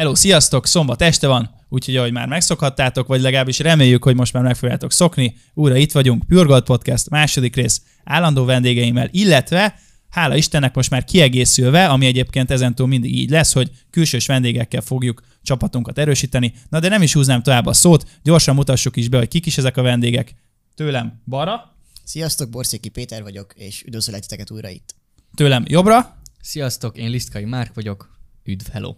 [0.00, 0.66] Hello, sziasztok!
[0.66, 4.92] Szombat este van, úgyhogy ahogy már megszokhattátok, vagy legalábbis reméljük, hogy most már meg fogjátok
[4.92, 9.78] szokni, újra itt vagyunk, Pure Gold Podcast második rész állandó vendégeimmel, illetve
[10.10, 15.22] hála Istennek most már kiegészülve, ami egyébként ezentúl mindig így lesz, hogy külsős vendégekkel fogjuk
[15.42, 16.52] csapatunkat erősíteni.
[16.68, 19.58] Na de nem is húznám tovább a szót, gyorsan mutassuk is be, hogy kik is
[19.58, 20.34] ezek a vendégek.
[20.74, 24.94] Tőlem balra, Sziasztok, Borszéki Péter vagyok, és üdvözöllek titeket újra itt.
[25.34, 28.18] tőlem jobbra, Sziasztok, én Lisztkai Márk vagyok.
[28.44, 28.94] Üdv, hello.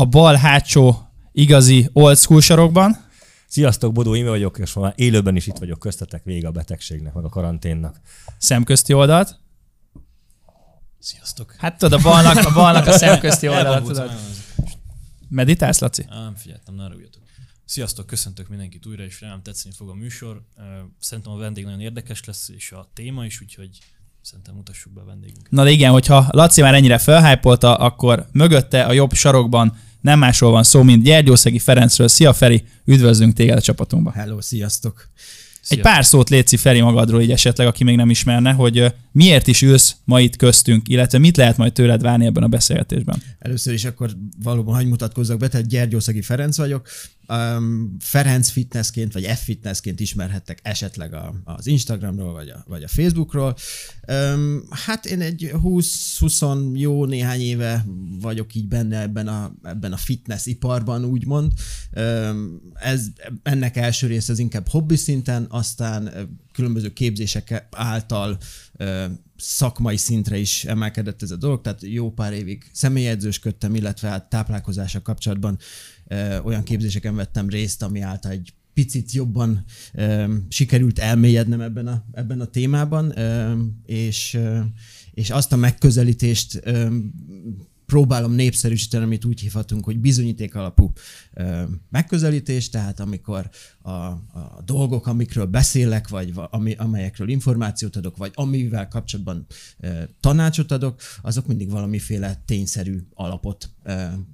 [0.00, 0.96] A bal hátsó
[1.32, 3.08] igazi old school sarokban,
[3.46, 7.24] Sziasztok, Bodó Ime vagyok, és már élőben is itt vagyok köztetek vége a betegségnek, meg
[7.24, 8.00] a karanténnak.
[8.38, 9.38] szemközti oldalt.
[10.98, 11.54] Sziasztok.
[11.58, 14.10] Hát tudod, a balnak a, balnak a szemközti oldalt, tudod.
[15.28, 16.06] Meditálsz, Laci?
[16.08, 17.22] Á, nem figyeltem, ne rúgjatok.
[17.64, 20.42] Sziasztok, köszöntök mindenkit újra, és remélem tetszeni fog a műsor.
[21.00, 23.78] Szerintem a vendég nagyon érdekes lesz, és a téma is, úgyhogy
[24.22, 25.50] szerintem mutassuk be a vendégünket.
[25.50, 30.50] Na de igen, hogyha Laci már ennyire felhájpolta, akkor mögötte a jobb sarokban nem másról
[30.50, 32.08] van szó, mint Gyergyószegi Ferencről.
[32.08, 34.10] Szia Feri, üdvözlünk téged a csapatunkba.
[34.10, 35.08] Hello, sziasztok!
[35.68, 39.62] Egy pár szót létszi Feri magadról, így esetleg, aki még nem ismerne, hogy miért is
[39.62, 43.22] ülsz ma itt köztünk, illetve mit lehet majd tőled várni ebben a beszélgetésben.
[43.38, 44.10] Először is akkor
[44.42, 46.88] valóban hagy mutatkozzak be, tehát Gyergyószegi Ferenc vagyok.
[47.30, 53.56] Um, Ferenc fitnessként, vagy F-fitnessként ismerhettek esetleg a, az Instagramról, vagy a, vagy a Facebookról.
[54.08, 57.86] Um, hát én egy 20-20 jó néhány éve
[58.20, 61.52] vagyok így benne ebben a, ebben a fitness iparban, úgymond.
[61.96, 63.06] Um, ez,
[63.42, 68.38] ennek első része az inkább hobbi szinten, aztán különböző képzések által
[69.36, 75.02] szakmai szintre is emelkedett ez a dolog, tehát jó pár évig személyedzősködtem, illetve hát táplálkozással
[75.02, 75.58] kapcsolatban
[76.44, 79.64] olyan képzéseken vettem részt, ami által egy picit jobban
[80.48, 83.14] sikerült elmélyednem ebben a, ebben a témában,
[83.86, 84.38] és,
[85.14, 86.62] és azt a megközelítést
[87.90, 90.92] próbálom népszerűsíteni, amit úgy hívhatunk, hogy bizonyíték alapú
[91.90, 93.50] megközelítés, tehát amikor
[93.82, 99.46] a, a dolgok, amikről beszélek, vagy va- ami, amelyekről információt adok, vagy amivel kapcsolatban
[100.20, 103.70] tanácsot adok, azok mindig valamiféle tényszerű alapot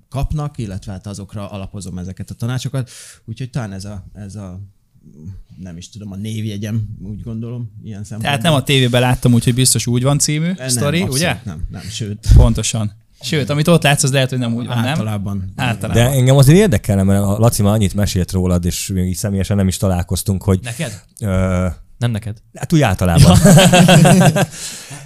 [0.09, 2.91] kapnak, illetve hát azokra alapozom ezeket a tanácsokat.
[3.25, 4.61] Úgyhogy talán ez a, ez a
[5.59, 8.29] nem is tudom, a névjegyem, úgy gondolom, ilyen szempontból.
[8.29, 11.41] Tehát nem a tévében láttam, úgyhogy biztos úgy van című nem, sztori, abszolút ugye?
[11.45, 12.27] Nem, nem, sőt.
[12.35, 13.05] Pontosan.
[13.21, 14.87] Sőt, amit ott látsz, az lehet, hogy nem úgy van, nem?
[14.87, 15.53] Általában.
[15.57, 16.03] Általában.
[16.03, 19.57] De engem azért érdekelne, mert a Laci már annyit mesélt rólad, és még így személyesen
[19.57, 20.61] nem is találkoztunk, hogy...
[20.63, 21.03] Neked?
[21.21, 21.67] Ö,
[21.99, 22.37] Nem neked.
[22.55, 23.39] hát úgy általában.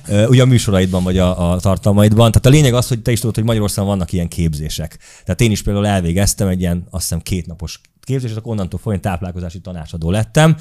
[0.06, 2.30] Ö, Ugye a műsoraidban, vagy a, a tartalmaidban.
[2.30, 4.98] Tehát a lényeg az, hogy te is tudod, hogy Magyarországon vannak ilyen képzések.
[5.24, 9.60] Tehát én is például elvégeztem egy ilyen, azt hiszem, kétnapos képzést, akkor onnantól folyamán táplálkozási
[9.60, 10.56] tanácsadó lettem,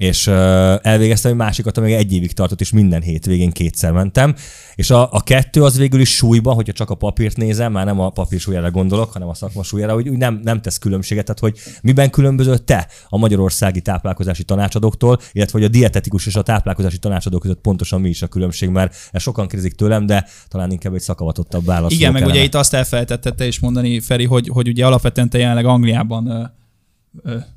[0.00, 0.34] és uh,
[0.82, 4.34] elvégeztem egy másikat, ami egy évig tartott, és minden hétvégén kétszer mentem.
[4.74, 8.00] És a, a kettő az végül is súlyban, hogyha csak a papírt nézem, már nem
[8.00, 11.40] a papír súlyára gondolok, hanem a szakma súlyára, hogy úgy nem, nem tesz különbséget, tehát
[11.40, 16.98] hogy miben különbözött te a magyarországi táplálkozási tanácsadóktól, illetve hogy a dietetikus és a táplálkozási
[16.98, 20.94] tanácsadó között pontosan mi is a különbség, mert ez sokan kérdezik tőlem, de talán inkább
[20.94, 21.92] egy szakavatottabb válasz.
[21.92, 25.38] Igen, meg ugye itt azt elfelejtetted te is mondani, Feri, hogy, hogy ugye alapvetően te
[25.38, 26.58] jelenleg Angliában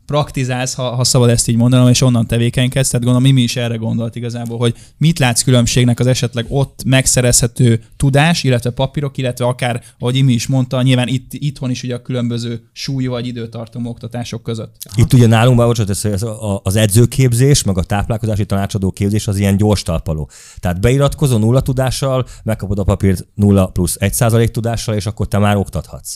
[0.05, 2.89] praktizálsz, ha, ha szabad ezt így mondanom, és onnan tevékenykedsz.
[2.89, 7.83] Tehát gondolom, Mimi is erre gondolt igazából, hogy mit látsz különbségnek az esetleg ott megszerezhető
[7.97, 12.01] tudás, illetve papírok, illetve akár, ahogy Imi is mondta, nyilván itt, itthon is ugye a
[12.01, 14.75] különböző súly vagy időtartamú oktatások között.
[14.95, 16.25] Itt ugye nálunk, már bocsánat, ez-
[16.63, 20.29] az edzőképzés, meg a táplálkozási tanácsadó képzés az ilyen gyors talpaló.
[20.59, 25.37] Tehát beiratkozol nulla tudással, megkapod a papírt nulla plusz egy százalék tudással, és akkor te
[25.37, 26.15] már oktathatsz.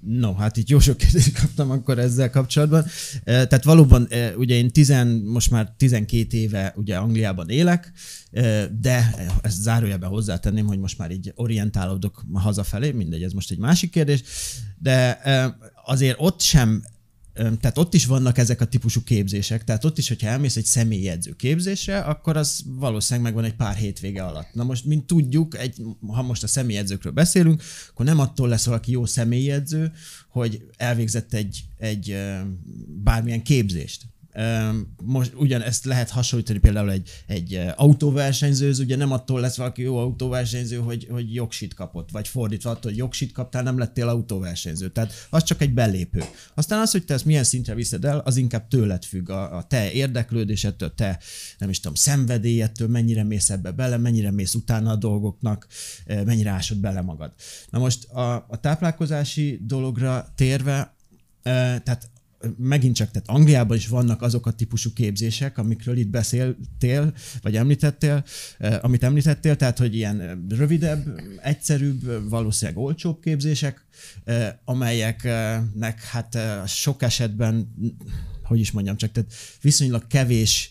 [0.00, 2.84] No, hát itt jó sok kérdést kaptam akkor ezzel kapcsolatban.
[2.84, 7.92] Eh, Tehát valóban, ugye én tizen, most már 12 éve ugye Angliában élek,
[8.80, 13.90] de ezt zárójelben hozzátenném, hogy most már így orientálódok hazafelé, mindegy, ez most egy másik
[13.90, 14.22] kérdés,
[14.78, 15.20] de
[15.84, 16.82] azért ott sem
[17.34, 21.32] Tehát ott is vannak ezek a típusú képzések, tehát ott is, hogyha elmész egy személyjegyző
[21.32, 24.48] képzésre, akkor az valószínűleg megvan egy pár hétvége alatt.
[24.52, 28.90] Na most, mint tudjuk, egy, ha most a személyjegyzőkről beszélünk, akkor nem attól lesz valaki
[28.90, 29.92] jó személyjegyző,
[30.28, 32.16] hogy elvégzett egy, egy
[33.02, 34.06] bármilyen képzést.
[35.02, 39.96] Most ugyanezt lehet hasonlítani például egy, egy ö, autóversenyzőhöz, ugye nem attól lesz valaki jó
[39.96, 44.88] autóversenyző, hogy, hogy jogsit kapott, vagy fordítva attól, hogy jogsit kaptál, nem lettél autóversenyző.
[44.88, 46.24] Tehát az csak egy belépő.
[46.54, 49.62] Aztán az, hogy te ezt milyen szintre viszed el, az inkább tőled függ, a, a
[49.62, 51.18] te érdeklődésedtől, te
[51.58, 55.66] nem is tudom, szenvedélyettől, mennyire mész ebbe bele, mennyire mész utána a dolgoknak,
[56.06, 57.32] ö, mennyire ásod bele magad.
[57.70, 60.94] Na most a, a táplálkozási dologra térve,
[61.42, 61.50] ö,
[61.82, 62.10] tehát
[62.56, 68.24] megint csak, tehát Angliában is vannak azok a típusú képzések, amikről itt beszéltél, vagy említettél,
[68.80, 73.86] amit említettél, tehát, hogy ilyen rövidebb, egyszerűbb, valószínűleg olcsóbb képzések,
[74.64, 77.74] amelyeknek hát sok esetben,
[78.42, 80.70] hogy is mondjam csak, tehát viszonylag kevés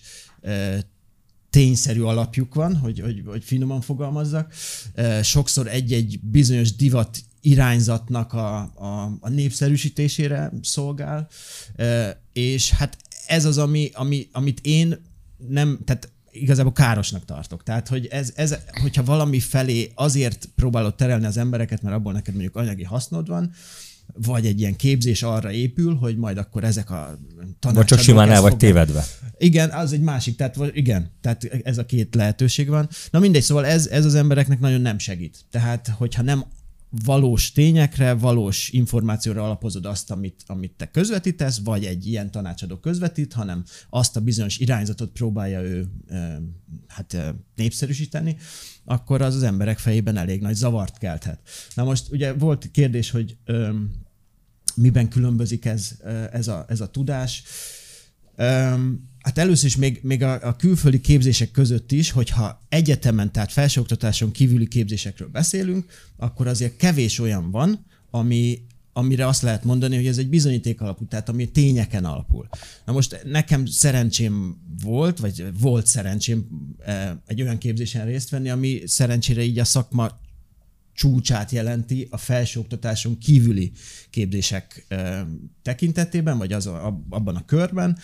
[1.50, 4.54] tényszerű alapjuk van, hogy, hogy, hogy finoman fogalmazzak.
[5.22, 11.28] Sokszor egy-egy bizonyos divat irányzatnak a, a, a népszerűsítésére szolgál,
[12.34, 12.98] és hát
[13.28, 15.02] ez az, ami, ami, amit én
[15.48, 17.64] nem, tehát igazából károsnak tartok.
[17.64, 22.34] Tehát, hogy ez, ez, hogyha valami felé azért próbálod terelni az embereket, mert abból neked
[22.34, 23.52] mondjuk anyagi hasznod van,
[24.14, 27.76] vagy egy ilyen képzés arra épül, hogy majd akkor ezek a tanácsadók...
[27.76, 29.06] Vagy csak simán el vagy fogják- tévedve.
[29.38, 32.90] igen, az egy másik, tehát igen, tehát ez a két lehetőség van.
[33.12, 35.38] Na mindegy, szóval ez, ez az embereknek nagyon nem segít.
[35.52, 36.44] Tehát, hogyha nem
[36.90, 43.34] valós tényekre, valós információra alapozod azt, amit, amit te közvetítesz, vagy egy ilyen tanácsadó közvetít,
[43.34, 45.88] hanem azt a bizonyos irányzatot próbálja ő
[46.88, 48.38] hát népszerűsíteni,
[48.86, 51.40] akkor az az emberek fejében elég nagy zavart kelthet.
[51.76, 53.38] Na most ugye volt kérdés, hogy
[54.76, 55.92] miben különbözik ez,
[56.32, 57.44] ez, a, ez a tudás.
[58.36, 63.52] Öm, Hát először is még, még a, a külföldi képzések között is, hogyha egyetemen, tehát
[63.52, 65.86] felsőoktatáson kívüli képzésekről beszélünk,
[66.18, 68.62] akkor azért kevés olyan van, ami,
[68.94, 72.48] amire azt lehet mondani, hogy ez egy bizonyíték alapú, tehát ami tényeken alapul.
[72.86, 76.48] Na most nekem szerencsém volt, vagy volt szerencsém
[76.86, 80.20] eh, egy olyan képzésen részt venni, ami szerencsére így a szakma
[81.00, 83.72] csúcsát jelenti a felsőoktatáson kívüli
[84.10, 85.20] képzések ö,
[85.62, 87.98] tekintetében, vagy az a, ab- abban a körben,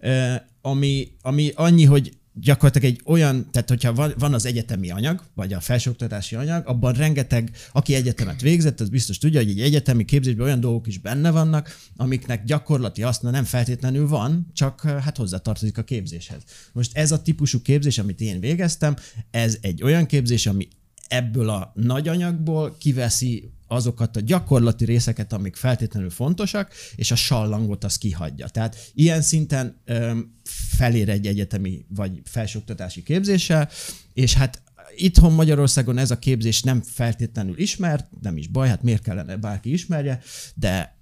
[0.00, 0.34] ö,
[0.68, 5.52] ami, ami annyi, hogy gyakorlatilag egy olyan, tehát hogyha van, van az egyetemi anyag, vagy
[5.52, 10.46] a felsőoktatási anyag, abban rengeteg, aki egyetemet végzett, az biztos tudja, hogy egy egyetemi képzésben
[10.46, 15.78] olyan dolgok is benne vannak, amiknek gyakorlati haszna nem feltétlenül van, csak ö, hát hozzátartozik
[15.78, 16.42] a képzéshez.
[16.72, 18.96] Most ez a típusú képzés, amit én végeztem,
[19.30, 20.68] ez egy olyan képzés, ami
[21.08, 27.84] ebből a nagy anyagból kiveszi azokat a gyakorlati részeket, amik feltétlenül fontosak, és a sallangot
[27.84, 28.48] az kihagyja.
[28.48, 30.34] Tehát ilyen szinten öm,
[30.76, 33.68] felér egy egyetemi vagy felsőoktatási képzéssel,
[34.14, 34.62] és hát
[34.96, 39.72] itthon Magyarországon ez a képzés nem feltétlenül ismert, nem is baj, hát miért kellene bárki
[39.72, 40.20] ismerje,
[40.54, 40.97] de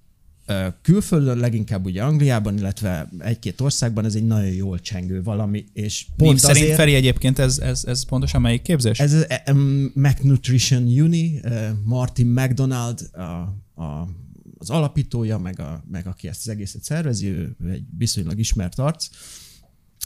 [0.81, 6.17] külföldön, leginkább ugye Angliában, illetve egy-két országban ez egy nagyon jól csengő valami, és Pont
[6.17, 6.77] pont szerint azért...
[6.77, 8.99] Feri egyébként ez, ez, ez pontosan melyik képzés?
[8.99, 11.39] Ez um, McNutrition Uni,
[11.83, 13.21] Martin McDonald a,
[13.83, 14.07] a,
[14.57, 19.07] az alapítója, meg, a, meg aki ezt az egészet szervezi, ő egy viszonylag ismert arc.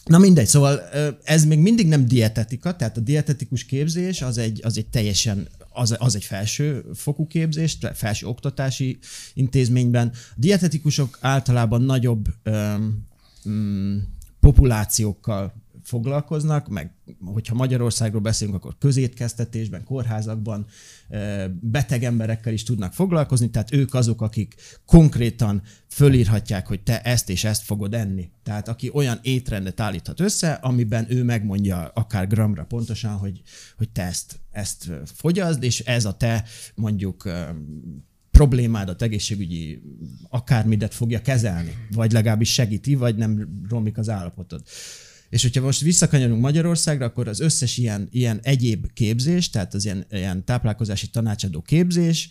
[0.06, 0.80] Na mindegy, szóval
[1.24, 5.96] ez még mindig nem dietetika, tehát a dietetikus képzés az egy, az egy teljesen az,
[6.00, 9.00] az egy felső fokú képzés, felső oktatási
[9.34, 10.08] intézményben.
[10.08, 12.26] A dietetikusok általában nagyobb
[13.50, 13.98] mm,
[14.40, 15.61] populációkkal
[15.92, 16.94] foglalkoznak, meg
[17.26, 20.66] hogyha Magyarországról beszélünk, akkor közétkeztetésben, kórházakban
[21.60, 24.56] beteg emberekkel is tudnak foglalkozni, tehát ők azok, akik
[24.86, 28.30] konkrétan fölírhatják, hogy te ezt és ezt fogod enni.
[28.44, 33.42] Tehát aki olyan étrendet állíthat össze, amiben ő megmondja akár gramra pontosan, hogy,
[33.78, 36.44] hogy te ezt, ezt fogyaszd, és ez a te
[36.76, 37.30] mondjuk
[38.32, 39.82] problémádat, egészségügyi
[40.30, 44.62] akármidet fogja kezelni, vagy legalábbis segíti, vagy nem romlik az állapotod.
[45.32, 50.06] És hogyha most visszakanyarunk Magyarországra, akkor az összes ilyen, ilyen egyéb képzés, tehát az ilyen,
[50.10, 52.30] ilyen táplálkozási tanácsadó képzés,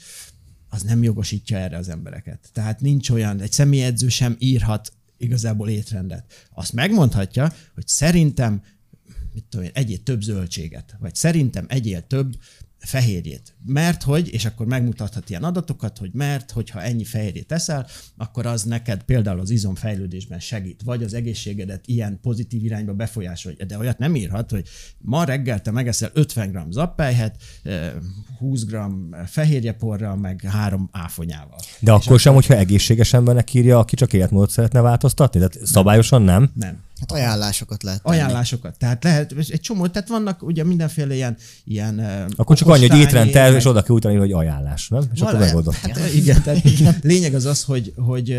[0.68, 2.50] az nem jogosítja erre az embereket.
[2.52, 6.48] Tehát nincs olyan, egy személyedző sem írhat igazából étrendet.
[6.54, 8.62] Azt megmondhatja, hogy szerintem
[9.32, 12.36] mit tudom én, egyél több zöldséget, vagy szerintem egyél több
[12.80, 13.54] fehérjét.
[13.66, 18.62] Mert hogy, és akkor megmutathat ilyen adatokat, hogy mert, hogyha ennyi fehérjét eszel, akkor az
[18.62, 23.64] neked például az izomfejlődésben segít, vagy az egészségedet ilyen pozitív irányba befolyásolja.
[23.64, 24.68] De olyat nem írhat, hogy
[24.98, 27.92] ma reggel te megeszel 50 g zappelyhet, eh,
[28.38, 28.76] 20 g
[29.26, 31.58] fehérjeporral, meg három áfonyával.
[31.80, 35.38] De akkor sem, hogyha egészséges embernek írja, aki csak életmódot szeretne változtatni?
[35.38, 36.50] Tehát szabályosan nem?
[36.54, 36.88] Nem.
[37.00, 38.16] Hát ajánlásokat lehet tenni.
[38.16, 38.78] Ajánlásokat.
[38.78, 41.98] Tehát lehet, egy csomó, tehát vannak ugye mindenféle ilyen, ilyen
[42.36, 45.00] Akkor csak annyi, hogy okostányi, étrendterv, és meg- oda kell utalni, hogy ajánlás, nem?
[45.12, 45.74] És akkor Valami- megoldott.
[45.74, 48.38] Hát, igen, tehát lényeg az az, hogy, hogy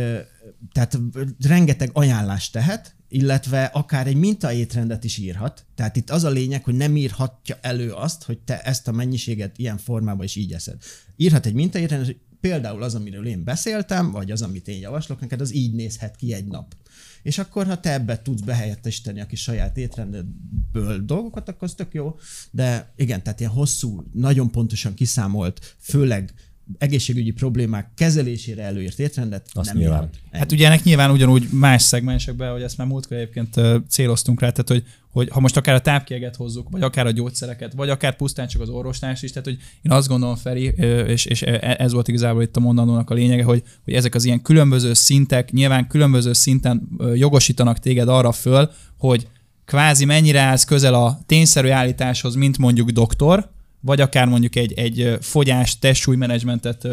[0.71, 0.99] tehát
[1.47, 5.65] rengeteg ajánlást tehet, illetve akár egy mintaétrendet is írhat.
[5.75, 9.57] Tehát itt az a lényeg, hogy nem írhatja elő azt, hogy te ezt a mennyiséget
[9.57, 10.75] ilyen formában is így eszed.
[11.15, 15.41] Írhat egy mintaétrendet, hogy például az, amiről én beszéltem, vagy az, amit én javaslok neked,
[15.41, 16.75] az így nézhet ki egy nap.
[17.23, 21.93] És akkor, ha te ebbe tudsz behelyettesíteni a kis saját étrendedből dolgokat, akkor az tök
[21.93, 22.15] jó.
[22.51, 26.33] De igen, tehát ilyen hosszú, nagyon pontosan kiszámolt, főleg
[26.77, 29.99] egészségügyi problémák kezelésére előírt étrendet Azt nem nyilván.
[29.99, 30.09] Ennyi.
[30.31, 33.59] Hát ugye ennek nyilván ugyanúgy más szegmensekben, hogy ezt már múltkor egyébként
[33.89, 37.73] céloztunk rá, tehát hogy, hogy ha most akár a tápkérget hozzuk, vagy akár a gyógyszereket,
[37.73, 40.63] vagy akár pusztán csak az orvosnás is, tehát hogy én azt gondolom, Feri,
[41.07, 44.25] és, és e- ez volt igazából itt a mondandónak a lényege, hogy, hogy ezek az
[44.25, 49.27] ilyen különböző szintek nyilván különböző szinten jogosítanak téged arra föl, hogy
[49.65, 53.49] kvázi mennyire állsz közel a tényszerű állításhoz, mint mondjuk doktor,
[53.81, 56.87] vagy akár mondjuk egy, egy fogyás, testsúlymenedzsmentet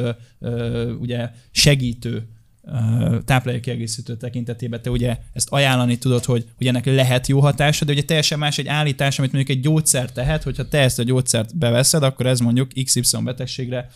[1.00, 2.28] ugye segítő
[3.24, 8.02] táplálékkiegészítő tekintetében te ugye ezt ajánlani tudod, hogy, hogy ennek lehet jó hatása, de ugye
[8.02, 12.02] teljesen más egy állítás, amit mondjuk egy gyógyszer tehet, hogyha te ezt a gyógyszert beveszed,
[12.02, 13.90] akkor ez mondjuk XY betegségre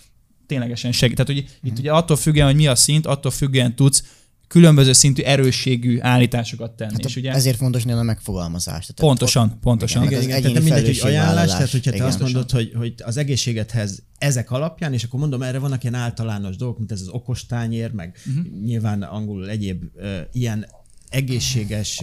[0.46, 1.16] ténylegesen segít.
[1.16, 4.21] Tehát hogy itt ugye attól függően, hogy mi a szint, attól függően tudsz
[4.52, 6.92] különböző szintű erősségű állításokat tenni.
[6.92, 8.86] Hát és ugye ezért fontos néha a megfogalmazás.
[8.86, 10.02] Tehát pontosan, pontosan.
[10.02, 12.08] Igen, Igen, igen, tehát mindegy, hogy ajánlás, tehát hogyha te Igen.
[12.08, 16.56] azt mondod, hogy, hogy az egészségedhez ezek alapján, és akkor mondom, erre vannak ilyen általános
[16.56, 18.46] dolgok, mint ez az okostányér, meg uh-huh.
[18.64, 20.66] nyilván angolul egyéb uh, ilyen
[21.12, 22.02] egészséges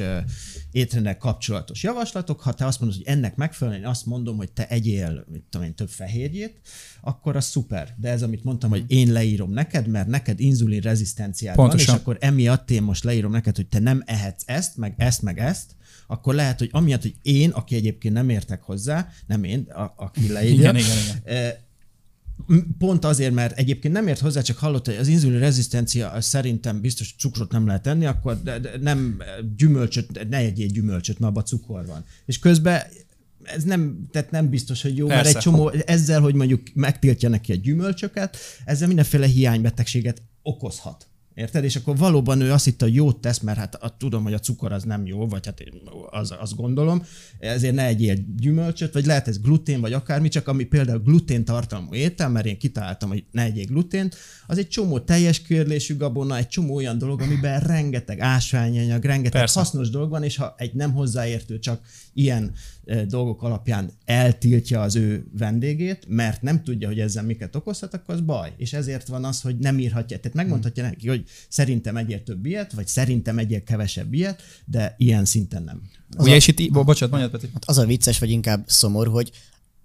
[0.72, 2.42] étrendel kapcsolatos javaslatok.
[2.42, 5.68] Ha te azt mondod, hogy ennek megfelelően, én azt mondom, hogy te egyél, mit tudom
[5.68, 6.60] én, több fehérjét,
[7.02, 7.96] akkor az szuper.
[7.98, 12.18] De ez, amit mondtam, hogy én leírom neked, mert neked inzulin rezisztenciád van, és akkor
[12.20, 15.76] emiatt én most leírom neked, hogy te nem ehetsz ezt, meg ezt, meg ezt,
[16.08, 20.32] akkor lehet, hogy amiatt, hogy én, aki egyébként nem értek hozzá, nem én, a, aki
[20.32, 21.68] leírja, Igen, igen, igen.
[22.78, 27.16] Pont azért, mert egyébként nem ért hozzá, csak hallott, hogy az inzulin rezisztencia szerintem biztos
[27.20, 29.22] cukrot nem lehet enni, akkor de, de nem
[29.58, 32.06] gyümölcsöt, ne egyél gyümölcsöt, mert abban cukor van.
[32.26, 32.82] És közben
[33.44, 35.24] ez nem, tehát nem biztos, hogy jó, Persze.
[35.24, 41.09] mert egy csomó, ezzel, hogy mondjuk megtiltja neki a gyümölcsöket, ezzel mindenféle hiánybetegséget okozhat.
[41.34, 41.64] Érted?
[41.64, 44.40] És akkor valóban ő azt hitte, hogy jót tesz, mert hát a, tudom, hogy a
[44.40, 45.64] cukor az nem jó, vagy hát
[46.10, 47.04] az, azt gondolom,
[47.40, 51.94] ezért ne egyél gyümölcsöt, vagy lehet ez glutén, vagy akármi, csak ami például glutén tartalmú
[51.94, 54.16] étel, mert én kitaláltam, hogy ne egyél glutént,
[54.48, 59.60] az egy csomó teljes körlésű gabona, egy csomó olyan dolog, amiben rengeteg ásványanyag, rengeteg Persze.
[59.60, 61.82] hasznos dolog van, és ha egy nem hozzáértő csak
[62.14, 62.52] ilyen
[63.08, 68.22] dolgok alapján eltiltja az ő vendégét, mert nem tudja, hogy ezzel miket okozhat, akkor az
[68.22, 68.54] baj.
[68.58, 70.20] És ezért van az, hogy nem írhatja.
[70.20, 75.26] Tehát megmondhatja neki, hogy szerintem egyél több ilyet, vagy szerintem egyél kevesebb ilyet, de ilyen
[75.26, 75.82] szinten nem.
[76.18, 77.50] Ugye, és itt, bo- bocsánat, mondjad, Peti.
[77.54, 79.32] Hát az a vicces, vagy inkább szomorú, hogy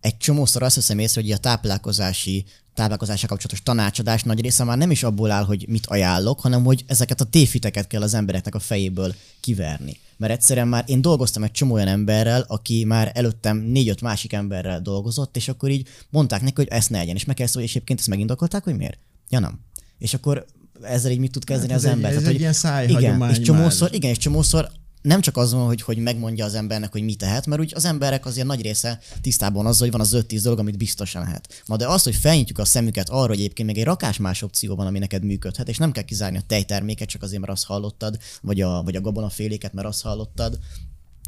[0.04, 2.44] egy csomószor azt veszem észre, hogy a táplálkozási
[2.74, 6.84] táplálkozással kapcsolatos tanácsadás nagy része már nem is abból áll, hogy mit ajánlok, hanem hogy
[6.86, 9.96] ezeket a tévhiteket kell az embereknek a fejéből kiverni.
[10.16, 14.80] Mert egyszerűen már én dolgoztam egy csomó olyan emberrel, aki már előttem négy-öt másik emberrel
[14.80, 17.16] dolgozott, és akkor így mondták neki, hogy ezt ne legyen.
[17.16, 18.98] És meg kell szólni, és egyébként ezt megindokolták, hogy miért?
[19.28, 19.60] Ja nem.
[19.98, 20.46] És akkor
[20.82, 22.10] ezzel így mit tud kezdeni Hát az ez egy- ember?
[22.10, 23.94] ez Tehát, egy hogy- ilyen Igen, és csomószor, már.
[23.96, 24.70] igen, és csomószor
[25.04, 27.84] nem csak az van, hogy, hogy megmondja az embernek, hogy mit tehet, mert úgy az
[27.84, 31.62] emberek azért nagy része tisztában azzal, hogy van az 5-10 dolog, amit biztosan lehet.
[31.66, 34.76] Na de az, hogy felnyitjuk a szemüket arra, hogy egyébként még egy rakás más opció
[34.76, 38.18] van, ami neked működhet, és nem kell kizárni a tejterméket, csak azért, mert azt hallottad,
[38.42, 40.58] vagy a, vagy a gabonaféléket, mert azt hallottad,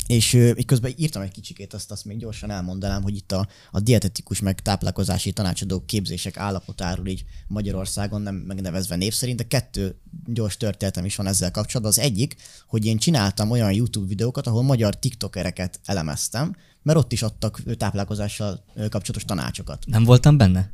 [0.06, 3.80] és így közben írtam egy kicsikét, azt, azt még gyorsan elmondanám, hogy itt a, a
[3.80, 9.96] dietetikus meg táplálkozási tanácsadó képzések állapotáról így Magyarországon nem megnevezve név szerint, de kettő
[10.26, 11.92] gyors történetem is van ezzel kapcsolatban.
[11.92, 12.36] Az egyik,
[12.66, 18.64] hogy én csináltam olyan YouTube videókat, ahol magyar tiktokereket elemeztem, mert ott is adtak táplálkozással
[18.74, 19.78] kapcsolatos tanácsokat.
[19.86, 20.70] Nem voltam benne?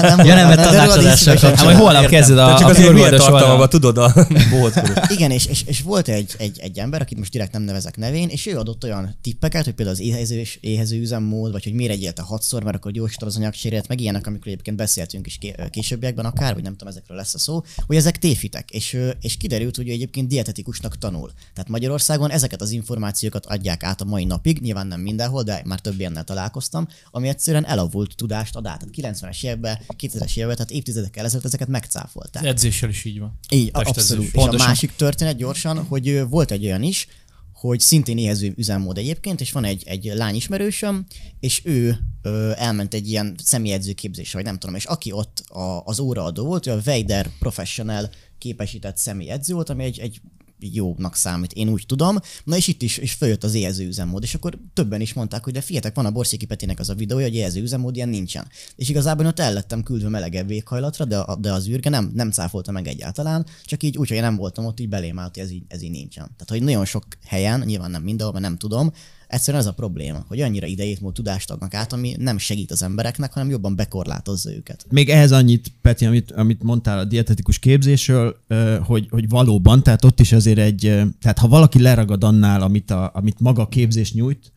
[0.00, 3.68] Nem Ja, nem, mert tanácsadással szívesen Hát holnap kezded a, csak a tartalmakban oldalon.
[3.68, 4.12] tudod a
[4.50, 5.10] bohóckodót.
[5.10, 8.28] Igen, és, és, és volt egy, egy, egy ember, akit most direkt nem nevezek nevén,
[8.28, 12.22] és ő adott olyan tippeket, hogy például az éhező, éhező üzemmód, vagy hogy miért egyélte
[12.22, 16.54] hatszor, mert akkor gyorsítod az anyagcserét, meg ilyenek, amikor egyébként beszéltünk is ké- későbbiekben akár,
[16.54, 19.92] vagy nem tudom, ezekről lesz a szó, hogy ezek téfitek, és, és kiderült, hogy ő
[19.92, 21.30] egyébként dietetikusnak tanul.
[21.54, 25.80] Tehát Magyarországon ezeket az információkat adják át a mai napig, nyilván nem mindenhol, de már
[25.80, 28.84] több ilyennel találkoztam, ami egyszerűen elavult tudást ad át.
[28.92, 32.44] Tehát 90-es években, 2000-es években, tehát évtizedekkel ezelőtt ezeket megcáfolták.
[32.44, 33.38] Edzéssel is így van.
[33.50, 34.24] Így, abszolút.
[34.24, 34.66] És Pontosan.
[34.66, 37.06] a másik történet gyorsan, hogy volt egy olyan is,
[37.52, 41.06] hogy szintén éhező üzemmód egyébként, és van egy, egy lány ismerősöm,
[41.40, 45.82] és ő ö, elment egy ilyen személyedző képzésre, vagy nem tudom, és aki ott a,
[45.84, 50.20] az óraadó volt, ő a Weider Professional képesített személyedző volt, ami egy, egy
[50.60, 52.16] jónak számít, én úgy tudom.
[52.44, 55.52] Na és itt is, is följött az éhező üzemmód, és akkor többen is mondták, hogy
[55.52, 58.48] de fiatek, van a Borszéki Petinek az a videója, hogy éhező üzemmód, ilyen nincsen.
[58.76, 62.30] És igazából ott el lettem küldve melegebb éghajlatra, de, a- de az űrge nem, nem
[62.30, 65.44] cáfolta meg egyáltalán, csak így úgy, hogy én nem voltam ott, így belém állt, hogy
[65.44, 66.24] ez így, ez így nincsen.
[66.24, 68.92] Tehát, hogy nagyon sok helyen, nyilván nem mindenhol, mert nem tudom,
[69.28, 72.82] egyszerűen ez a probléma, hogy annyira idejét múlt tudást adnak át, ami nem segít az
[72.82, 74.86] embereknek, hanem jobban bekorlátozza őket.
[74.90, 78.36] Még ehhez annyit, Peti, amit, amit mondtál a dietetikus képzésről,
[78.84, 80.80] hogy, hogy valóban, tehát ott is azért egy,
[81.20, 84.52] tehát ha valaki leragad annál, amit, a, amit maga a képzés nyújt,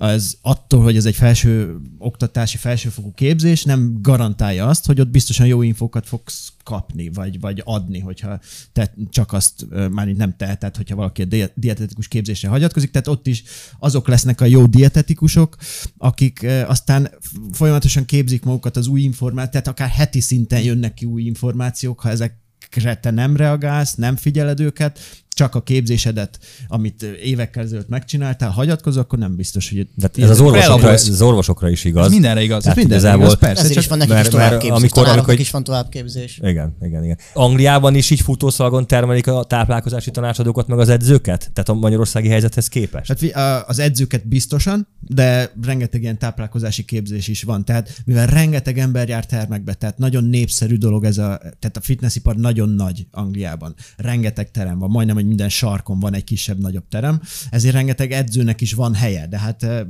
[0.00, 5.46] az attól, hogy ez egy felső oktatási, felsőfokú képzés, nem garantálja azt, hogy ott biztosan
[5.46, 8.40] jó infókat fogsz kapni, vagy, vagy adni, hogyha
[8.72, 13.42] te csak azt, már nem teheted, hogyha valaki a dietetikus képzésre hagyatkozik, tehát ott is
[13.78, 15.56] azok lesznek a jó dietetikusok,
[15.98, 17.10] akik aztán
[17.52, 22.08] folyamatosan képzik magukat az új információt, tehát akár heti szinten jönnek ki új információk, ha
[22.08, 24.98] ezekre te nem reagálsz, nem figyeled őket,
[25.34, 30.40] csak a képzésedet, amit évekkel ezelőtt megcsináltál, hagyatkozol, akkor nem biztos, hogy De ez az
[30.40, 32.04] orvosokra, az orvosokra is igaz.
[32.06, 32.62] Ez mindenre igaz.
[32.62, 34.70] Tehát minden igazából- igaz, persze, Ezért csak is van nekik mert- is továbbképzés.
[34.70, 36.38] amikor- Amikor, is van továbbképzés.
[36.42, 37.18] Igen, igen, igen.
[37.32, 41.38] Angliában is így futószalagon termelik a táplálkozási tanácsadókat, meg az edzőket?
[41.52, 43.08] Tehát a magyarországi helyzethez képest?
[43.08, 47.64] Hát a- az edzőket biztosan, de rengeteg ilyen táplálkozási képzés is van.
[47.64, 52.36] Tehát mivel rengeteg ember jár termekbe, tehát nagyon népszerű dolog ez a, tehát a fitnessipar
[52.36, 53.74] nagyon nagy Angliában.
[53.96, 57.20] Rengeteg terem van, majdnem, hogy minden sarkon van egy kisebb-nagyobb terem,
[57.50, 59.80] ezért rengeteg edzőnek is van helye, de hát eh,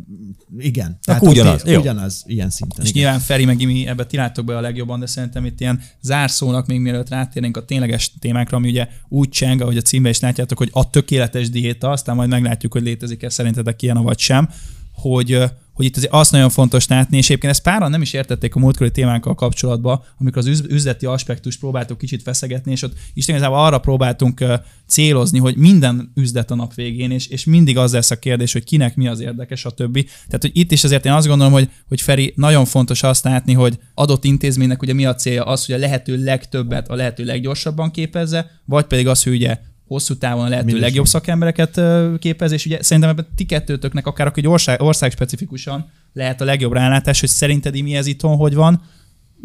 [0.58, 0.98] igen.
[1.04, 1.80] Tehát ott ugyanaz, jó.
[1.80, 2.84] ugyanaz ilyen szinten.
[2.84, 3.02] És igen.
[3.02, 6.66] nyilván Feri meg Imi ebbe ti láttok be a legjobban, de szerintem itt ilyen zárszónak,
[6.66, 10.58] még mielőtt rátérnénk a tényleges témákra, ami ugye úgy cseng, ahogy a címben is látjátok,
[10.58, 14.48] hogy a tökéletes diéta, aztán majd meglátjuk, hogy létezik-e szerintetek ilyen, vagy sem,
[14.92, 15.44] hogy, ö,
[15.80, 18.58] hogy itt azért azt nagyon fontos látni, és egyébként ezt páran nem is értették a
[18.58, 23.58] múltkori témánkkal kapcsolatban, amikor az üz- üzleti aspektust próbáltuk kicsit feszegetni, és ott is igazából
[23.58, 24.44] arra próbáltunk
[24.86, 28.64] célozni, hogy minden üzlet a nap végén, és, és mindig az lesz a kérdés, hogy
[28.64, 30.02] kinek mi az érdekes, a többi.
[30.02, 33.52] Tehát, hogy itt is azért én azt gondolom, hogy, hogy Feri, nagyon fontos azt látni,
[33.52, 37.90] hogy adott intézménynek ugye mi a célja az, hogy a lehető legtöbbet a lehető leggyorsabban
[37.90, 39.58] képezze, vagy pedig az, hogy ugye
[39.94, 41.80] hosszú távon a lehető legjobb szakembereket
[42.18, 46.44] képez, és ugye szerintem ebben ti kettőtöknek akár aki egy ország, ország specifikusan lehet a
[46.44, 48.82] legjobb rálátás, hogy szerinted mi ez itthon, hogy van,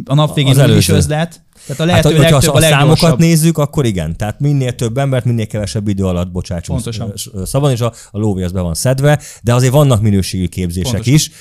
[0.06, 2.80] a nap végén Az is üzlet, tehát a Hát, lehető hogyha legtöbb, a a számokat
[3.02, 3.20] leggyorsabb.
[3.20, 4.18] nézzük, akkor igen.
[4.18, 7.12] Tehát minél több embert, minél kevesebb idő alatt bocsácsunk Pontosan.
[7.16, 10.92] sz- szabadon, és a, a lóvé az be van szedve, de azért vannak minőségi képzések
[10.92, 11.14] Pontosan.
[11.14, 11.32] is.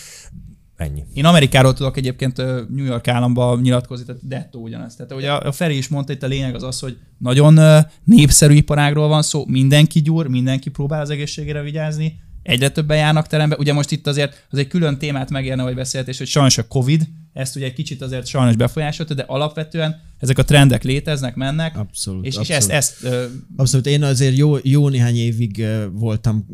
[0.76, 1.04] Ennyi.
[1.12, 2.36] Én Amerikáról tudok egyébként
[2.68, 4.96] New York államban nyilatkozni, tehát dettó ugyanaz.
[4.96, 7.58] Tehát ugye a Feri is mondta, itt a lényeg az az, hogy nagyon
[8.04, 13.56] népszerű iparágról van szó, mindenki gyúr, mindenki próbál az egészségére vigyázni, egyre többen járnak terembe.
[13.56, 17.08] Ugye most itt azért az egy külön témát megérne, hogy beszéltés, hogy sajnos a Covid,
[17.34, 22.24] ezt ugye egy kicsit azért sajnos befolyásolta, de alapvetően ezek a trendek léteznek, mennek, Abszolút.
[22.24, 22.70] és, és abszolút.
[22.70, 23.24] ezt, ezt ö,
[23.56, 26.46] Abszolút, én azért jó, jó néhány évig voltam,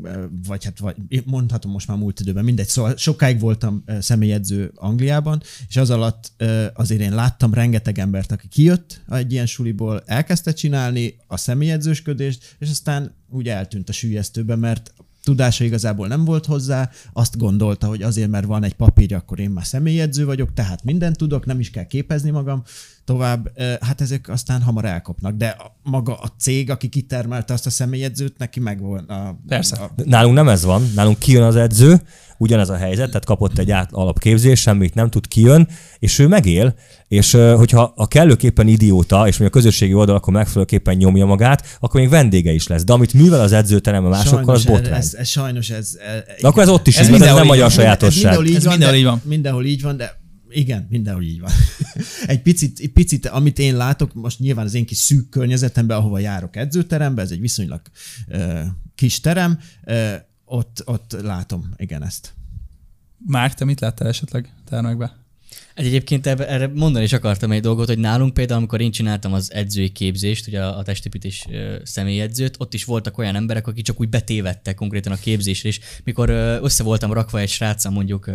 [0.47, 5.77] vagy hát vagy, mondhatom most már múlt időben, mindegy, szóval sokáig voltam személyedző Angliában, és
[5.77, 6.33] az alatt
[6.75, 12.71] azért én láttam rengeteg embert, aki kijött egy ilyen suliból, elkezdte csinálni a személyedzősködést, és
[12.71, 18.31] aztán úgy eltűnt a sűjesztőbe, mert tudása igazából nem volt hozzá, azt gondolta, hogy azért,
[18.31, 21.87] mert van egy papírja, akkor én már személyedző vagyok, tehát mindent tudok, nem is kell
[21.87, 22.63] képezni magam
[23.05, 23.59] tovább.
[23.81, 28.61] Hát ezek aztán hamar elkopnak, de maga a cég, aki kitermelte azt a személyedzőt, neki
[28.61, 29.39] megvan a...
[29.49, 29.77] Persze.
[29.77, 32.01] A, Nálunk nem ez van, nálunk kijön az edző,
[32.41, 36.75] ugyanez a helyzet, tehát kapott egy át alapképzés, semmit nem tud, kijön, és ő megél,
[37.09, 42.09] és hogyha a kellőképpen idióta, és mondjuk a közösségi oldalakon megfelelőképpen nyomja magát, akkor még
[42.09, 42.85] vendége is lesz.
[42.85, 44.99] De amit művel az edzőteremben másokkal, az botrány.
[44.99, 45.99] ez, ez, sajnos ez...
[46.07, 48.33] e- De akkor ez ott is Ez így van, ez nem magyar sajátosság.
[48.33, 49.23] Ez mindenhol így Ez van, mindenhol de, így van.
[49.25, 51.51] Mindenhol így van, de igen, mindenhol így van.
[52.27, 56.19] egy picit, egy picit, amit én látok, most nyilván az én kis szűk környezetemben, ahova
[56.19, 57.81] járok edzőterembe, ez egy viszonylag
[58.29, 58.61] uh,
[58.95, 60.15] kis terem, uh,
[60.51, 62.35] ott, ott látom, igen, ezt.
[63.27, 65.17] Márk, te mit láttál esetleg termekbe?
[65.81, 69.89] Egyébként erre mondani is akartam egy dolgot, hogy nálunk például, amikor én csináltam az edzői
[69.89, 71.47] képzést, ugye a, testépítés
[71.83, 76.31] személyedzőt, ott is voltak olyan emberek, akik csak úgy betévedtek konkrétan a képzésre, és mikor
[76.63, 78.31] össze voltam rakva egy sráccal mondjuk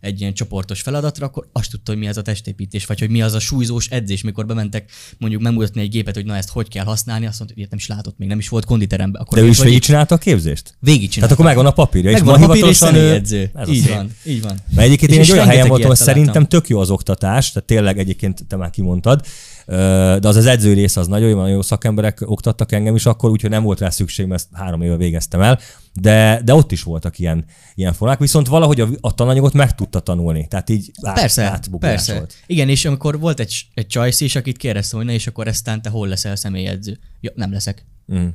[0.00, 3.22] egy ilyen csoportos feladatra, akkor azt tudta, hogy mi az a testépítés, vagy hogy mi
[3.22, 6.84] az a súlyzós edzés, mikor bementek mondjuk megmutatni egy gépet, hogy na ezt hogy kell
[6.84, 9.22] használni, azt mondta, hogy ilyet nem is látott, még nem is volt konditeremben.
[9.22, 10.74] Akkor De ő is végigcsinálta a képzést?
[10.80, 13.50] Végig Tehát akkor megvan a papírja, és Megvan van a papír és személyedző.
[13.68, 14.58] Így van, így van.
[14.74, 17.68] Mert egyébként És én egy is olyan helyen voltam, szerintem tök jó az oktatás, tehát
[17.68, 19.24] tényleg egyébként te már kimondtad,
[19.66, 23.30] de az az edzői rész az nagyon jó, nagyon jó szakemberek oktattak engem is akkor,
[23.30, 25.58] úgyhogy nem volt rá szükség, mert ezt három éve végeztem el,
[25.92, 27.44] de, de ott is voltak ilyen,
[27.74, 31.92] ilyen formák, viszont valahogy a, a tananyagot meg tudta tanulni, tehát így át, Persze, átbugrás
[31.94, 32.14] persze.
[32.14, 32.34] volt.
[32.46, 35.82] Igen, és amikor volt egy, egy csajsz is, akit kérdeztem, hogy na és akkor eztán
[35.82, 36.98] te hol leszel személyedző?
[37.20, 37.84] Ja, nem leszek.
[38.14, 38.26] Mm.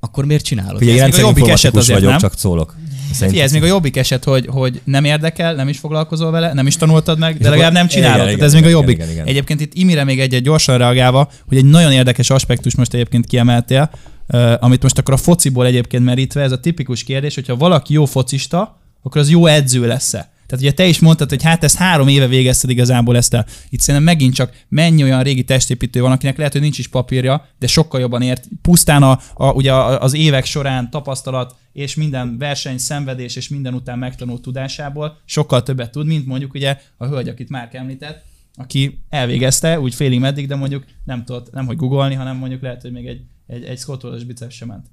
[0.00, 0.78] Akkor miért csinálod?
[0.78, 2.20] Figyelj, én jobbik eset azért, vagyok, nem?
[2.20, 2.76] csak szólok.
[3.16, 6.66] Figyelj, ez még a jobbik eset, hogy, hogy nem érdekel, nem is foglalkozol vele, nem
[6.66, 8.26] is tanultad meg, de legalább nem csinálod.
[8.26, 8.96] igen, Tehát igen, ez még a igen, jobbik.
[8.96, 9.26] igen, igen.
[9.26, 13.90] Egyébként itt Imire még egy-egy gyorsan reagálva, hogy egy nagyon érdekes aspektus most egyébként kiemeltél,
[14.28, 18.04] uh, amit most akkor a fociból egyébként merítve, ez a tipikus kérdés, hogyha valaki jó
[18.04, 20.32] focista, akkor az jó edző lesz-e?
[20.54, 23.46] Tehát ugye te is mondtad, hogy hát ezt három éve végezted igazából ezt el.
[23.68, 27.48] Itt szerintem megint csak mennyi olyan régi testépítő van, akinek lehet, hogy nincs is papírja,
[27.58, 28.48] de sokkal jobban ért.
[28.62, 33.98] Pusztán a, a, ugye az évek során tapasztalat és minden verseny, szenvedés és minden után
[33.98, 39.80] megtanult tudásából sokkal többet tud, mint mondjuk ugye a hölgy, akit már említett, aki elvégezte
[39.80, 43.06] úgy félig meddig, de mondjuk nem tudott, nem hogy googolni, hanem mondjuk lehet, hogy még
[43.06, 44.86] egy, egy, egy Scott biceps sem ment.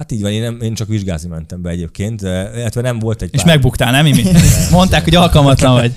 [0.00, 3.28] Hát így van, én, nem, én csak vizsgázni mentem be egyébként, illetve nem volt egy
[3.32, 3.54] És pár...
[3.54, 4.22] megbuktál, nem Imi?
[4.70, 5.94] Mondták, hogy alkalmatlan vagy.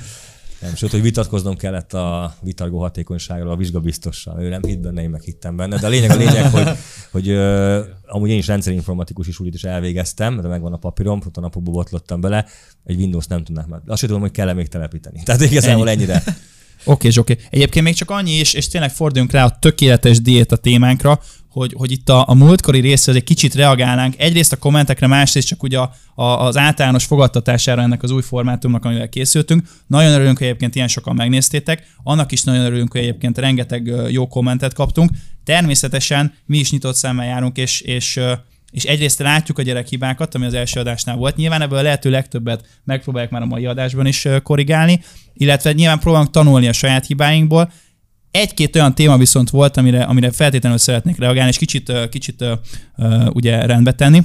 [0.62, 4.42] Nem, sőt, hogy vitatkoznom kellett a vitargó hatékonyságról a vizsgabiztossal.
[4.42, 5.78] Ő nem hitt benne, én meg hittem benne.
[5.78, 6.70] De a lényeg a lényeg, hogy,
[7.12, 11.40] hogy uh, amúgy én is rendszerinformatikus is úgy is elvégeztem, de megvan a papírom, a
[11.40, 12.46] napokból botlottam bele,
[12.86, 13.82] egy Windows nem tudnak már.
[13.88, 15.24] Azt sem tudom, hogy kell még telepíteni.
[15.24, 16.24] Tehát igazából ennyire.
[16.86, 17.38] Oké, és oké.
[17.50, 21.20] Egyébként még csak annyi, és, és tényleg forduljunk rá a tökéletes diéta témánkra,
[21.50, 24.16] hogy, hogy itt a, a múltkori részre egy kicsit reagálnánk.
[24.18, 28.86] Egyrészt a kommentekre, másrészt csak ugye a, a, az általános fogadtatására ennek az új formátumnak,
[28.86, 29.68] amivel készültünk.
[29.88, 31.88] Nagyon örülünk, hogy egyébként ilyen sokan megnéztétek.
[32.04, 35.12] Annak is nagyon örülünk, hogy egyébként rengeteg jó kommentet kaptunk.
[35.44, 38.20] Természetesen mi is nyitott szemmel járunk, és, és
[38.74, 41.36] és egyrészt látjuk a gyerekhibákat, ami az első adásnál volt.
[41.36, 45.02] Nyilván ebből a lehető legtöbbet megpróbáljuk már a mai adásban is korrigálni,
[45.34, 47.72] illetve nyilván próbálunk tanulni a saját hibáinkból.
[48.32, 52.46] Egy-két olyan téma viszont volt, amire, amire feltétlenül szeretnék reagálni, és kicsit, kicsit
[53.30, 54.22] ugye rendbe tenni.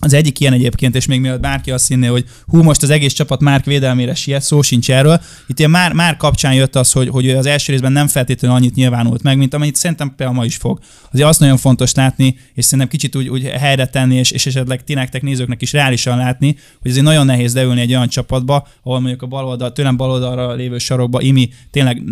[0.00, 3.12] Az egyik ilyen egyébként, és még mielőtt bárki azt hinné, hogy hú, most az egész
[3.12, 5.20] csapat Márk védelmére siet, szó sincs erről.
[5.46, 8.74] Itt ilyen már, már kapcsán jött az, hogy, hogy az első részben nem feltétlenül annyit
[8.74, 10.78] nyilvánult meg, mint amennyit szerintem például ma is fog.
[11.12, 14.84] Azért azt nagyon fontos látni, és szerintem kicsit úgy, úgy helyre tenni, és, és esetleg
[14.84, 19.00] ti nektek nézőknek is reálisan látni, hogy azért nagyon nehéz leülni egy olyan csapatba, ahol
[19.00, 22.02] mondjuk a baloldal, tőlem baloldalra lévő sarokba Imi tényleg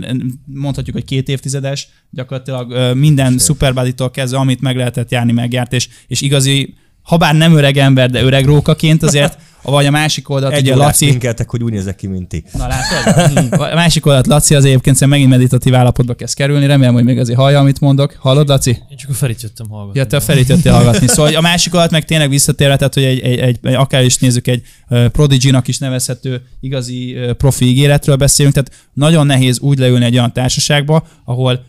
[0.44, 6.20] mondhatjuk, hogy két évtizedes, gyakorlatilag minden szuperbáditól kezdve, amit meg lehetett járni, megjárt, és, és
[6.20, 10.60] igazi ha bár nem öreg ember, de öreg rókaként azért, vagy a másik oldalt, Egy
[10.60, 11.20] ugye Laci...
[11.22, 12.44] Egy hogy úgy nézek ki, mint ti.
[12.52, 13.60] Na látod?
[13.60, 17.38] a másik oldalt Laci az egyébként megint meditatív állapotba kezd kerülni, remélem, hogy még azért
[17.38, 18.16] hallja, amit mondok.
[18.18, 18.70] Hallod, Laci?
[18.70, 19.98] Én csak a Ferit jöttem hallgatni.
[19.98, 21.06] Ja, te a Ferit jöttél hallgatni.
[21.06, 24.18] Szóval a másik oldalt meg tényleg visszatérve, tehát hogy egy, egy, egy, egy akár is
[24.18, 30.14] nézzük, egy prodigy is nevezhető igazi profi ígéretről beszélünk, tehát nagyon nehéz úgy leülni egy
[30.14, 31.64] olyan társaságba, ahol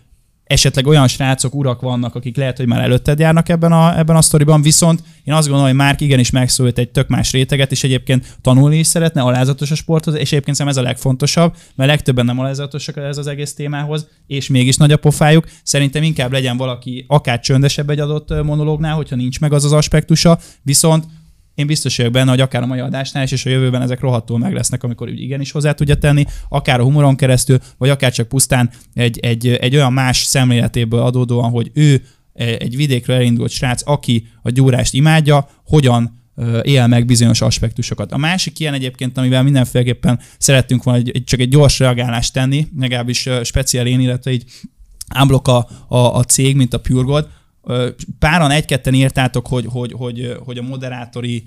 [0.46, 4.22] esetleg olyan srácok, urak vannak, akik lehet, hogy már előtted járnak ebben a, ebben a
[4.22, 8.38] sztoriban, viszont én azt gondolom, hogy Márk igenis megszólít egy tök más réteget, és egyébként
[8.42, 12.40] tanulni is szeretne, alázatos a sporthoz, és egyébként szerintem ez a legfontosabb, mert legtöbben nem
[12.40, 15.46] alázatosak ez az egész témához, és mégis nagy a pofájuk.
[15.64, 20.40] Szerintem inkább legyen valaki akár csöndesebb egy adott monológnál, hogyha nincs meg az az aspektusa,
[20.62, 21.06] viszont
[21.56, 24.38] én biztos vagyok benne, hogy akár a mai adásnál is, és a jövőben ezek rohadtul
[24.38, 28.28] meg lesznek, amikor úgy igenis hozzá tudja tenni, akár a humoron keresztül, vagy akár csak
[28.28, 34.28] pusztán egy, egy, egy olyan más szemléletéből adódóan, hogy ő egy vidékről elindult srác, aki
[34.42, 36.24] a gyúrást imádja, hogyan
[36.62, 38.12] él meg bizonyos aspektusokat.
[38.12, 43.30] A másik ilyen egyébként, amivel mindenféleképpen szerettünk volna egy, csak egy gyors reagálást tenni, legalábbis
[43.44, 44.44] speciál én, illetve így
[45.08, 47.28] ámblok a, a, a cég, mint a Pure Gold,
[48.20, 51.44] páran egy-ketten írtátok, hogy, hogy, hogy, hogy a moderátori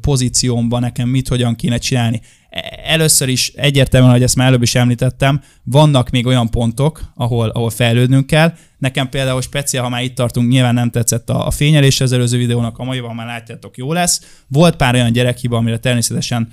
[0.00, 2.20] pozíciómban nekem mit, hogyan kéne csinálni.
[2.50, 7.48] E, először is egyértelműen, hogy ezt már előbb is említettem, vannak még olyan pontok, ahol,
[7.48, 8.54] ahol fejlődnünk kell.
[8.78, 12.38] Nekem például speciál, ha már itt tartunk, nyilván nem tetszett a, a fényelés az előző
[12.38, 14.42] videónak, a maival már látjátok, jó lesz.
[14.48, 16.52] Volt pár olyan gyerekhiba, amire természetesen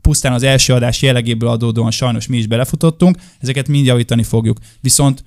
[0.00, 4.58] pusztán az első adás jellegéből adódóan sajnos mi is belefutottunk, ezeket mind javítani fogjuk.
[4.80, 5.24] Viszont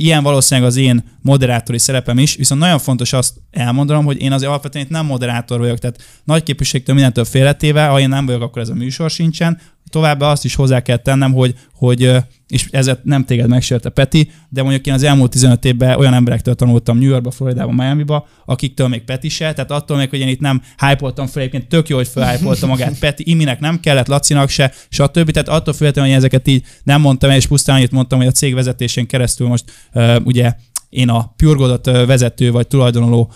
[0.00, 4.42] ilyen valószínűleg az én moderátori szerepem is, viszont nagyon fontos azt elmondanom, hogy én az
[4.42, 8.68] alapvetően nem moderátor vagyok, tehát nagy képviségtől mindentől félretéve, ha én nem vagyok, akkor ez
[8.68, 9.60] a műsor sincsen.
[9.90, 12.10] Továbbá azt is hozzá kell tennem, hogy, hogy
[12.50, 16.54] és ezért nem téged megsérte Peti, de mondjuk én az elmúlt 15 évben olyan emberektől
[16.54, 20.40] tanultam New Yorkba, Floridában, Miami-ba, akiktől még Peti se, tehát attól még, hogy én itt
[20.40, 24.72] nem hype fel, egyébként tök jó, hogy felhypolta magát Peti, Iminek nem kellett, Lacinak se,
[24.88, 25.30] stb.
[25.30, 28.54] Tehát attól függetlenül, hogy ezeket így nem mondtam, és pusztán annyit mondtam, hogy a cég
[28.54, 30.52] vezetésén keresztül most uh, ugye
[30.90, 33.32] én a PureGodot vezető vagy tulajdonoló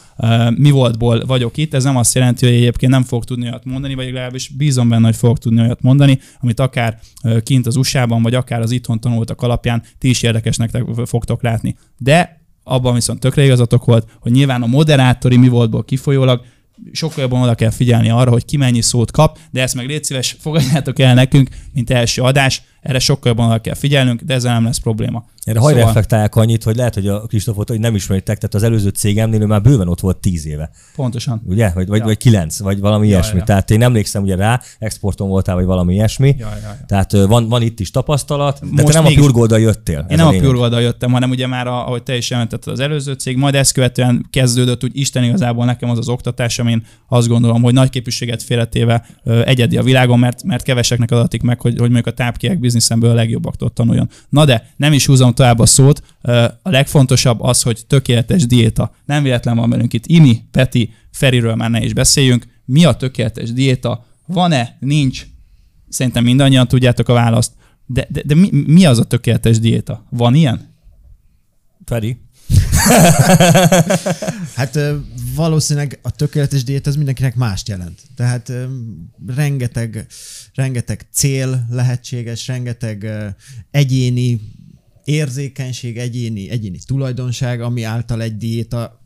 [0.56, 3.94] mi voltból vagyok itt, ez nem azt jelenti, hogy egyébként nem fog tudni olyat mondani,
[3.94, 6.98] vagy legalábbis bízom benne, hogy fog tudni olyat mondani, amit akár
[7.42, 11.76] kint az USA-ban, vagy akár az itthon tanultak alapján ti is érdekesnek fogtok látni.
[11.98, 16.44] De abban viszont tökre igazatok volt, hogy nyilván a moderátori mi voltból kifolyólag
[16.92, 20.04] sokkal jobban oda kell figyelni arra, hogy ki mennyi szót kap, de ezt meg légy
[20.04, 22.62] szíves, fogadjátok el nekünk, mint első adás.
[22.84, 25.24] Erre sokkal jobban kell figyelnünk, de ezzel nem lesz probléma.
[25.44, 25.74] Erre szóval...
[25.74, 29.46] reflektálják annyit, hogy lehet, hogy a Kristófot, hogy nem ismeritek, tehát az előző cégemnél ő
[29.46, 30.70] már bőven ott volt tíz éve.
[30.96, 31.42] Pontosan.
[31.46, 31.70] Ugye?
[31.74, 32.04] Vagy, vagy, ja.
[32.04, 33.38] vagy kilenc, vagy valami ja, ilyesmi.
[33.38, 33.44] Ja.
[33.44, 36.34] Tehát én emlékszem ugye rá, exporton voltál, vagy valami ilyesmi.
[36.38, 36.76] Ja, ja, ja.
[36.86, 40.06] Tehát van, van itt is tapasztalat, de Most te nem a Purgolda jöttél.
[40.08, 42.80] Én nem a, a Purgolda jöttem, hanem ugye már, a, ahogy te is jelentetted az
[42.80, 47.28] előző cég, majd ezt követően kezdődött úgy Isten igazából nekem az az oktatás, amin azt
[47.28, 49.06] gondolom, hogy nagy képviséget félretéve
[49.44, 53.14] egyedi a világon, mert, mert keveseknek adatik meg, hogy, hogy mondjuk a tápkiek bizniszemből a
[53.14, 54.10] legjobbaktól tanuljon.
[54.28, 56.02] Na de nem is húzom tovább a szót,
[56.62, 58.94] a legfontosabb az, hogy tökéletes diéta.
[59.04, 62.46] Nem véletlen van velünk itt Imi, Peti, Feriről már ne is beszéljünk.
[62.64, 64.06] Mi a tökéletes diéta?
[64.26, 64.76] Van-e?
[64.80, 65.26] Nincs?
[65.88, 67.52] Szerintem mindannyian tudjátok a választ.
[67.86, 70.06] De, de, de mi, mi az a tökéletes diéta?
[70.10, 70.72] Van ilyen?
[71.84, 72.18] Feri?
[74.56, 74.78] hát
[75.34, 78.00] valószínűleg a tökéletes diét az mindenkinek mást jelent.
[78.16, 78.52] Tehát
[79.26, 80.06] rengeteg,
[80.54, 83.06] rengeteg cél lehetséges, rengeteg
[83.70, 84.40] egyéni
[85.04, 89.02] érzékenység, egyéni, egyéni tulajdonság, ami által egy diéta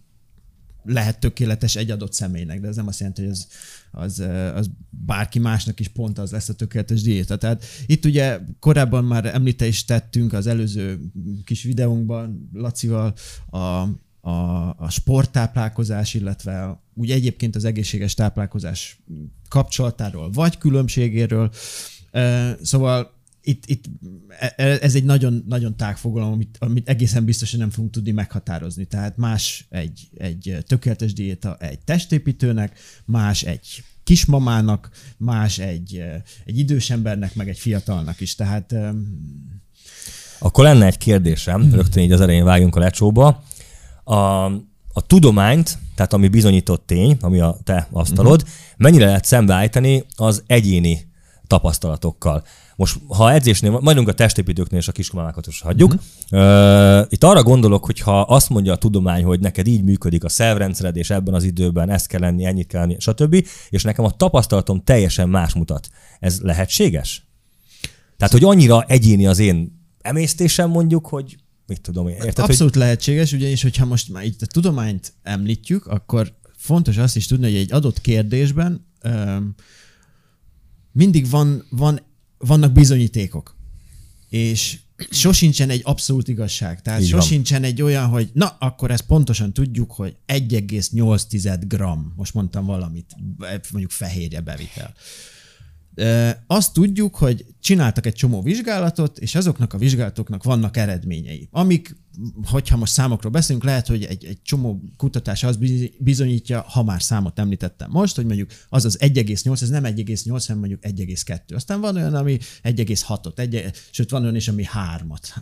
[0.84, 3.46] lehet tökéletes egy adott személynek, de ez nem azt jelenti, hogy az,
[3.90, 4.18] az,
[4.54, 7.36] az bárki másnak is pont az lesz a tökéletes diéta.
[7.36, 11.00] Tehát itt ugye korábban már említést tettünk az előző
[11.44, 13.14] kis videónkban Lacival
[13.50, 13.88] a,
[14.28, 19.00] a, a sporttáplálkozás, illetve úgy egyébként az egészséges táplálkozás
[19.48, 21.50] kapcsolatáról, vagy különbségéről.
[22.62, 23.84] Szóval itt, itt
[24.28, 28.10] e, e, ez egy nagyon, nagyon tág fogalom, amit, amit egészen biztosan nem fogunk tudni
[28.10, 28.84] meghatározni.
[28.84, 36.02] Tehát más egy, egy tökéletes diéta egy testépítőnek, más egy kismamának, más egy,
[36.44, 38.34] egy idős embernek, meg egy fiatalnak is.
[38.34, 38.74] Tehát
[40.38, 43.44] akkor lenne egy kérdésem, rögtön így az elején vágjunk a lecsóba.
[44.08, 44.44] A,
[44.92, 48.56] a tudományt, tehát ami bizonyított tény, ami a te asztalod, uh-huh.
[48.76, 51.06] mennyire lehet szembeállítani az egyéni
[51.46, 52.44] tapasztalatokkal?
[52.76, 55.94] Most, ha edzésnél, majdunk a testépítőknél és a kiskomákat is hagyjuk.
[56.30, 56.98] Uh-huh.
[57.00, 60.28] Uh, itt arra gondolok, hogy ha azt mondja a tudomány, hogy neked így működik a
[60.28, 64.10] szervrendszered, és ebben az időben ez kell lenni, ennyit kell lenni, stb., és nekem a
[64.10, 65.88] tapasztalatom teljesen más mutat.
[66.20, 67.26] Ez lehetséges?
[68.16, 71.36] Tehát, hogy annyira egyéni az én emésztésem mondjuk, hogy
[71.68, 72.14] mit tudom én.
[72.14, 72.82] Érted, Abszolút hogy...
[72.82, 77.56] lehetséges, ugyanis, hogyha most már itt a tudományt említjük, akkor fontos azt is tudni, hogy
[77.56, 79.54] egy adott kérdésben um,
[80.92, 82.00] mindig van, van
[82.38, 83.56] vannak bizonyítékok.
[84.28, 84.78] És
[85.10, 86.82] sosincsen egy abszolút igazság.
[86.82, 87.70] Tehát Így sosincsen van.
[87.70, 93.14] egy olyan, hogy na, akkor ezt pontosan tudjuk, hogy 1,8 gram, most mondtam valamit,
[93.70, 94.94] mondjuk fehérje bevitel.
[96.46, 101.96] Azt tudjuk, hogy csináltak egy csomó vizsgálatot, és azoknak a vizsgálatoknak vannak eredményei, amik
[102.44, 105.58] hogyha most számokról beszélünk, lehet, hogy egy, egy csomó kutatás az
[105.98, 110.58] bizonyítja, ha már számot említettem most, hogy mondjuk az az 1,8, ez nem 1,8, hanem
[110.58, 111.54] mondjuk 1,2.
[111.54, 114.64] Aztán van olyan, ami 1,6-ot, egy, sőt van olyan is, ami
[114.96, 115.36] 3-at.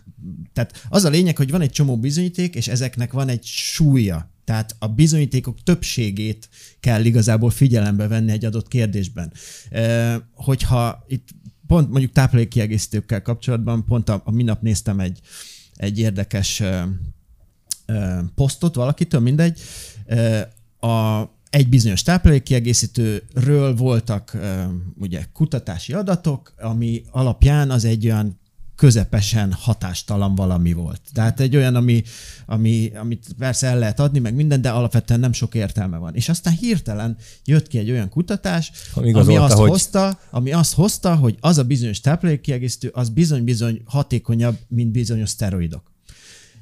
[0.53, 4.35] Tehát az a lényeg, hogy van egy csomó bizonyíték, és ezeknek van egy súlya.
[4.47, 9.33] Tehát a bizonyítékok többségét kell igazából figyelembe venni egy adott kérdésben.
[10.33, 11.27] Hogyha itt
[11.67, 15.19] pont mondjuk táplálékkiegészítőkkel kapcsolatban, pont a, a minap néztem egy,
[15.75, 16.81] egy érdekes ö,
[17.85, 19.59] ö, posztot valakitől, mindegy.
[20.79, 24.37] A, egy bizonyos táplálékkiegészítőről voltak
[24.95, 28.39] ugye kutatási adatok, ami alapján az egy olyan
[28.77, 31.01] közepesen hatástalan valami volt.
[31.13, 32.03] Tehát egy olyan, ami,
[32.45, 36.15] ami, amit persze el lehet adni, meg minden, de alapvetően nem sok értelme van.
[36.15, 39.69] És aztán hirtelen jött ki egy olyan kutatás, ami, azt, hogy...
[39.69, 45.91] hozta, ami azt hozta, hogy az a bizonyos táplálékkiegészítő, az bizony-bizony hatékonyabb, mint bizonyos szteroidok.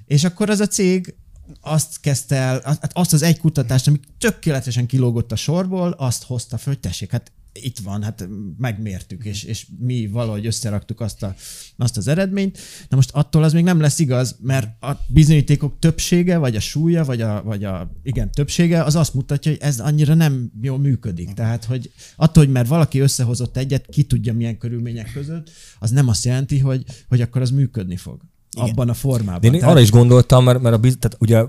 [0.05, 1.15] És akkor az a cég
[1.61, 6.73] azt kezdte el, azt az egy kutatást, ami tökéletesen kilógott a sorból, azt hozta föl,
[6.73, 11.35] hogy tessék, hát itt van, hát megmértük, és, és mi valahogy összeraktuk azt, a,
[11.77, 12.57] azt az eredményt.
[12.89, 17.03] Na most attól az még nem lesz igaz, mert a bizonyítékok többsége, vagy a súlya,
[17.03, 21.33] vagy a, vagy a igen, többsége, az azt mutatja, hogy ez annyira nem jól működik.
[21.33, 26.07] Tehát, hogy attól, hogy mert valaki összehozott egyet, ki tudja milyen körülmények között, az nem
[26.07, 28.21] azt jelenti, hogy, hogy akkor az működni fog.
[28.55, 28.69] Igen.
[28.69, 29.39] abban a formában.
[29.39, 29.69] De én Tehát...
[29.69, 31.43] arra is gondoltam, mert, mert a, tehát ugye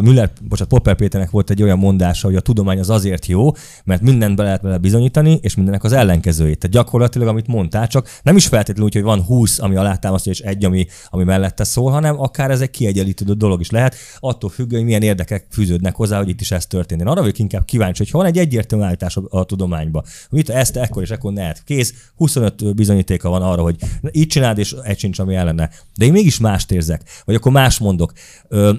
[0.00, 3.50] Müller, bocsánat, Popper Péternek volt egy olyan mondása, hogy a tudomány az azért jó,
[3.84, 6.58] mert mindent be lehet vele bizonyítani, és mindennek az ellenkezőjét.
[6.58, 10.40] Tehát gyakorlatilag, amit mondtál, csak nem is feltétlenül úgy, hogy van 20, ami alátámasztja, és
[10.40, 14.76] egy, ami, ami mellette szól, hanem akár ez egy kiegyenlítődő dolog is lehet, attól függően,
[14.80, 17.04] hogy milyen érdekek fűződnek hozzá, hogy itt is ez történik.
[17.04, 20.04] Én arra vagyok inkább kíváncsi, hogy van egy egyértelmű állítás a, a tudományba.
[20.30, 23.76] Mit ezt ekkor és ekkor ne kész, 25 bizonyítéka van arra, hogy
[24.12, 25.70] így csináld, és egy sincs, ami ellene.
[25.96, 27.02] De én mégis mást érzek.
[27.24, 28.12] Vagy akkor más mondok.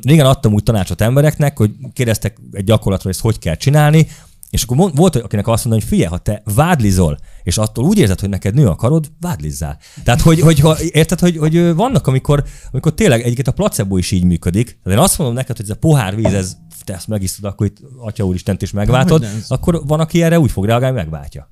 [0.02, 4.08] Régen adtam úgy tanácsot embereknek, hogy kérdeztek egy gyakorlatról, hogy ezt hogy kell csinálni,
[4.50, 8.20] És akkor volt, akinek azt mondta, hogy figyelj, ha te vádlizol, és attól úgy érzed,
[8.20, 9.78] hogy neked nő a karod, vádlizzál.
[10.04, 14.12] Tehát, hogy, hogy ha, érted, hogy, hogy vannak, amikor, amikor tényleg egyébként a placebo is
[14.12, 14.80] így működik.
[14.84, 17.68] Tehát én azt mondom neked, hogy ez a pohár víz, ez, te ezt megisztod, akkor
[17.68, 21.50] itt Atya Úristent is megváltod, akkor van, aki erre úgy fog reagálni, megváltja.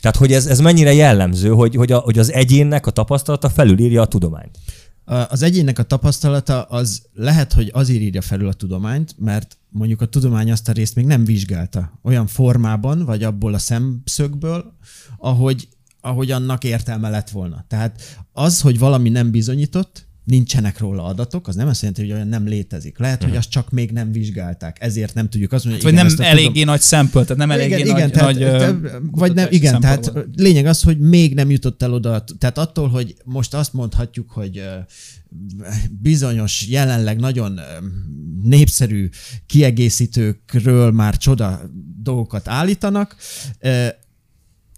[0.00, 4.00] Tehát, hogy ez, ez mennyire jellemző, hogy, hogy, a, hogy az egyénnek a tapasztalata felülírja
[4.00, 4.58] a tudományt.
[5.28, 10.06] Az egyénnek a tapasztalata az lehet, hogy azért írja felül a tudományt, mert mondjuk a
[10.06, 14.76] tudomány azt a részt még nem vizsgálta olyan formában, vagy abból a szemszögből,
[15.18, 15.68] ahogy,
[16.00, 17.64] ahogy annak értelme lett volna.
[17.68, 22.28] Tehát az, hogy valami nem bizonyított, nincsenek róla adatok, az nem azt jelenti, hogy olyan
[22.28, 22.98] nem létezik.
[22.98, 26.26] Lehet, hogy azt csak még nem vizsgálták, ezért nem tudjuk azt mondani, Vagy igen, nem
[26.26, 29.46] eléggé tudom- nagy szempől, tehát nem eléggé igen, nagy, igen, tehát, nagy te, vagy nem,
[29.50, 32.24] igen, tehát lényeg az, hogy még nem jutott el oda.
[32.38, 34.62] Tehát attól, hogy most azt mondhatjuk, hogy
[35.90, 37.60] bizonyos, jelenleg nagyon
[38.42, 39.08] népszerű
[39.46, 41.60] kiegészítőkről már csoda
[42.02, 43.16] dolgokat állítanak,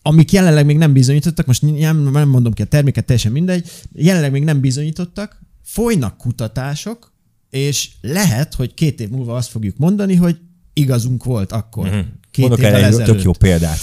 [0.07, 4.31] amik jelenleg még nem bizonyítottak, most nem, nem mondom ki a terméket, teljesen mindegy, jelenleg
[4.31, 7.13] még nem bizonyítottak, folynak kutatások,
[7.51, 10.39] és lehet, hogy két év múlva azt fogjuk mondani, hogy
[10.73, 11.87] igazunk volt akkor.
[11.89, 11.99] Mhm.
[12.31, 13.07] Két Mondok évvel erre egy ezelőtt.
[13.15, 13.79] tök jó példát.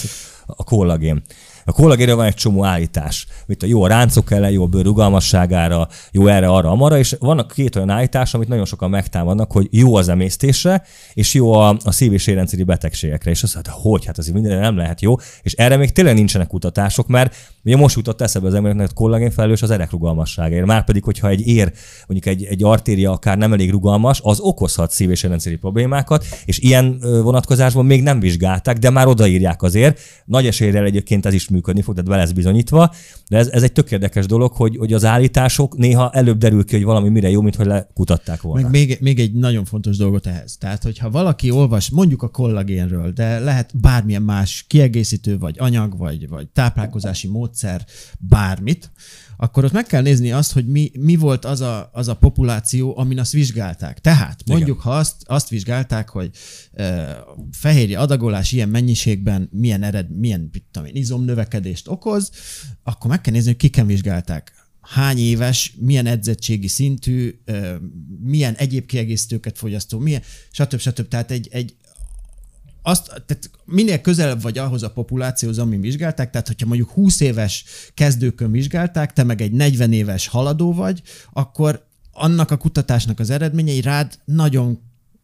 [0.46, 1.22] A kollagén.
[1.64, 3.26] A kollagénre van egy csomó állítás.
[3.46, 7.16] Mint a jó a ráncok ellen, jó a bőr rugalmasságára, jó erre, arra, amarra, és
[7.18, 10.82] vannak két olyan állítás, amit nagyon sokan megtámadnak, hogy jó az emésztésre,
[11.14, 13.30] és jó a, a szív- és érrendszeri betegségekre.
[13.30, 15.14] És azt mondta, hogy hát azért mindenre nem lehet jó.
[15.42, 19.30] És erre még tényleg nincsenek kutatások, mert ugye most jutott eszembe az embereknek, hogy kollagén
[19.30, 20.66] felelős az erek rugalmasságáért.
[20.66, 21.72] Márpedig, hogyha egy ér,
[22.06, 26.58] mondjuk egy, egy artéria akár nem elég rugalmas, az okozhat szív- és érrendszeri problémákat, és
[26.58, 30.00] ilyen vonatkozásban még nem vizsgálták, de már odaírják azért.
[30.24, 32.94] Nagy eséllyel egyébként ez is működni fog, tehát be lesz bizonyítva,
[33.28, 36.74] de ez, ez egy tök érdekes dolog, hogy, hogy az állítások néha előbb derül ki,
[36.74, 38.62] hogy valami mire jó, mint hogy lekutatták volna.
[38.62, 40.56] Meg még, még egy nagyon fontos dolgot ehhez.
[40.56, 46.28] Tehát, hogyha valaki olvas, mondjuk a kollagénről, de lehet bármilyen más kiegészítő, vagy anyag, vagy,
[46.28, 47.84] vagy táplálkozási módszer,
[48.18, 48.90] bármit,
[49.36, 52.98] akkor ott meg kell nézni azt, hogy mi, mi volt az a, az a populáció,
[52.98, 54.00] amin azt vizsgálták.
[54.00, 56.30] Tehát mondjuk, ha azt, azt vizsgálták, hogy
[56.72, 57.16] e,
[57.52, 62.30] fehérje adagolás ilyen mennyiségben milyen ered, milyen tudom én, izomnövekedést okoz,
[62.82, 67.42] akkor meg kell nézni, hogy kiken vizsgálták hány éves, milyen edzettségi szintű,
[68.22, 70.78] milyen egyéb kiegészítőket fogyasztó, milyen, stb.
[70.78, 71.08] stb.
[71.08, 71.76] Tehát egy, egy
[72.82, 77.64] azt, tehát minél közelebb vagy ahhoz a populációhoz, amin vizsgálták, tehát hogyha mondjuk 20 éves
[77.94, 83.80] kezdőkön vizsgálták, te meg egy 40 éves haladó vagy, akkor annak a kutatásnak az eredményei
[83.80, 84.78] rád nagyon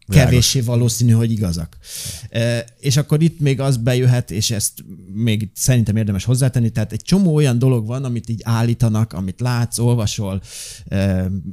[0.08, 1.76] kevéssé valószínű, hogy igazak.
[2.80, 7.34] És akkor itt még az bejöhet, és ezt még szerintem érdemes hozzátenni, tehát egy csomó
[7.34, 10.42] olyan dolog van, amit így állítanak, amit látsz, olvasol,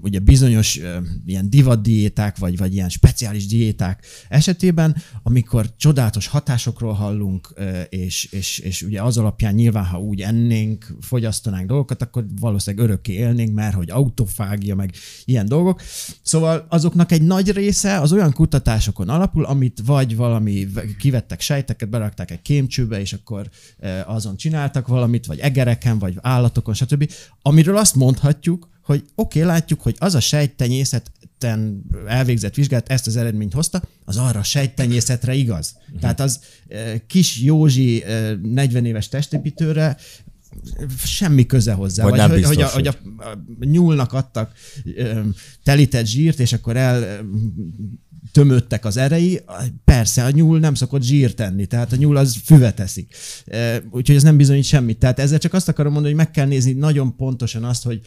[0.02, 0.80] ugye bizonyos
[1.26, 7.54] ilyen divatdiéták, vagy, vagy ilyen speciális diéták esetében, amikor csodálatos hatásokról hallunk,
[7.90, 13.14] és, és, és ugye az alapján nyilván, ha úgy ennénk, fogyasztanánk dolgokat, akkor valószínűleg örökké
[13.14, 14.94] élnénk, mert hogy autofágia, meg
[15.26, 15.82] ilyen dolgok.
[16.22, 20.68] Szóval azoknak egy nagy része az olyan kutatásokon alapul, amit vagy valami,
[21.00, 26.74] kivettek sejteket, berakták egy kémcsőbe, és akkor eh, azon csináltak valamit, vagy egereken, vagy állatokon,
[26.74, 27.12] stb.
[27.42, 33.16] Amiről azt mondhatjuk, hogy oké, okay, látjuk, hogy az a sejttenyészeten elvégzett vizsgálat ezt az
[33.16, 35.76] eredményt hozta, az arra a sejttenyészetre igaz.
[35.82, 36.00] Uh-huh.
[36.00, 39.98] Tehát az eh, kis Józsi eh, 40 éves testépítőre
[41.06, 42.04] semmi köze hozzá.
[42.04, 44.52] Vagy nem hogy, hogy, a, biztos, hogy a, a nyúlnak adtak
[44.96, 45.22] ö,
[45.64, 47.26] telített zsírt, és akkor el
[48.36, 49.42] tömöttek az erei,
[49.86, 53.16] persze a nyúl nem szokott zsírt tenni, tehát a nyúl az füvet eszik.
[53.46, 54.98] Ö, Úgyhogy ez nem bizonyít semmit.
[54.98, 58.02] Tehát ezzel csak azt akarom mondani, hogy meg kell nézni nagyon pontosan azt, hogy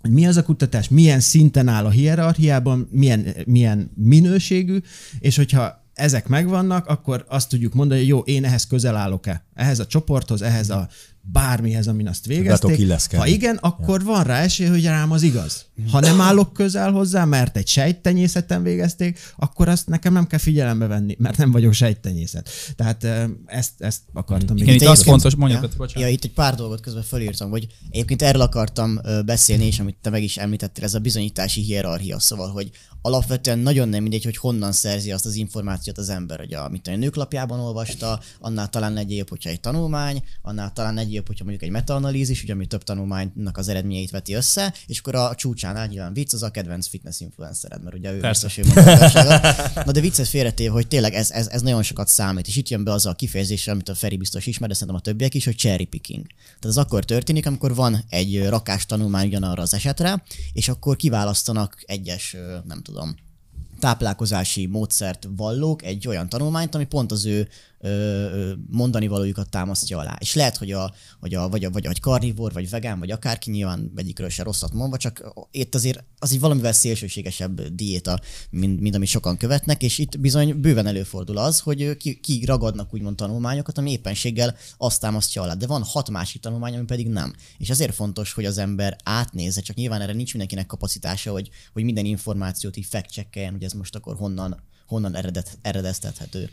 [0.00, 4.78] hogy mi az a kutatás, milyen szinten áll a hierarchiában, milyen, milyen minőségű,
[5.18, 9.44] és hogyha ezek megvannak, akkor azt tudjuk mondani, hogy jó, én ehhez közel állok-e?
[9.54, 10.88] Ehhez a csoporthoz, ehhez a
[11.24, 12.70] bármihez, amin azt végezték.
[13.18, 15.66] Ha igen, akkor van rá esély, hogy rám az igaz.
[15.90, 20.86] Ha nem állok közel hozzá, mert egy sejttenyészeten végezték, akkor azt nekem nem kell figyelembe
[20.86, 22.48] venni, mert nem vagyok sejttenyészet.
[22.76, 23.06] Tehát
[23.46, 24.62] ezt, ezt akartam még.
[24.62, 26.08] Igen, itt az egyébként- fontos, mondjuk, ja, bocsánat.
[26.08, 30.10] ja, itt egy pár dolgot közben fölírtam, hogy egyébként erről akartam beszélni, és amit te
[30.10, 32.70] meg is említettél, ez a bizonyítási hierarchia, szóval, hogy
[33.02, 36.86] alapvetően nagyon nem mindegy, hogy honnan szerzi azt az információt az ember, hogy a, mit
[36.88, 41.44] én, nőklapjában olvasta, annál talán egy jobb, hogyha egy tanulmány, annál talán egy jobb, hogyha
[41.44, 45.86] mondjuk egy metaanalízis, ugye, ami több tanulmánynak az eredményeit veti össze, és akkor a csúcsánál
[45.86, 48.46] nyilván vicc az a kedvenc fitness influencered, mert ugye ő Persze.
[48.46, 49.82] biztos, ő a.
[49.84, 52.84] Na de viccet félretéve, hogy tényleg ez, ez, ez, nagyon sokat számít, és itt jön
[52.84, 55.56] be az a kifejezés, amit a Feri biztos ismer, de szerintem a többiek is, hogy
[55.56, 56.26] cherry picking.
[56.26, 61.82] Tehát az akkor történik, amikor van egy rakás tanulmány ugyanarra az esetre, és akkor kiválasztanak
[61.86, 62.91] egyes, nem tudom,
[63.78, 67.48] táplálkozási módszert vallók egy olyan tanulmányt, ami pont az ő
[68.70, 70.16] mondani valójukat támasztja alá.
[70.20, 73.50] És lehet, hogy a, hogy a, vagy, a, vagy a karnivor, vagy vegán, vagy akárki,
[73.50, 78.94] nyilván egyikről se rosszat mondva, csak itt azért az egy valamivel szélsőségesebb diéta, mint, mint
[78.94, 83.78] amit sokan követnek, és itt bizony bőven előfordul az, hogy ki, ki ragadnak úgymond tanulmányokat,
[83.78, 85.54] ami éppenséggel azt támasztja alá.
[85.54, 87.32] De van hat másik tanulmány, ami pedig nem.
[87.58, 91.84] És ezért fontos, hogy az ember átnézze, csak nyilván erre nincs mindenkinek kapacitása, hogy, hogy
[91.84, 96.50] minden információt így fact hogy ez most akkor honnan, honnan eredet, eredeztethető.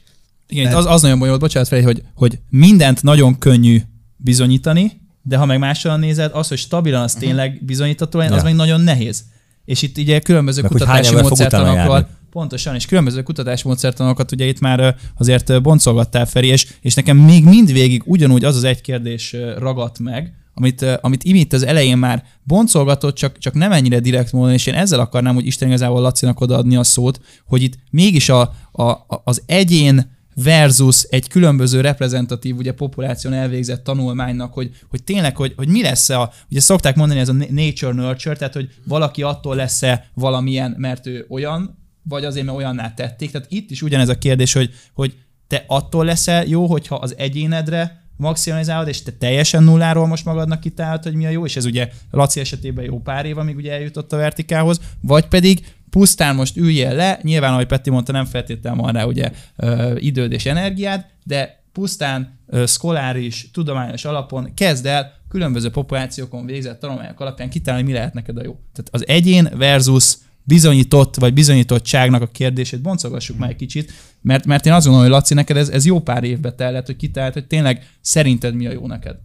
[0.51, 3.81] Igen, itt az, az nagyon bonyolult, bocsánat fel, hogy, hogy mindent nagyon könnyű
[4.15, 8.45] bizonyítani, de ha meg máshol nézed, az, hogy stabilan az tényleg bizonyítható legyen, az Ja.
[8.45, 9.23] meg nagyon nehéz.
[9.65, 14.95] És itt ugye különböző Meg kutatási módszertanokkal, pontosan, és különböző kutatási módszertanokat ugye itt már
[15.17, 20.33] azért boncolgattál Feri, és, és nekem még mindvégig ugyanúgy az az egy kérdés ragadt meg,
[20.53, 24.65] amit, amit Imi itt az elején már boncolgatott, csak, csak nem ennyire direkt módon, és
[24.65, 28.41] én ezzel akarnám, hogy Isten igazából Lacinak odaadni a szót, hogy itt mégis a,
[28.71, 35.53] a, az egyén versus egy különböző reprezentatív ugye populáción elvégzett tanulmánynak, hogy, hogy tényleg, hogy,
[35.57, 40.09] hogy mi lesz a, ugye szokták mondani ez a nature-nurture, tehát hogy valaki attól lesz-e
[40.13, 43.31] valamilyen, mert ő olyan, vagy azért, mert olyanná tették.
[43.31, 45.15] Tehát itt is ugyanez a kérdés, hogy, hogy
[45.47, 51.03] te attól leszel jó, hogyha az egyénedre maximalizálod, és te teljesen nulláról most magadnak kitálod,
[51.03, 54.13] hogy mi a jó, és ez ugye Laci esetében jó pár év, amíg ugye eljutott
[54.13, 58.93] a vertikához, vagy pedig pusztán most üljél le, nyilván, ahogy Peti mondta, nem feltétlenül van
[58.93, 65.69] rá ugye ö, időd és energiád, de pusztán ö, szkoláris, tudományos alapon kezd el különböző
[65.69, 68.59] populációkon végzett tanulmányok alapján kitálni, mi lehet neked a jó.
[68.73, 70.17] Tehát az egyén versus
[70.49, 73.91] bizonyított vagy bizonyítottságnak a kérdését boncolgassuk már egy kicsit,
[74.21, 76.95] mert, mert én azt gondolom, hogy Laci, neked ez, ez jó pár évbe tellett, hogy
[76.95, 79.15] kitált, hogy tényleg szerinted mi a jó neked.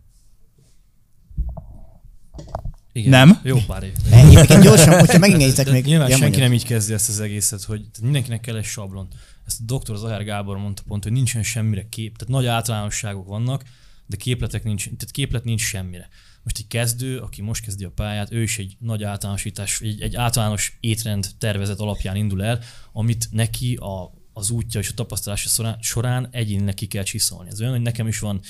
[2.93, 3.41] Igen, Nem?
[3.43, 3.93] Jó pár év.
[4.11, 5.85] Egyébként gyorsan, hogyha megengeditek De még.
[5.85, 6.43] Nyilván senki mondjad.
[6.43, 9.09] nem így kezdi ezt az egészet, hogy mindenkinek kell egy sablon.
[9.47, 13.63] Ezt a doktor Zahár Gábor mondta pont, hogy nincsen semmire kép, tehát nagy általánosságok vannak,
[14.07, 16.09] de képletek nincs, tehát képlet nincs semmire.
[16.45, 20.17] Most egy kezdő, aki most kezdi a pályát, ő is egy nagy általánosítás, egy, egy
[20.17, 22.61] általános étrend tervezet alapján indul el,
[22.93, 27.51] amit neki a, az útja és a tapasztalása során, során egyénileg ki kell csiszolni.
[27.51, 28.41] Ez olyan, hogy nekem is van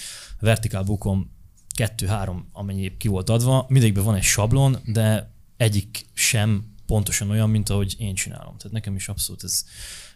[0.40, 1.32] vertikál bukom
[1.74, 7.68] kettő-három, amennyi ki volt adva, mindegyikben van egy sablon, de egyik sem pontosan olyan, mint
[7.68, 8.56] ahogy én csinálom.
[8.56, 9.64] Tehát nekem is abszolút ez,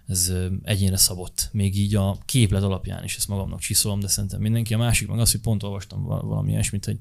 [0.07, 1.49] ez egyénre szabott.
[1.53, 4.75] Még így a képlet alapján is ezt magamnak csiszolom, de szerintem mindenki.
[4.75, 6.99] A másik meg az, hogy pont olvastam val- valami ilyesmit, hogy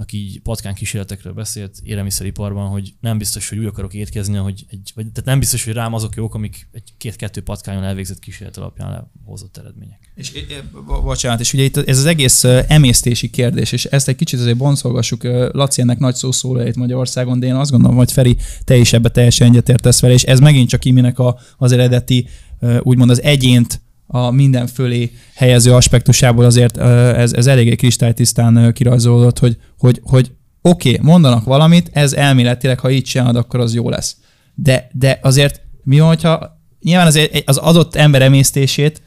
[0.00, 4.92] aki így patkán kísérletekről beszélt élelmiszeriparban, hogy nem biztos, hogy úgy akarok étkezni, hogy egy,
[4.94, 9.10] vagy, tehát nem biztos, hogy rám azok jók, amik egy két-kettő patkányon elvégzett kísérlet alapján
[9.24, 10.12] lehozott eredmények.
[10.14, 10.44] És, és
[10.86, 14.56] bo- bocsánat, és ugye itt ez az egész emésztési kérdés, és ezt egy kicsit azért
[14.56, 15.22] boncolgassuk.
[15.52, 19.08] Laci ennek nagy szószóló itt Magyarországon, de én azt gondolom, hogy Feri, te is ebbe
[19.08, 22.28] teljesen egyetértesz vele, és ez megint csak Iminek a, az eredeti,
[22.82, 23.80] úgymond az egyént
[24.12, 30.32] a minden fölé helyező aspektusából azért ez, ez eléggé kristálytisztán kirajzolódott, hogy, hogy, hogy
[30.62, 34.16] oké, okay, mondanak valamit, ez elméletileg, ha így csinálod, akkor az jó lesz.
[34.54, 39.02] De, de azért mi van, hogyha nyilván egy- az adott ember emésztését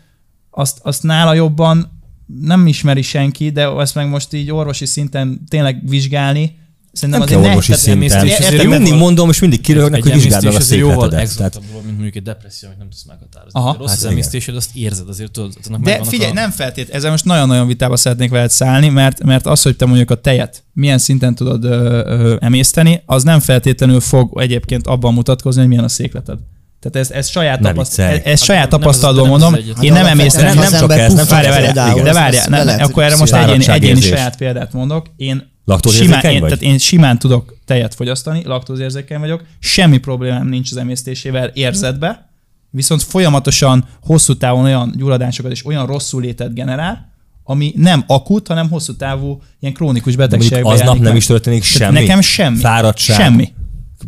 [0.50, 2.02] azt, azt nála jobban
[2.42, 6.58] nem ismeri senki, de ezt meg most így orvosi szinten tényleg vizsgálni,
[6.94, 8.20] szerintem Nem kell orvosi szinten.
[8.20, 11.10] emésztés mindig mondom, és mindig kiröhögnek, hogy vizsgáld meg a jóval székletedet.
[11.10, 13.60] Tehát exotabb volt, mint mondjuk egy depresszió, amit nem tudsz meghatározni.
[13.60, 13.70] Aha.
[13.70, 15.54] Aha, rossz Hát az emésztésed, azt érzed, azért tudod.
[15.68, 16.34] annak De figyelj, a...
[16.34, 20.12] nem feltét, ezzel most nagyon-nagyon vitába szeretnék veled szállni, mert, mert az, hogy te mondjuk
[20.12, 25.60] a tejet milyen szinten tudod ö, ö, emészteni, az nem feltétlenül fog egyébként abban mutatkozni,
[25.60, 26.38] hogy milyen a székleted.
[26.80, 29.94] Tehát ez, ez saját, tapaszt, ez, ez Hát saját nem- nem tapasztalatból nem mondom, én
[29.94, 31.46] nem Hát emésztem, nem csak ez, nem csak ez.
[31.46, 35.06] Várj, várj, például, de nem, lehet akkor erre most egyéni, egyéni saját példát mondok.
[35.16, 36.50] Én Laktózérzékeny simán, én, vagy?
[36.50, 42.30] tehát én simán tudok tejet fogyasztani, laktózérzékeny vagyok, semmi problémám nincs az emésztésével érzetbe,
[42.70, 47.12] viszont folyamatosan hosszú távon olyan gyulladásokat és olyan rosszul létet generál,
[47.44, 51.16] ami nem akut, hanem hosszú távú ilyen krónikus betegségbe aznap nem meg.
[51.16, 52.00] is történik Tehát semmi.
[52.00, 52.58] Nekem semmi.
[52.58, 53.20] Fáradtság.
[53.20, 53.54] Semmi.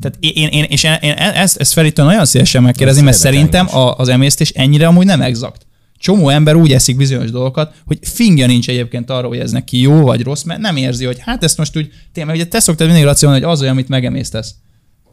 [0.01, 3.75] Tehát én, én, és én, én ezt, ezt Feritől nagyon szívesen megkérdezni, Ez mert szerintem
[3.75, 5.64] a, az emésztés ennyire amúgy nem exakt.
[6.05, 10.01] Csomó ember úgy eszik bizonyos dolgokat, hogy fingja nincs egyébként arra, hogy ez neki jó
[10.01, 13.05] vagy rossz, mert nem érzi, hogy hát ezt most úgy, tényleg, ugye te szoktad mindig
[13.05, 14.55] racionálni, hogy az olyan, amit megemésztesz.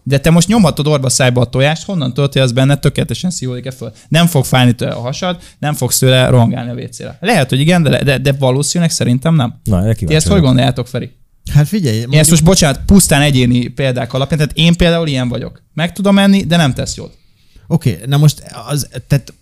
[0.03, 3.71] De te most nyomhatod orba szájba a tojást, honnan tudod, hogy az benne tökéletesen szívódik-e
[3.71, 3.93] föl.
[4.09, 7.19] Nem fog fájni tőle a hasad, nem fogsz tőle rohangálni a vécére.
[7.21, 9.61] Lehet, hogy igen, de, de, de valószínűleg szerintem nem.
[9.65, 11.11] Na, Ti ezt hogy gondoljátok, Feri?
[11.53, 15.63] Hát figyelj, Én ezt most, bocsánat, pusztán egyéni példák alapján, tehát én például ilyen vagyok.
[15.75, 17.19] Meg tudom enni, de nem tesz jót.
[17.67, 19.35] Oké, okay, na most az, tehát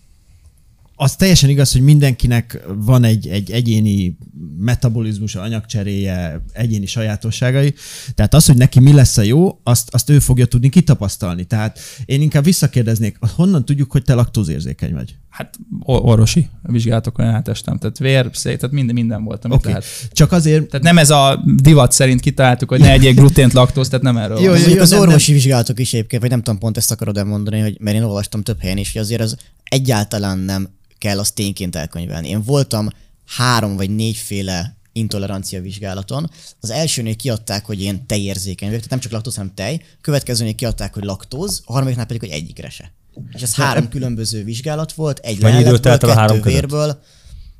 [1.02, 4.16] az teljesen igaz, hogy mindenkinek van egy, egy egyéni
[4.58, 7.74] metabolizmusa, anyagcseréje, egyéni sajátosságai.
[8.14, 11.44] Tehát az, hogy neki mi lesz a jó, azt, azt ő fogja tudni kitapasztalni.
[11.44, 15.14] Tehát én inkább visszakérdeznék, honnan tudjuk, hogy te laktózérzékeny vagy?
[15.28, 17.78] Hát or- orvosi vizsgálatokon átestem.
[17.78, 19.68] Tehát vér, szé, tehát minden, minden volt, amit Oké.
[19.68, 19.80] okay.
[19.80, 20.12] lehet.
[20.12, 24.04] Csak azért, Tehát nem ez a divat szerint kitaláltuk, hogy ne egyél glutént, laktóz, tehát
[24.04, 24.54] nem erről Jó, van.
[24.54, 27.60] jó, Mondjuk az nem- orvosi vizsgálatok is egyébként, vagy nem tudom, pont ezt akarod elmondani,
[27.60, 30.68] hogy mert én olvastam több helyen is, hogy azért az egyáltalán nem
[31.00, 32.28] kell azt tényként elkönyvelni.
[32.28, 32.88] Én voltam
[33.26, 36.30] három vagy négyféle intolerancia vizsgálaton.
[36.60, 39.82] Az elsőnél kiadták, hogy én tejérzékeny vagyok, tehát nem csak laktóz, hanem tej.
[40.00, 42.92] Következőnél kiadták, hogy laktóz, a harmadiknál pedig, hogy egyikre se.
[43.32, 46.52] És ez három különböző vizsgálat volt, egy Mennyi idő lelletből, telt el a három között?
[46.52, 47.02] vérből,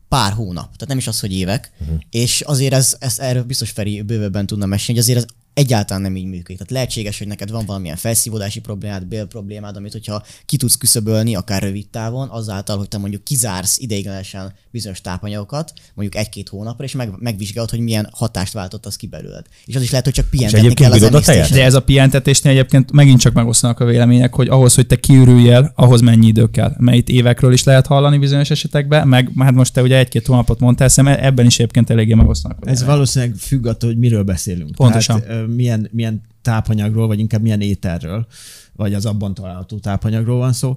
[0.09, 1.99] pár hónap, tehát nem is az, hogy évek, uh-huh.
[2.11, 6.17] és azért ez, ez erről biztos Feri bővebben tudna mesélni, hogy azért ez egyáltalán nem
[6.17, 6.57] így működik.
[6.57, 11.35] Tehát lehetséges, hogy neked van valamilyen felszívódási problémád, bél problémád, amit hogyha ki tudsz küszöbölni,
[11.35, 16.93] akár rövid távon, azáltal, hogy te mondjuk kizársz ideiglenesen bizonyos tápanyagokat, mondjuk egy-két hónapra, és
[16.93, 19.47] meg, megvizsgálod, hogy milyen hatást váltott az ki belőled.
[19.65, 21.57] És az is lehet, hogy csak pihentetni kell az emésztésre.
[21.57, 25.73] De ez a pihentetésnél egyébként megint csak megosztanak a vélemények, hogy ahhoz, hogy te kiürüljél,
[25.75, 26.75] ahhoz mennyi idő kell.
[26.79, 30.61] Mert itt évekről is lehet hallani bizonyos esetekben, meg hát most te ugye egy-két hónapot
[30.61, 32.59] mondtál, szerintem ebben is egyébként eléggé megosztanak.
[32.67, 34.75] Ez valószínűleg függ attól, hogy miről beszélünk.
[34.75, 35.21] Pontosan.
[35.21, 38.27] Tehát, milyen, milyen tápanyagról, vagy inkább milyen ételről,
[38.73, 40.77] vagy az abban található tápanyagról van szó.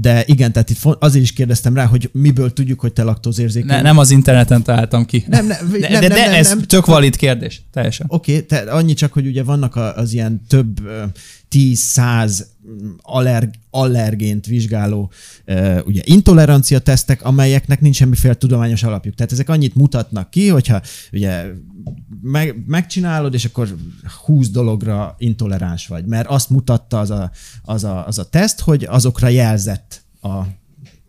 [0.00, 3.68] De igen, tehát itt azért is kérdeztem rá, hogy miből tudjuk, hogy te laktózérzékeny.
[3.68, 5.24] Ne, nem az interneten találtam ki.
[5.28, 6.60] Nem, nem, de, nem, de, nem, de nem, ez nem.
[6.60, 7.62] tök valid kérdés.
[7.72, 8.06] Teljesen.
[8.08, 11.04] Oké, okay, te annyi csak, hogy ugye vannak az ilyen több ö,
[11.50, 12.40] 10-100
[13.02, 15.10] allerg, allergént vizsgáló
[15.84, 19.14] ugye intolerancia tesztek, amelyeknek nincs semmiféle tudományos alapjuk.
[19.14, 20.80] Tehát ezek annyit mutatnak ki, hogyha
[21.12, 21.44] ugye
[22.22, 23.76] meg, megcsinálod, és akkor
[24.24, 27.30] 20 dologra intoleráns vagy, mert azt mutatta az a,
[27.62, 30.42] az a, az a teszt, hogy azokra jelzett a,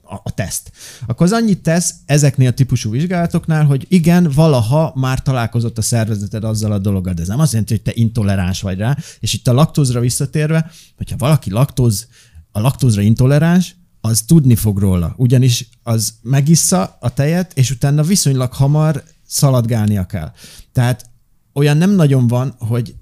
[0.10, 0.72] a, a teszt.
[1.06, 6.44] Akkor az annyit tesz ezeknél a típusú vizsgálatoknál, hogy igen, valaha már találkozott a szervezeted
[6.44, 9.48] azzal a dologgal, de ez nem azt jelenti, hogy te intoleráns vagy rá, és itt
[9.48, 12.08] a laktózra visszatérve, hogyha valaki laktóz,
[12.52, 18.54] a laktózra intoleráns, az tudni fog róla, ugyanis az megissza a tejet, és utána viszonylag
[18.54, 20.32] hamar szaladgálnia kell.
[20.72, 21.10] Tehát
[21.54, 22.96] olyan nem nagyon van, hogy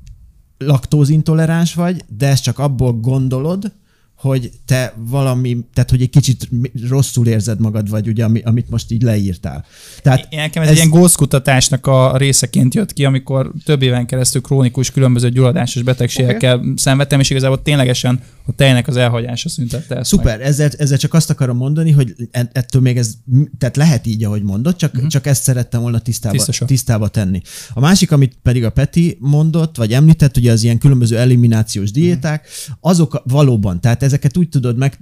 [0.58, 3.72] laktózintoleráns vagy, de ezt csak abból gondolod,
[4.16, 6.50] hogy te valami, tehát hogy egy kicsit
[6.90, 9.66] rosszul érzed magad, vagy ugye, ami, amit most így leírtál.
[10.02, 14.06] Tehát Én nekem ez, ez egy ilyen gózkutatásnak a részeként jött ki, amikor több éven
[14.06, 16.74] keresztül krónikus különböző gyulladásos betegségekkel okay.
[16.76, 20.48] szenvedtem, és igazából ténylegesen a tejnek az elhagyása szüntette ezt Szuper, meg.
[20.48, 23.14] ezzel, ezzel csak azt akarom mondani, hogy ettől még ez,
[23.58, 25.10] tehát lehet így, ahogy mondod, csak, uh-huh.
[25.10, 27.42] csak ezt szerettem volna tisztába, tisztába tenni.
[27.74, 32.48] A másik, amit pedig a Peti mondott, vagy említett, ugye az ilyen különböző eliminációs diéták,
[32.80, 35.00] azok valóban, tehát ezeket úgy tudod meg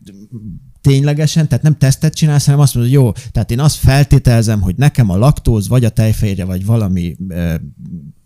[0.82, 4.76] ténylegesen, tehát nem tesztet csinálsz, hanem azt mondod, hogy jó, tehát én azt feltételezem, hogy
[4.76, 7.62] nekem a laktóz, vagy a tejfehérje, vagy valami e,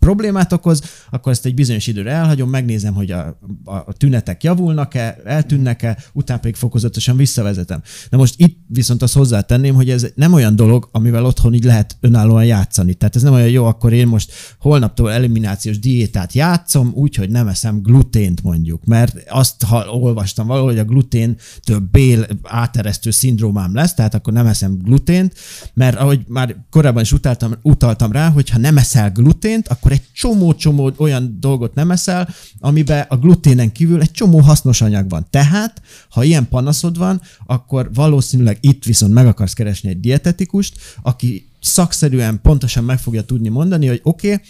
[0.07, 5.17] problémát okoz, akkor ezt egy bizonyos időre elhagyom, megnézem, hogy a, a, a tünetek javulnak-e,
[5.25, 7.81] eltűnnek-e, utána pedig fokozatosan visszavezetem.
[8.09, 11.97] De most itt viszont azt hozzátenném, hogy ez nem olyan dolog, amivel otthon így lehet
[11.99, 12.93] önállóan játszani.
[12.93, 17.81] Tehát ez nem olyan jó, akkor én most holnaptól eliminációs diétát játszom, úgyhogy nem eszem
[17.81, 23.93] glutént mondjuk, mert azt ha olvastam valahol, hogy a glutén több bél áteresztő szindrómám lesz,
[23.93, 25.33] tehát akkor nem eszem glutént,
[25.73, 30.11] mert ahogy már korábban is utaltam, utaltam rá, hogy ha nem eszel glutént, akkor egy
[30.13, 32.29] csomó-csomó olyan dolgot nem eszel,
[32.59, 35.27] amiben a gluténen kívül egy csomó hasznos anyag van.
[35.29, 41.49] Tehát, ha ilyen panaszod van, akkor valószínűleg itt viszont meg akarsz keresni egy dietetikust, aki
[41.61, 44.45] szakszerűen pontosan meg fogja tudni mondani, hogy oké, okay,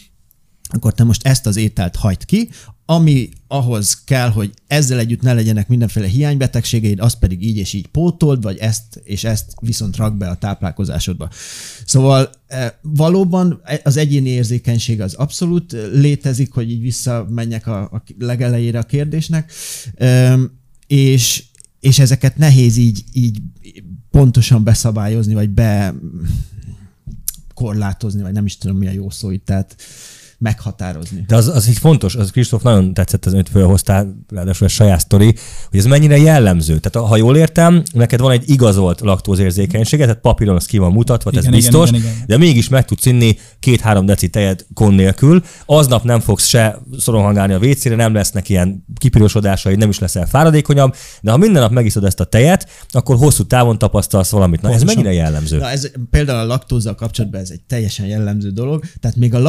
[0.70, 2.50] akkor te most ezt az ételt hagyd ki,
[2.90, 7.88] ami ahhoz kell, hogy ezzel együtt ne legyenek mindenféle hiánybetegségeid, azt pedig így és így
[7.88, 11.30] pótold, vagy ezt és ezt viszont rak be a táplálkozásodba.
[11.86, 18.80] Szóval eh, valóban az egyéni érzékenység az abszolút létezik, hogy így visszamenjek a, a legelejére
[18.80, 19.52] a kérdésnek,
[19.96, 20.44] Ehm,
[20.88, 21.44] és,
[21.80, 23.42] és ezeket nehéz így, így
[24.12, 25.96] pontosan beszabályozni, vagy be
[27.54, 29.76] korlátozni, vagy nem is tudom mi a jó szó itt, tehát
[30.38, 31.24] meghatározni.
[31.28, 35.00] De az, az így fontos, az Kristóf nagyon tetszett az, amit felhoztál, ráadásul a saját
[35.00, 35.36] sztori,
[35.70, 36.80] hogy ez mennyire jellemző.
[36.80, 41.30] Tehát ha jól értem, neked van egy igazolt laktózérzékenysége, tehát papíron az ki van mutatva,
[41.30, 42.14] Igen, ez igen, biztos, igen, igen.
[42.28, 45.44] de mégis meg tudsz inni két-három deci tejet kon nélkül.
[45.66, 50.96] Aznap nem fogsz se szoronhangálni a vécére, nem lesznek ilyen kipirosodásai, nem is leszel fáradékonyabb,
[51.22, 54.62] de ha minden nap megiszod ezt a tejet, akkor hosszú távon tapasztalsz valamit.
[54.62, 55.58] Na, ez mennyire jellemző?
[55.58, 59.40] Na ez például a laktózzal kapcsolatban ez egy teljesen jellemző dolog, tehát még a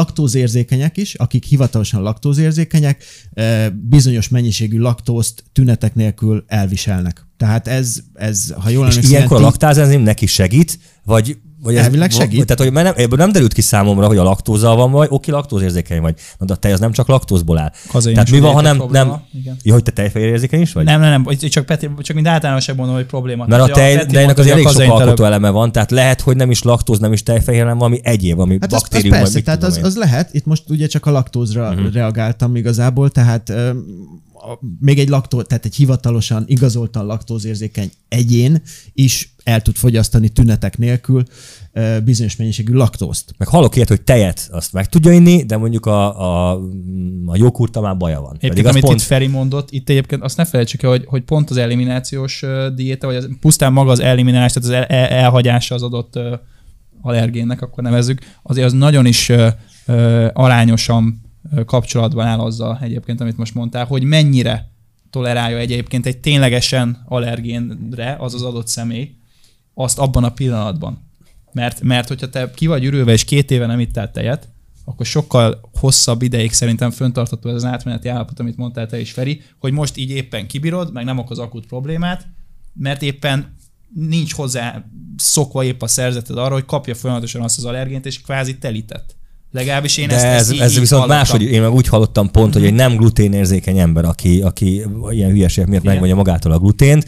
[0.78, 7.26] laktózérzékenyek is, akik hivatalosan laktózérzékenyek, eh, bizonyos mennyiségű laktózt tünetek nélkül elviselnek.
[7.36, 11.38] Tehát ez, ez ha jól És emlékszem, ilyenkor a ilyen tí- laktázenzim neki segít, vagy
[11.62, 12.46] vagy Elvileg segít.
[12.46, 16.00] Tehát, hogy nem, ebből nem derült ki számomra, hogy a laktózzal van vagy, oké, laktózérzékeny
[16.00, 16.14] vagy.
[16.38, 17.72] Na, de a tej az nem csak laktózból áll.
[17.88, 19.56] Kazainos Tehát mi van, ha nem, probléma, nem igen.
[19.62, 20.84] ja, hogy te tejfehérjérzékeny is vagy?
[20.84, 23.46] Nem, nem, nem, csak, Peti, csak mint általánosság mondom, hogy probléma.
[23.46, 26.50] Mert a tej, tejnek mondta, az elég sok alkotó eleme van, tehát lehet, hogy nem
[26.50, 29.40] is laktóz, nem is tejfehér, hanem valami egyéb, ami Hát az, az baktérium, vagy persze,
[29.40, 30.34] tehát az, az lehet.
[30.34, 31.92] Itt most ugye csak a laktózra uh-huh.
[31.92, 33.52] reagáltam igazából, tehát
[34.38, 38.62] a, még egy laktó, tehát egy hivatalosan, igazoltan laktózérzékeny egyén
[38.92, 41.22] is el tud fogyasztani tünetek nélkül
[41.72, 43.34] ö, bizonyos mennyiségű laktózt.
[43.38, 46.60] Meg hallok ilyet, hogy tejet azt meg tudja inni, de mondjuk a, a,
[47.26, 48.36] a joghurta már baja van.
[48.40, 51.50] Az amit pont, itt Feri mondott, itt egyébként azt ne felejtsük el, hogy, hogy pont
[51.50, 55.82] az eliminációs diéta, vagy az, pusztán maga az eliminálás, tehát az el, el, elhagyása az
[55.82, 56.18] adott
[57.00, 59.48] allergénnek, akkor nevezzük, azért az nagyon is ö,
[59.86, 61.26] ö, arányosan
[61.66, 64.70] kapcsolatban áll azzal egyébként, amit most mondtál, hogy mennyire
[65.10, 69.16] tolerálja egyébként egy ténylegesen allergénre az az adott személy,
[69.74, 71.06] azt abban a pillanatban.
[71.52, 74.48] Mert, mert hogyha te ki vagy ürülve, és két éve nem ittál tejet,
[74.84, 79.42] akkor sokkal hosszabb ideig szerintem föntartható ez az átmeneti állapot, amit mondtál te is, Feri,
[79.58, 82.26] hogy most így éppen kibírod, meg nem okoz akut problémát,
[82.74, 83.56] mert éppen
[83.94, 84.84] nincs hozzá
[85.16, 89.16] szokva épp a szerzeted arra, hogy kapja folyamatosan azt az allergént, és kvázi telített.
[89.50, 91.16] Legalábbis én de ezt, ez, ezt így, ez így viszont hallottam.
[91.18, 95.66] máshogy, én meg úgy hallottam pont, hogy egy nem gluténérzékeny ember, aki, aki ilyen hülyeség
[95.66, 95.92] miatt Igen.
[95.92, 97.04] megvonja magától a glutént,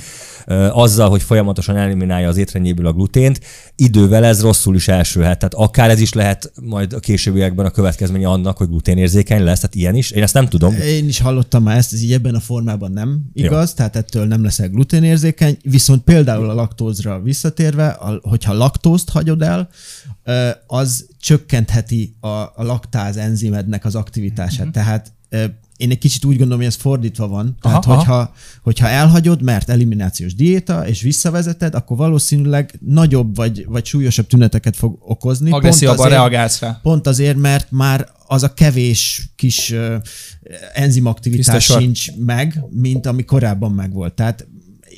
[0.73, 3.41] azzal, hogy folyamatosan eliminálja az étrendjéből a glutént,
[3.77, 5.39] idővel ez rosszul is elsülhet.
[5.39, 9.75] Tehát akár ez is lehet majd a későbbiekben a következménye annak, hogy gluténérzékeny lesz, tehát
[9.75, 10.11] ilyen is.
[10.11, 10.75] Én ezt nem tudom.
[10.75, 13.75] Én is hallottam már ezt, ez így ebben a formában nem igaz, Jó.
[13.75, 19.69] tehát ettől nem leszel gluténérzékeny, viszont például a laktózra visszatérve, a, hogyha laktózt hagyod el,
[20.67, 24.67] az csökkentheti a, a laktáz enzimednek az aktivitását.
[24.67, 24.79] Mhm.
[24.79, 24.85] Uh-huh.
[24.85, 25.13] Tehát
[25.81, 27.57] én egy kicsit úgy gondolom, hogy ez fordítva van.
[27.61, 27.99] Tehát, Aha, aha.
[28.01, 34.77] hogyha, hogyha elhagyod, mert eliminációs diéta, és visszavezeted, akkor valószínűleg nagyobb vagy, vagy súlyosabb tüneteket
[34.77, 35.51] fog okozni.
[35.51, 36.79] Pont Agresszívabban azért- reagálsz rá.
[36.83, 39.95] Pont azért, mert már az a kevés kis uh,
[40.73, 44.13] enzimaktivitás sincs meg, mint ami korábban megvolt.
[44.15, 44.47] Tehát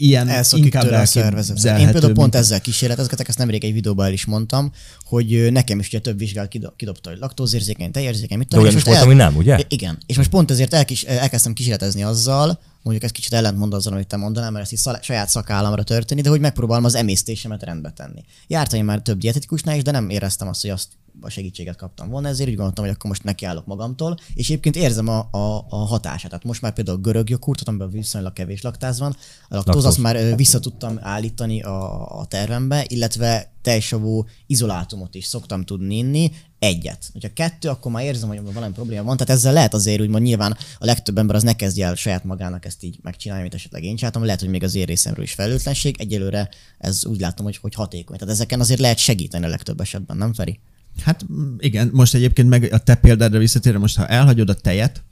[0.02, 1.78] ilyen Elszakik inkább tőle a szervezet.
[1.78, 4.72] Én például pont ezzel kísérletezgetek, ezt nemrég egy videóban el is mondtam,
[5.04, 8.74] hogy nekem is ugye több vizsgál kido- kidobta, hogy laktózérzékeny, tejérzékeny, mit De olyan és
[8.74, 9.58] most volt, ami nem, ugye?
[9.68, 9.98] Igen.
[10.06, 14.16] És most pont ezért elkis, elkezdtem kísérletezni azzal, mondjuk ez kicsit ellentmond azzal, amit te
[14.16, 18.24] mondanál, mert ezt így saját szakállamra történni, de hogy megpróbálom az emésztésemet rendbe tenni.
[18.46, 20.88] Jártam én már több dietetikusnál is, de nem éreztem azt, hogy azt
[21.20, 25.08] a segítséget kaptam volna, ezért úgy gondoltam, hogy akkor most nekiállok magamtól, és egyébként érzem
[25.08, 26.30] a, a, a hatását.
[26.30, 29.16] Tehát most már például görög joghurtot, amiben viszonylag kevés laktáz van,
[29.48, 35.64] a laktóz, azt már vissza tudtam állítani a, a tervembe, illetve tejsavú izolátumot is szoktam
[35.64, 36.32] tudni inni,
[36.62, 37.10] egyet.
[37.12, 39.16] Hogyha kettő, akkor már érzem, hogy valami probléma van.
[39.16, 42.64] Tehát ezzel lehet azért úgymond nyilván a legtöbb ember az ne kezdje el saját magának
[42.64, 44.24] ezt így megcsinálni, mint esetleg én csináltam.
[44.24, 45.96] Lehet, hogy még az én részemről is felelőtlenség.
[45.98, 46.48] Egyelőre
[46.78, 48.16] ez úgy látom, hogy, hogy hatékony.
[48.16, 50.60] Tehát ezeken azért lehet segíteni a legtöbb esetben, nem Feri?
[51.00, 51.26] Hát
[51.58, 55.02] igen, most egyébként meg a te példádra visszatérve, most ha elhagyod a tejet,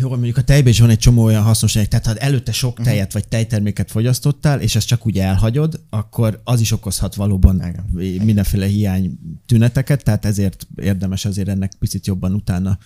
[0.00, 2.86] jó, mondjuk a tejben is van egy csomó olyan hasznosság, tehát ha előtte sok Mhm.
[2.86, 7.62] tejet vagy tejterméket fogyasztottál, és ezt csak úgy elhagyod, akkor az is okozhat valóban
[8.24, 12.78] mindenféle hiány tüneteket, tehát ezért érdemes azért ennek picit jobban utána.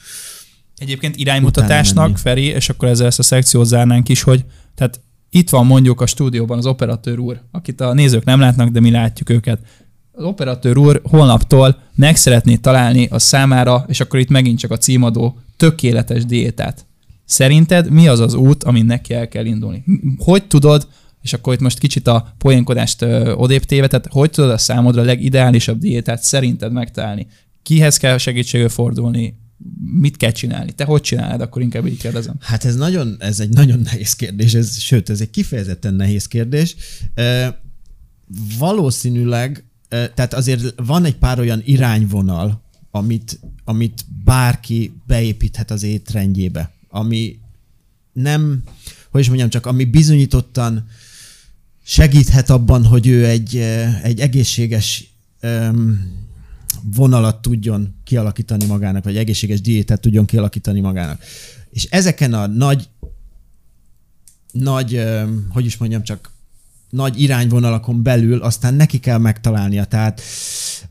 [0.77, 2.19] Egyébként iránymutatásnak.
[2.19, 4.45] Feri, és akkor ezzel ezt a szekciót zárnánk is, hogy
[4.75, 5.01] tehát
[5.31, 8.91] itt van mondjuk a stúdióban az operatőr úr, akit a nézők nem látnak, de mi
[8.91, 9.61] látjuk őket.
[10.13, 14.77] Az operatőr úr holnaptól meg szeretné találni a számára, és akkor itt megint csak a
[14.79, 16.87] címadó, tökéletes diétát.
[17.25, 19.85] Szerinted mi az az út, amin neki el kell indulni?
[20.19, 20.89] Hogy tudod,
[21.23, 23.03] és akkor itt most kicsit a poénkodást
[23.35, 27.27] odébb téve, tehát hogy tudod a számodra a legideálisabb diétát szerinted megtalálni?
[27.63, 29.39] Kihez kell segítségül fordulni?
[30.01, 30.73] Mit kell csinálni?
[30.73, 31.41] Te hogy csinálod?
[31.41, 32.35] Akkor inkább így kérdezem.
[32.41, 36.77] Hát ez nagyon, ez egy nagyon nehéz kérdés, ez, sőt, ez egy kifejezetten nehéz kérdés.
[37.15, 37.61] E,
[38.59, 46.74] valószínűleg, e, tehát azért van egy pár olyan irányvonal, amit, amit bárki beépíthet az étrendjébe,
[46.95, 47.39] ami
[48.13, 48.63] nem,
[49.11, 50.87] hogy is mondjam, csak ami bizonyítottan
[51.85, 55.13] segíthet abban, hogy ő egy, eh, egy egészséges
[56.83, 61.23] vonalat tudjon kialakítani magának, vagy egészséges diétát tudjon kialakítani magának.
[61.71, 62.89] És ezeken a nagy,
[64.53, 65.03] nagy,
[65.49, 66.31] hogy is mondjam, csak
[66.91, 69.85] nagy irányvonalakon belül aztán neki kell megtalálnia.
[69.85, 70.21] Tehát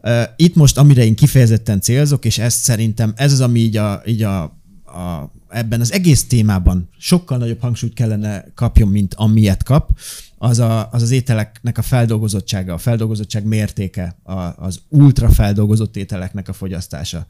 [0.03, 4.01] uh, itt most, amire én kifejezetten célzok, és ezt szerintem ez az, ami így, a,
[4.05, 4.62] így a,
[4.93, 9.89] a, ebben az egész témában sokkal nagyobb hangsúlyt kellene kapjon, mint amilyet kap,
[10.37, 16.47] az, a, az az ételeknek a feldolgozottsága, a feldolgozottság mértéke, a, az ultra feldolgozott ételeknek
[16.47, 17.27] a fogyasztása,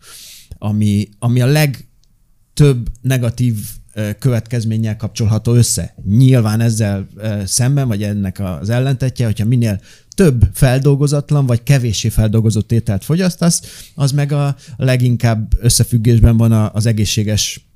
[0.57, 3.55] ami, ami a legtöbb negatív
[4.19, 5.95] következménnyel kapcsolható össze.
[6.07, 7.07] Nyilván ezzel
[7.45, 9.81] szemben, vagy ennek az ellentetje, hogyha minél
[10.15, 13.61] több feldolgozatlan vagy kevéssé feldolgozott ételt fogyasztasz,
[13.95, 17.67] az meg a leginkább összefüggésben van az egészséges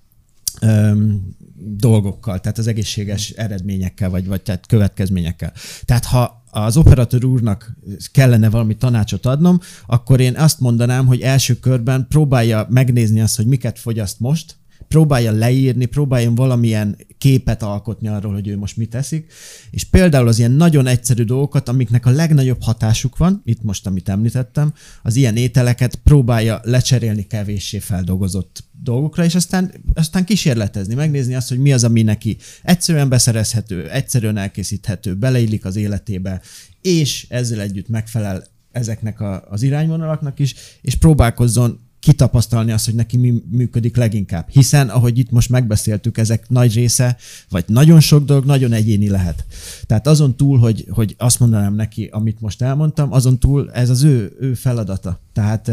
[0.62, 5.54] öm, dolgokkal, tehát az egészséges eredményekkel, vagy, vagy tehát következményekkel.
[5.86, 7.78] Tehát ha az operatőr úrnak
[8.12, 13.46] kellene valami tanácsot adnom, akkor én azt mondanám, hogy első körben próbálja megnézni azt, hogy
[13.46, 14.56] miket fogyaszt most,
[14.88, 19.34] próbálja leírni, próbáljon valamilyen képet alkotni arról, hogy ő most mit teszik,
[19.72, 24.10] és például az ilyen nagyon egyszerű dolgokat, amiknek a legnagyobb hatásuk van, itt most, amit
[24.10, 24.74] említettem,
[25.04, 31.60] az ilyen ételeket próbálja lecserélni kevéssé feldolgozott dolgokra, és aztán, aztán kísérletezni, megnézni azt, hogy
[31.60, 36.42] mi az, ami neki egyszerűen beszerezhető, egyszerűen elkészíthető, beleillik az életébe,
[36.82, 43.18] és ezzel együtt megfelel ezeknek a, az irányvonalaknak is, és próbálkozzon kitapasztalni azt, hogy neki
[43.18, 44.50] mi működik leginkább.
[44.50, 47.18] Hiszen, ahogy itt most megbeszéltük, ezek nagy része,
[47.50, 49.46] vagy nagyon sok dolog nagyon egyéni lehet.
[49.86, 54.04] Tehát azon túl, hogy, hogy azt mondanám neki, amit most elmondtam, azon túl ez az
[54.04, 55.20] ő, ő feladata.
[55.34, 55.72] Tehát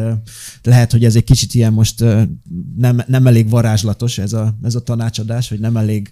[0.62, 2.04] lehet, hogy ez egy kicsit ilyen most
[2.76, 6.10] nem, nem elég varázslatos ez a, ez a tanácsadás, hogy nem elég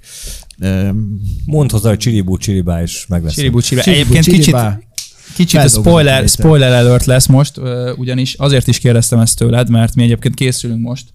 [1.44, 3.34] Mondd hozzá, hogy csiribú, csiribá, és meg lesz.
[3.34, 3.92] Csiribú, csiribá.
[3.92, 4.74] Egyébként csiribá.
[4.76, 4.91] kicsit
[5.38, 7.60] a Feldolgozott spoiler, spoiler alert lesz most,
[7.96, 11.12] ugyanis azért is kérdeztem ezt tőled, mert mi egyébként készülünk most,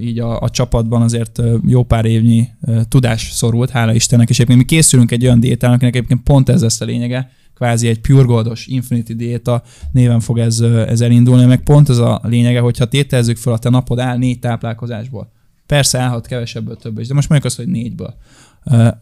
[0.00, 2.48] így a, a csapatban azért jó pár évnyi
[2.88, 6.62] tudás szorult, hála Istennek, és egyébként mi készülünk egy olyan diétának, akinek egyébként pont ez
[6.62, 11.62] lesz a lényege, kvázi egy pure goldos Infinity diéta néven fog ez, ez elindulni, meg
[11.62, 15.32] pont ez a lényege, hogyha tételezzük fel, a te napod áll négy táplálkozásból.
[15.66, 18.14] Persze állhat kevesebből több is, de most mondjuk azt, hogy négyből.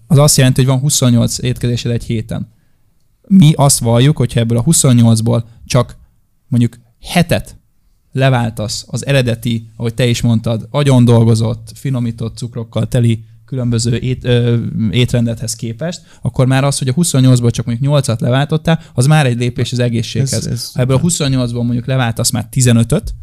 [0.07, 2.49] Az azt jelenti, hogy van 28 étkezésed egy héten
[3.29, 5.97] mi azt valljuk, hogyha ebből a 28-ból csak
[6.49, 7.57] mondjuk hetet
[8.13, 14.57] leváltasz az eredeti, ahogy te is mondtad, agyon dolgozott, finomított cukrokkal teli különböző ét, ö,
[14.91, 19.39] étrendethez képest, akkor már az, hogy a 28-ból csak mondjuk 8-at leváltottál, az már egy
[19.39, 20.33] lépés az egészséghez.
[20.33, 23.15] Ez- ez- ha ebből a 28-ból mondjuk leváltasz már 15-öt,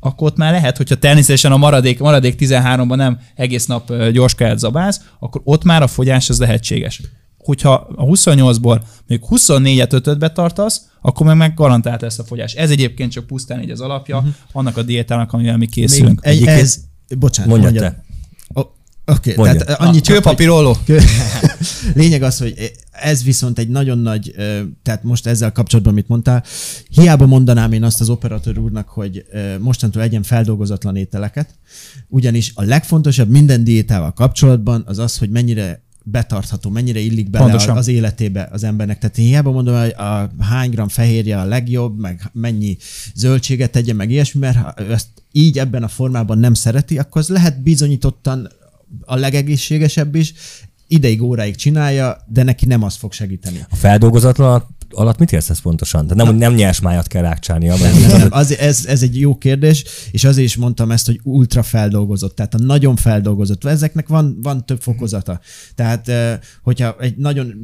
[0.00, 4.34] akkor ott már lehet, hogyha természetesen a maradék, maradék 13-ban nem egész nap ö, gyors
[4.34, 7.00] kaját zabálsz, akkor ott már a fogyás az lehetséges.
[7.46, 12.52] Hogyha a 28-ból még 24-et 5 betartasz, akkor meg, meg garantált lesz a fogyás.
[12.52, 14.32] Ez egyébként csak pusztán így az alapja uh-huh.
[14.52, 16.20] annak a diétának, amivel mi készülünk.
[16.24, 16.78] Még egy, Egyébként- ez,
[17.18, 17.94] bocsánat, Mondjad mondjad.
[17.94, 18.04] te.
[19.08, 19.66] Oké, okay, Mondjad.
[19.66, 20.34] tehát annyit csak, hogy-?
[21.94, 24.34] Lényeg az, hogy ez viszont egy nagyon nagy,
[24.82, 26.44] tehát most ezzel kapcsolatban, amit mondtál,
[26.88, 29.24] hiába mondanám én azt az operatőr úrnak, hogy
[29.60, 31.54] mostantól egyen feldolgozatlan ételeket,
[32.08, 37.76] ugyanis a legfontosabb minden diétával kapcsolatban az az, hogy mennyire betartható, mennyire illik bele Pontosan.
[37.76, 38.98] az életébe az embernek.
[38.98, 42.76] Tehát én hiába mondom, hogy a hány gram fehérje a legjobb, meg mennyi
[43.14, 47.28] zöldséget tegye, meg ilyesmi, mert ha ezt így ebben a formában nem szereti, akkor az
[47.28, 48.48] lehet bizonyítottan
[49.00, 50.34] a legegészségesebb is,
[50.88, 53.66] ideig, óráig csinálja, de neki nem az fog segíteni.
[53.70, 56.02] A feldolgozatlan alatt mit érsz ez pontosan?
[56.02, 59.20] Tehát nem, hogy nem nyers májat kell rákcsálnia, mert Nem, nem, az, ez, ez egy
[59.20, 63.64] jó kérdés, és azért is mondtam ezt, hogy ultra feldolgozott, tehát a nagyon feldolgozott.
[63.64, 65.40] Ezeknek van, van több fokozata.
[65.74, 67.54] Tehát, eh, hogyha egy nagyon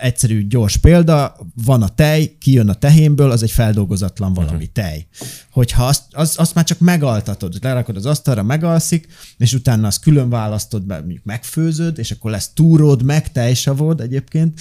[0.00, 5.06] egyszerű, gyors példa, van a tej, kijön a tehénből, az egy feldolgozatlan valami tej.
[5.50, 10.28] Hogyha azt, az, azt már csak megaltatod, lerakod az asztalra, megalszik, és utána azt külön
[10.28, 14.60] választod, mondjuk megfőzöd, és akkor lesz túród, meg tejsavod egyébként,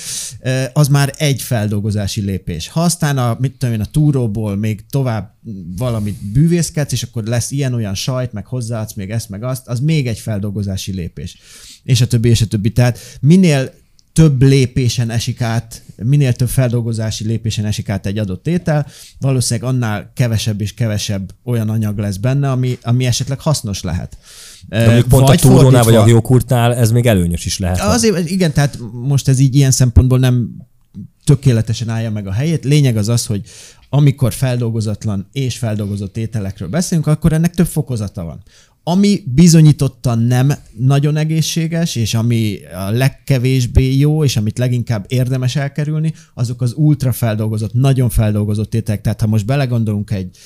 [0.73, 2.67] az már egy feldolgozási lépés.
[2.67, 5.33] Ha aztán a, mit tudom én, a túróból még tovább
[5.77, 10.07] valamit bűvészkedsz, és akkor lesz ilyen-olyan sajt, meg hozzáadsz még ezt, meg azt, az még
[10.07, 11.37] egy feldolgozási lépés.
[11.83, 12.71] És a többi, és a többi.
[12.71, 13.73] Tehát minél
[14.15, 18.87] több lépésen esik át, minél több feldolgozási lépésen esik át egy adott étel,
[19.19, 24.17] valószínűleg annál kevesebb és kevesebb olyan anyag lesz benne, ami, ami esetleg hasznos lehet.
[24.67, 27.79] De mondjuk pont a túrónál vagy a joghurtnál ez még előnyös is lehet.
[27.79, 30.49] Azért, igen, tehát most ez így ilyen szempontból nem
[31.23, 32.63] tökéletesen állja meg a helyét.
[32.63, 33.41] Lényeg az az, hogy
[33.89, 38.43] amikor feldolgozatlan és feldolgozott ételekről beszélünk, akkor ennek több fokozata van.
[38.87, 46.13] Ami bizonyítottan nem nagyon egészséges, és ami a legkevésbé jó, és amit leginkább érdemes elkerülni,
[46.33, 49.01] azok az ultra feldolgozott, nagyon feldolgozott ételek.
[49.01, 50.37] Tehát ha most belegondolunk egy,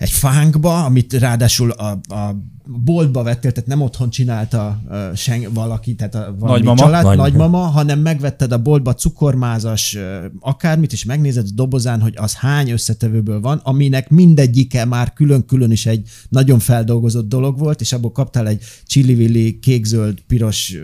[0.00, 5.94] egy fánkba, amit ráadásul a, a boltba vettél, tehát nem otthon csinálta uh, sen, valaki,
[5.94, 6.80] tehát a valami Nagymama.
[6.80, 12.14] család, Nagy- nagymama, hanem megvetted a boltba cukormázas uh, akármit, és megnézed a dobozán, hogy
[12.16, 17.92] az hány összetevőből van, aminek mindegyike már külön-külön is egy nagyon feldolgozott dolog volt, és
[17.92, 20.76] abból kaptál egy csili kék-zöld, piros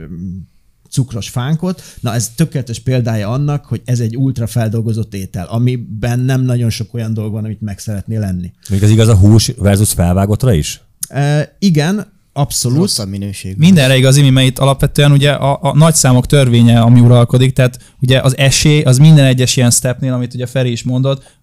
[0.96, 1.82] cukros fánkot.
[2.00, 6.94] Na ez tökéletes példája annak, hogy ez egy ultra feldolgozott étel, amiben nem nagyon sok
[6.94, 8.52] olyan dolog van, amit meg szeretnél lenni.
[8.70, 10.80] Még az igaz a hús versus felvágottra is?
[11.08, 12.78] E, igen, abszolút.
[12.78, 13.56] Rosszabb minőség.
[13.56, 18.20] Mindenre igaz, Imi, mert itt alapvetően ugye a, a nagyszámok törvénye, ami uralkodik, tehát ugye
[18.20, 21.34] az esély az minden egyes ilyen stepnél, amit ugye Feri is mondott,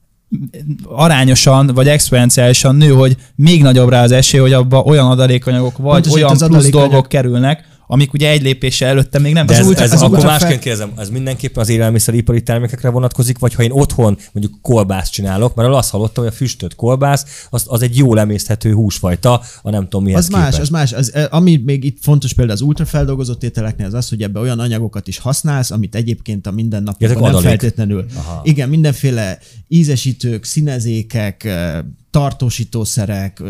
[0.84, 5.92] arányosan vagy exponenciálisan nő, hogy még nagyobb rá az esély, hogy abba olyan adalékanyagok vagy
[5.92, 9.60] Pontosan, olyan plusz adalékanyag- dolgok kerülnek, amik ugye egy lépéssel előtte még nem De ez,
[9.60, 9.84] vezettek.
[9.84, 14.18] ez az akkor másként kérdezem, ez mindenképpen az élelmiszeripari termékekre vonatkozik, vagy ha én otthon
[14.32, 18.74] mondjuk kolbászt csinálok, mert azt hallottam, hogy a füstöt kolbász, az, az egy jól emészthető
[18.74, 20.62] húsfajta, a nem tudom mihez Az más, képest.
[20.62, 20.94] az más.
[20.94, 24.60] Az, eh, ami még itt fontos például az ultrafeldolgozott ételeknél, az az, hogy ebbe olyan
[24.60, 27.48] anyagokat is használsz, amit egyébként a mindennapokban nem adalék.
[27.48, 28.06] feltétlenül.
[28.16, 28.42] Aha.
[28.44, 31.80] Igen, mindenféle ízesítők, színezékek, eh,
[32.14, 33.42] tartósítószerek,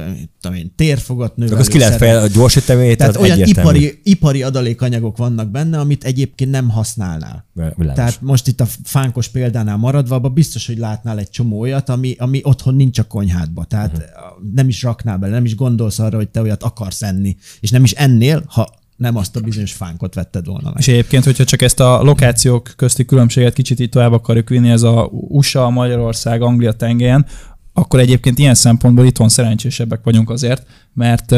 [0.42, 3.80] tudom én, térfogat Csak az ki lehet fel, a gyorsíteményt, Tehát az olyan egyértelmű.
[3.80, 7.46] ipari, ipari adalékanyagok vannak benne, amit egyébként nem használnál.
[7.54, 7.96] Világos.
[7.96, 12.16] Tehát most itt a fánkos példánál maradva, abban biztos, hogy látnál egy csomó olyat, ami,
[12.18, 13.64] ami otthon nincs a konyhádba.
[13.64, 14.12] Tehát uh-huh.
[14.54, 17.38] nem is raknál bele, nem is gondolsz arra, hogy te olyat akarsz enni.
[17.60, 20.78] És nem is ennél, ha nem azt a bizonyos fánkot vetted volna meg.
[20.78, 24.82] És egyébként, hogyha csak ezt a lokációk közti különbséget kicsit itt tovább akarjuk vinni, ez
[24.82, 27.26] a USA, Magyarország, Anglia tengelyen,
[27.74, 31.36] akkor egyébként ilyen szempontból itthon szerencsésebbek vagyunk azért, mert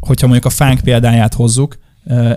[0.00, 1.78] hogyha mondjuk a fánk példáját hozzuk,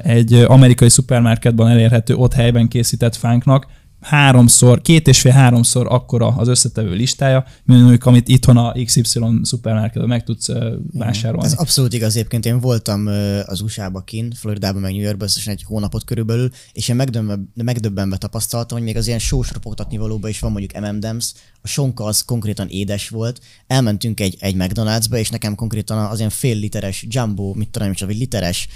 [0.04, 3.68] egy amerikai szupermarketban elérhető ott helyben készített fánknak
[4.04, 9.04] háromszor, két és fél háromszor akkora az összetevő listája, mint mondjuk amit itthon a XY
[9.42, 10.50] szupermarketben meg tudsz
[10.94, 11.46] vásárolni.
[11.46, 12.16] Ez abszolút igaz.
[12.16, 13.08] Egyébként én voltam
[13.46, 18.18] az USA-ba kint, Floridában, meg New Yorkban, összesen egy hónapot körülbelül, és én megdöbbenve, megdöbbenve
[18.18, 21.26] tapasztaltam, hogy még az ilyen sós ropogtatni valóban is van mondjuk M&M's,
[21.62, 23.42] a sonka az konkrétan édes volt.
[23.68, 28.10] Elmentünk egy, egy McDonald'sba, és nekem konkrétan az ilyen fél literes jumbo, mit tudom, csak
[28.10, 28.68] egy literes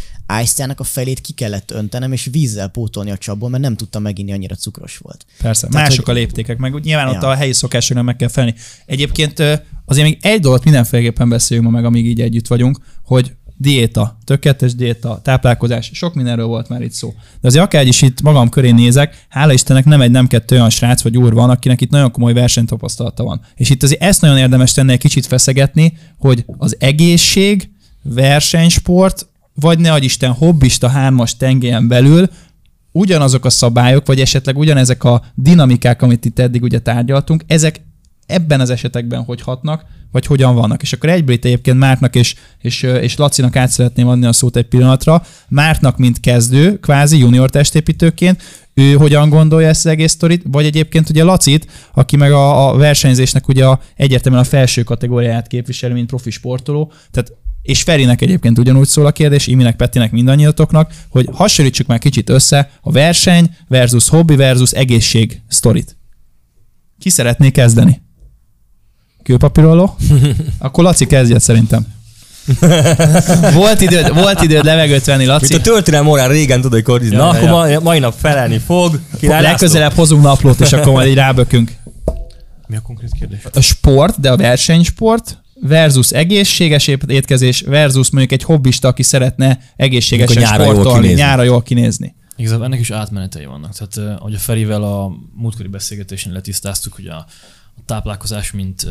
[0.41, 4.32] ice a felét ki kellett öntenem, és vízzel pótolni a csapból, mert nem tudtam meginni,
[4.32, 5.16] annyira cukros volt.
[5.41, 7.28] Persze, Tehát, mások hogy- a léptékek, meg úgy nyilván ott Ja.
[7.28, 8.53] a helyi szokásoknak meg kell felni.
[8.86, 9.39] Egyébként
[9.86, 14.76] azért még egy dolgot mindenféleképpen beszéljünk ma meg, amíg így együtt vagyunk, hogy diéta, tökéletes
[14.76, 17.13] diéta, táplálkozás, sok mindenről volt már itt szó.
[17.41, 20.70] De azért akár is itt magam köré nézek, hála Istennek nem egy, nem kettő olyan
[20.70, 23.41] srác vagy úr van, akinek itt nagyon komoly versenytapasztalata van.
[23.55, 27.70] És itt azért ezt nagyon érdemes tenni egy kicsit feszegetni, hogy az egészség,
[28.03, 32.30] versenysport, vagy ne Isten hobbista hármas tengelyen belül
[32.97, 37.81] ugyanazok a szabályok, vagy esetleg ugyanezek a dinamikák, amit itt eddig ugye tárgyaltunk, ezek
[38.25, 40.81] ebben az esetekben hogy hatnak, vagy hogyan vannak.
[40.81, 44.55] És akkor egyből itt egyébként Márknak és, és, és Lacinak át szeretném adni a szót
[44.55, 45.23] egy pillanatra.
[45.47, 48.41] Márknak, mint kezdő, kvázi junior testépítőként,
[48.73, 52.77] ő hogyan gondolja ezt az egész sztorit, vagy egyébként ugye Lacit, aki meg a, a
[52.77, 56.91] versenyzésnek ugye a, egyértelműen a felső kategóriáját képviseli, mint profi sportoló.
[57.11, 57.31] Tehát
[57.68, 62.70] és Ferinek egyébként ugyanúgy szól a kérdés, Iminek, Petinek, mindannyiatoknak, hogy hasonlítsuk már kicsit össze
[62.82, 65.97] a verseny versus hobbi versus egészség sztorit.
[66.99, 68.01] Ki szeretné kezdeni?
[69.24, 69.97] Kőpapíroló?
[70.59, 71.86] Akkor Laci kezdjet szerintem.
[73.53, 75.53] volt, időd, volt időd levegőt venni, Laci.
[75.53, 77.15] Mint a történelem órán régen tudod, hogy korizni.
[77.15, 77.80] Ja, Na, ja, akkor ja.
[77.80, 78.99] mai, nap felelni fog.
[79.20, 79.41] Király.
[79.41, 81.72] Legközelebb hozunk naplót, és akkor majd így rábökünk.
[82.68, 83.39] Mi a konkrét kérdés?
[83.53, 90.41] A sport, de a versenysport versus egészséges étkezés versus mondjuk egy hobbista, aki szeretne egészségesen
[90.41, 91.21] nyára jól sportolni, kinézni.
[91.21, 92.15] nyára jól kinézni.
[92.35, 93.73] Igazából ennek is átmenetei vannak.
[93.73, 97.17] Tehát, eh, ahogy a Ferivel a múltkori beszélgetésen letisztáztuk, hogy a,
[97.75, 98.87] a táplálkozás, mint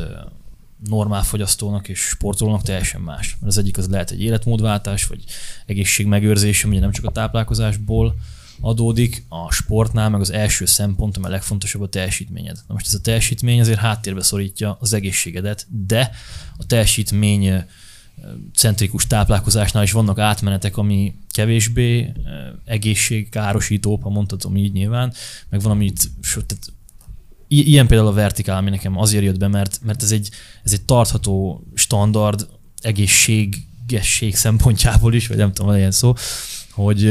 [0.84, 3.36] normál fogyasztónak és sportolónak teljesen más.
[3.40, 5.24] Mert az egyik az lehet egy életmódváltás, vagy
[5.66, 8.14] egészségmegőrzés, ami ugye nem csak a táplálkozásból
[8.60, 12.58] adódik, a sportnál meg az első szempont, ami a legfontosabb a teljesítményed.
[12.66, 16.10] Na most ez a teljesítmény azért háttérbe szorítja az egészségedet, de
[16.56, 17.64] a teljesítmény
[18.54, 22.12] centrikus táplálkozásnál is vannak átmenetek, ami kevésbé
[22.64, 25.12] egészségkárosítóbb, ha mondhatom így nyilván,
[25.48, 26.72] meg van, amit tehát
[27.48, 30.30] ilyen például a vertikál, ami nekem azért jött be, mert, mert ez, egy,
[30.64, 32.48] ez egy tartható standard
[32.80, 36.14] egészségesség szempontjából is, vagy nem tudom, van ilyen szó,
[36.70, 37.04] hogy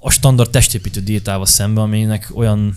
[0.00, 2.76] a standard testépítő diétával szemben, aminek olyan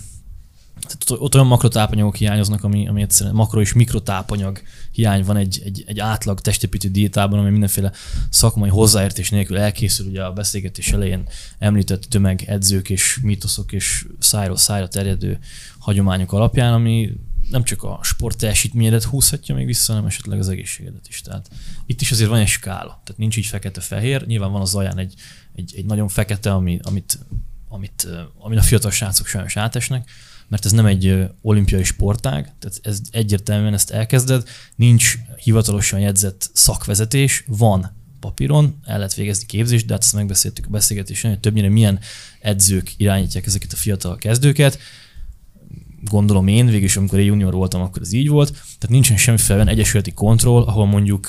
[0.80, 4.62] tehát ott- olyan makrotápanyagok hiányoznak, ami, ami egyszerűen makro és mikrotápanyag
[4.92, 7.92] hiány van egy, egy, egy átlag testépítő diétában, ami mindenféle
[8.30, 10.06] szakmai hozzáértés nélkül elkészül.
[10.06, 15.38] Ugye a beszélgetés elején említett tömegedzők és mítoszok és szájról szájra terjedő
[15.78, 17.12] hagyományok alapján, ami
[17.50, 21.20] nem csak a sport teljesítményedet húzhatja még vissza, hanem esetleg az egészségedet is.
[21.20, 21.48] Tehát
[21.86, 23.00] itt is azért van egy skála.
[23.04, 24.26] Tehát nincs így fekete-fehér.
[24.26, 25.14] Nyilván van az alján egy,
[25.54, 27.18] egy, egy nagyon fekete, ami, amit,
[27.68, 30.10] amit, ö, amin a fiatal srácok sajnos átesnek,
[30.48, 37.44] mert ez nem egy olimpiai sportág, tehát ez egyértelműen ezt elkezded, nincs hivatalosan jegyzett szakvezetés,
[37.46, 41.98] van papíron, el lehet végezni képzést, de hát ezt megbeszéltük a beszélgetésen, hogy többnyire milyen
[42.40, 44.78] edzők irányítják ezeket a fiatal kezdőket,
[46.02, 50.12] gondolom én, végülis amikor én junior voltam, akkor ez így volt, tehát nincsen semmiféle egyesületi
[50.12, 51.28] kontroll, ahol mondjuk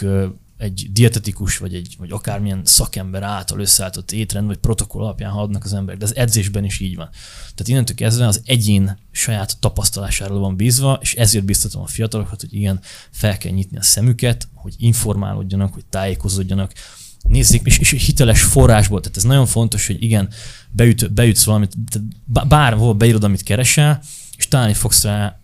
[0.61, 5.73] egy dietetikus, vagy egy vagy akármilyen szakember által összeállított étrend, vagy protokoll alapján haladnak az
[5.73, 7.09] emberek, de az edzésben is így van.
[7.39, 12.53] Tehát innentől kezdve az egyén saját tapasztalásáról van bízva, és ezért biztatom a fiatalokat, hogy
[12.53, 12.79] igen,
[13.11, 16.73] fel kell nyitni a szemüket, hogy informálódjanak, hogy tájékozódjanak,
[17.21, 20.29] nézzék, és, és hiteles forrásból, tehát ez nagyon fontos, hogy igen,
[20.71, 24.01] beüt, beütsz valamit, tehát bárhol beírod, amit keresel,
[24.37, 25.39] és találni fogsz rá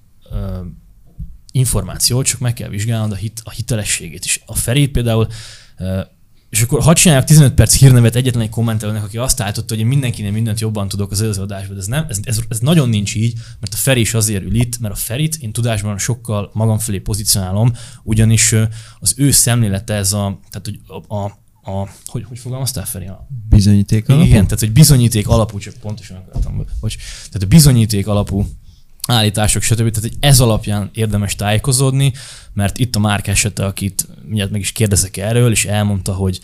[1.57, 4.41] információt, csak meg kell vizsgálnod a, hit, a hitelességét is.
[4.45, 5.27] A Ferit például,
[6.49, 9.89] és akkor hadd csináljak 15 perc hírnevet egyetlen egy kommentelőnek, aki azt állította, hogy én
[9.89, 13.15] mindenkinél mindent jobban tudok az előző adásban, de ez, nem, ez, ez, ez, nagyon nincs
[13.15, 16.77] így, mert a Feri is azért ül itt, mert a Ferit én tudásban sokkal magam
[16.77, 18.55] felé pozícionálom, ugyanis
[18.99, 23.05] az ő szemlélete ez a, tehát hogy a, a a, hogy, hogy fogalmaztál Feri?
[23.05, 23.27] A...
[23.49, 24.25] Bizonyíték alapú?
[24.25, 28.45] Igen, tehát hogy bizonyíték alapú, csak pontosan akartam, hogy tehát a bizonyíték alapú
[29.07, 29.91] állítások, stb.
[29.91, 32.13] Tehát ez alapján érdemes tájékozódni,
[32.53, 36.39] mert itt a Márk esete, akit mindjárt meg is kérdezek erről, és elmondta, hogy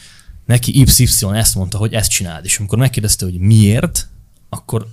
[0.46, 2.46] neki XY ezt mondta, hogy ezt csináld.
[2.46, 4.08] És amikor megkérdezte, hogy miért,
[4.50, 4.88] akkor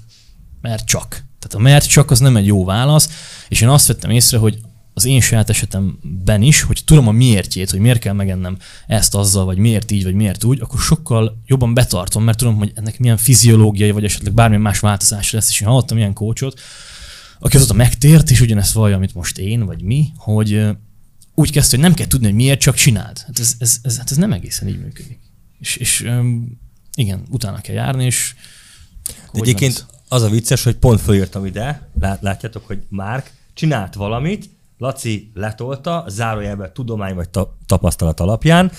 [0.61, 1.09] mert csak.
[1.09, 3.09] Tehát a mert csak az nem egy jó válasz,
[3.49, 4.59] és én azt vettem észre, hogy
[4.95, 9.45] az én saját esetemben is, hogy tudom a miértjét, hogy miért kell megennem ezt azzal,
[9.45, 13.17] vagy miért így, vagy miért úgy, akkor sokkal jobban betartom, mert tudom, hogy ennek milyen
[13.17, 16.61] fiziológiai, vagy esetleg bármilyen más változás lesz, és én hallottam ilyen kócsot,
[17.41, 20.69] aki azóta megtért, és ugyanezt vallja, amit most én, vagy mi, hogy
[21.35, 23.19] úgy kezdte, hogy nem kell tudni, hogy miért, csak csináld.
[23.19, 25.19] Hát ez, ez, ez, hát ez nem egészen így működik.
[25.59, 26.11] És, és
[26.95, 28.35] igen, utána kell járni, és
[29.33, 34.51] De egyébként az a vicces, hogy pont fölírtam ide, lát, látjátok, hogy Márk csinált valamit,
[34.79, 38.73] Laci letolta, zárójelben tudomány vagy ta- tapasztalat alapján,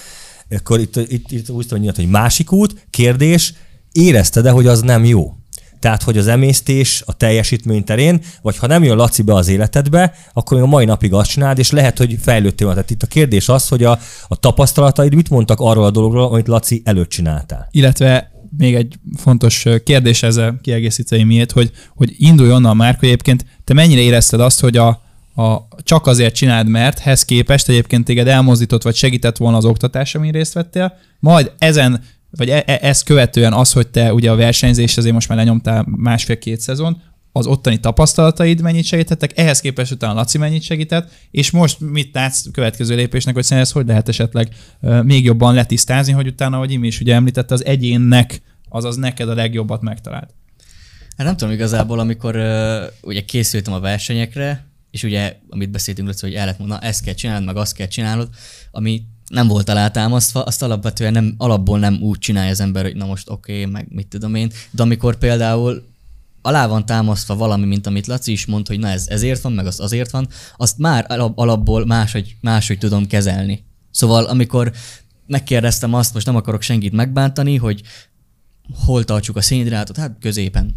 [0.49, 3.53] akkor itt, itt, itt úgy tudom, hogy másik út, kérdés,
[3.91, 5.36] érezted-e, hogy az nem jó?
[5.82, 10.13] Tehát, hogy az emésztés a teljesítmény terén, vagy ha nem jön Laci be az életedbe,
[10.34, 12.67] akkor még a mai napig azt csináld, és lehet, hogy fejlődtél.
[12.67, 16.47] Tehát itt a kérdés az, hogy a, a tapasztalataid mit mondtak arról a dologról, amit
[16.47, 17.67] Laci előtt csináltál.
[17.71, 23.45] Illetve még egy fontos kérdés ezzel kiegészíteni miért, hogy, hogy indulj onnan már, hogy egyébként
[23.63, 24.88] te mennyire érezted azt, hogy a,
[25.36, 30.15] a, csak azért csináld, mert hez képest egyébként téged elmozdított, vagy segített volna az oktatás,
[30.15, 34.36] amin részt vettél, majd ezen, vagy e, e, ezt követően az, hogy te ugye a
[34.36, 37.01] versenyzés, azért most már lenyomtál másfél-két szezon,
[37.32, 42.51] az ottani tapasztalataid mennyit segítettek, ehhez képest utána Laci mennyit segített, és most mit látsz
[42.51, 44.47] következő lépésnek, hogy szerintem ez hogy lehet esetleg
[45.03, 49.34] még jobban letisztázni, hogy utána, ahogy Imi is ugye említette, az egyénnek, azaz neked a
[49.34, 50.34] legjobbat megtalált.
[51.17, 56.25] Hát nem tudom igazából, amikor uh, ugye készültem a versenyekre, és ugye, amit beszéltünk, Laci,
[56.25, 58.29] hogy el lehet mondani, ezt kell csinálnod, meg azt kell csinálnod,
[58.71, 63.05] ami nem volt alátámasztva, azt alapvetően nem, alapból nem úgy csinálja az ember, hogy na
[63.05, 65.89] most oké, okay, meg mit tudom én, de amikor például
[66.41, 69.65] alá van támasztva valami, mint amit Laci is mond, hogy na ez ezért van, meg
[69.65, 70.27] az azért van,
[70.57, 71.05] azt már
[71.36, 73.63] alapból máshogy, máshogy tudom kezelni.
[73.91, 74.71] Szóval amikor
[75.27, 77.82] megkérdeztem azt, most nem akarok senkit megbántani, hogy
[78.86, 80.75] hol tartsuk a szénhidrátot, hát középen.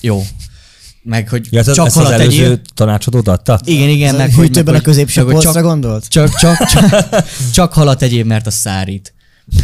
[0.00, 0.22] Jó,
[1.02, 2.60] meg hogy ja, csak halat az tegyél.
[2.74, 3.60] tanácsot adta?
[3.64, 6.08] Igen, igen, meg hogy, meg, a középső polcra csak, gondolt?
[6.08, 9.12] Csak, csak, csak, csak halat tegyél, mert a szárít.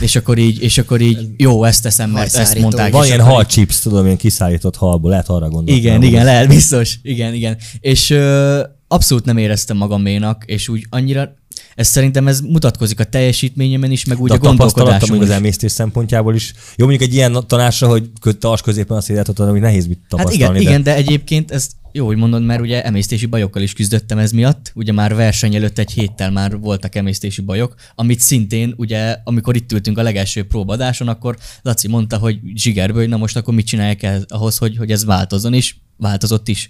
[0.01, 2.93] És akkor így, és akkor így jó, ezt teszem, mert ezt mondták.
[2.93, 5.80] Van ilyen hal chips, tudom, ilyen kiszállított halból, lehet arra gondolni.
[5.80, 6.99] Igen, igen, lehet, biztos.
[7.03, 7.57] Igen, igen.
[7.80, 11.35] És ö, abszolút nem éreztem magaménak, és úgy annyira
[11.75, 15.72] ez szerintem ez mutatkozik a teljesítményemen is, meg úgy De a, a gondolkodáson az emésztés
[15.72, 16.53] szempontjából is.
[16.77, 20.43] Jó, mondjuk egy ilyen tanácsra, hogy tars középen azt életet hogy nehéz mit tapasztalni.
[20.43, 20.70] Hát igen, de...
[20.70, 24.72] igen, de egyébként ez jó, hogy mondod, mert ugye emésztési bajokkal is küzdöttem ez miatt.
[24.75, 29.72] Ugye már verseny előtt egy héttel már voltak emésztési bajok, amit szintén ugye, amikor itt
[29.72, 34.07] ültünk a legelső próbadáson, akkor Laci mondta, hogy zsigerből, hogy na most akkor mit csinálják
[34.29, 36.68] ahhoz, hogy, hogy ez változzon, és változott is.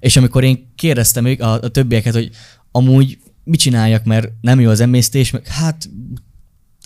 [0.00, 2.30] És amikor én kérdeztem ők, a, a többieket, hogy
[2.72, 3.18] amúgy
[3.50, 5.88] mit csináljak, mert nem jó az emésztés, meg hát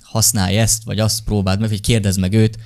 [0.02, 2.58] használj ezt, vagy azt próbáld meg, vagy kérdezd meg őt.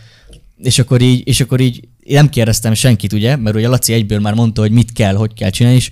[0.56, 4.34] És akkor így, és akkor így nem kérdeztem senkit, ugye, mert ugye Laci egyből már
[4.34, 5.90] mondta, hogy mit kell, hogy kell csinálni, és,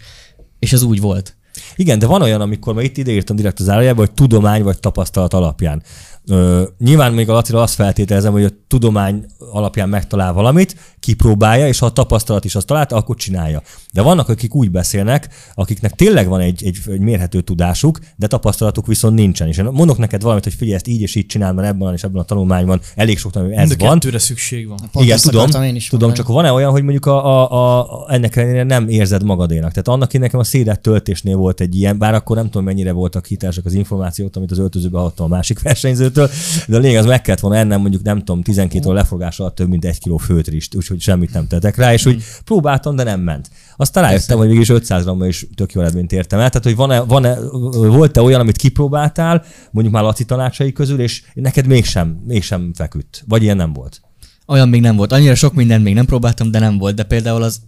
[0.59, 1.37] és az úgy volt.
[1.77, 5.35] Igen, de van olyan, amikor már itt ideírtam direkt az zárójelbe, hogy tudomány vagy tapasztalat
[5.35, 5.83] alapján.
[6.29, 11.79] Ö, nyilván még a Lacira azt feltételezem, hogy a tudomány alapján megtalál valamit, kipróbálja, és
[11.79, 13.63] ha a tapasztalat is azt találta, akkor csinálja.
[13.93, 18.87] De vannak, akik úgy beszélnek, akiknek tényleg van egy, egy, egy mérhető tudásuk, de tapasztalatuk
[18.87, 19.49] viszont nincsen.
[19.49, 22.03] És én mondok neked valamit, hogy figyelj, ezt így és így csinál, mert ebben és
[22.03, 23.93] ebben a tanulmányban elég sok tanulmány ez van.
[23.93, 24.79] kettőre szükség van.
[24.93, 28.13] Pont Igen, tudom, én is tudom csak van-e olyan, hogy mondjuk a, a, a, a
[28.13, 29.71] ennek ellenére nem érzed magadénak.
[29.71, 32.93] Tehát annak én nekem a szédet töltésnél volt egy ilyen, bár akkor nem tudom mennyire
[32.93, 35.61] voltak hitelesek az információk, amit az öltözőbe adtam a másik
[36.17, 39.41] versenyzőtől, de a lényeg az meg kellett volna ennem mondjuk nem tudom 12 óra leforgás
[39.41, 43.03] alatt több mint egy kiló főtrist, úgyhogy semmit nem tettek rá, és úgy próbáltam, de
[43.03, 43.51] nem ment.
[43.77, 46.49] Aztán rájöttem, hogy mégis 500 grammal is tök jó eredményt értem el.
[46.49, 47.41] Tehát, hogy van-e, van-e,
[47.71, 53.25] volt-e olyan, amit kipróbáltál, mondjuk már Laci tanácsai közül, és neked mégsem, mégsem feküdt?
[53.29, 54.01] Vagy ilyen nem volt?
[54.47, 55.13] Olyan még nem volt.
[55.13, 56.95] Annyira sok mindent még nem próbáltam, de nem volt.
[56.95, 57.61] De például az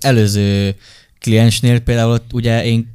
[0.00, 0.74] előző
[1.20, 2.93] kliensnél például ott ugye én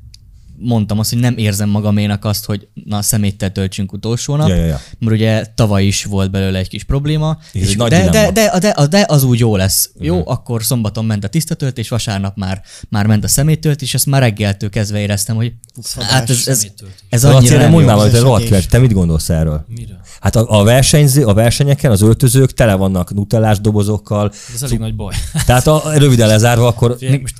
[0.59, 4.65] mondtam azt, hogy nem érzem magaménak azt, hogy na szeméttel töltsünk utolsó nap, Ja, ja,
[4.65, 4.79] ja.
[4.99, 8.31] mert ugye tavaly is volt belőle egy kis probléma, Ez egy és nagy de, de,
[8.31, 9.89] de, de, de, de, az úgy jó lesz.
[9.99, 14.21] Jó, akkor szombaton ment a tisztatöltés, vasárnap már, már ment a szeméttöltés, és ezt már
[14.21, 15.53] reggeltől kezdve éreztem, hogy
[15.99, 16.67] hát ez, ez,
[17.09, 17.95] ez annyira nem mondj jó.
[17.95, 19.65] már, hogy kíváncsi, te mit gondolsz erről?
[19.67, 19.99] Mire?
[20.19, 24.95] Hát a, a, versenyző, a versenyeken az öltözők tele vannak nutellás dobozokkal, Ez elég nagy
[24.95, 25.15] baj.
[25.45, 27.35] tehát a, röviden lezárva, akkor Figyelj, most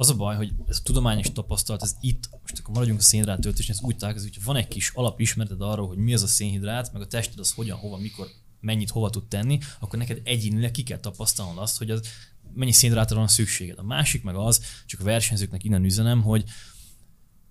[0.00, 3.40] az a baj, hogy ez a tudományos tapasztalat, ez itt, most akkor maradjunk a szénhidrát
[3.40, 6.92] töltésnél, ez úgy találkozik, hogy van egy kis alapismereted arról, hogy mi az a szénhidrát,
[6.92, 8.26] meg a tested az hogyan, hova, mikor,
[8.60, 12.08] mennyit, hova tud tenni, akkor neked egyénileg ki kell tapasztalnod azt, hogy az
[12.54, 13.78] mennyi szénhidrátra van szükséged.
[13.78, 16.44] A másik meg az, csak a versenyzőknek innen üzenem, hogy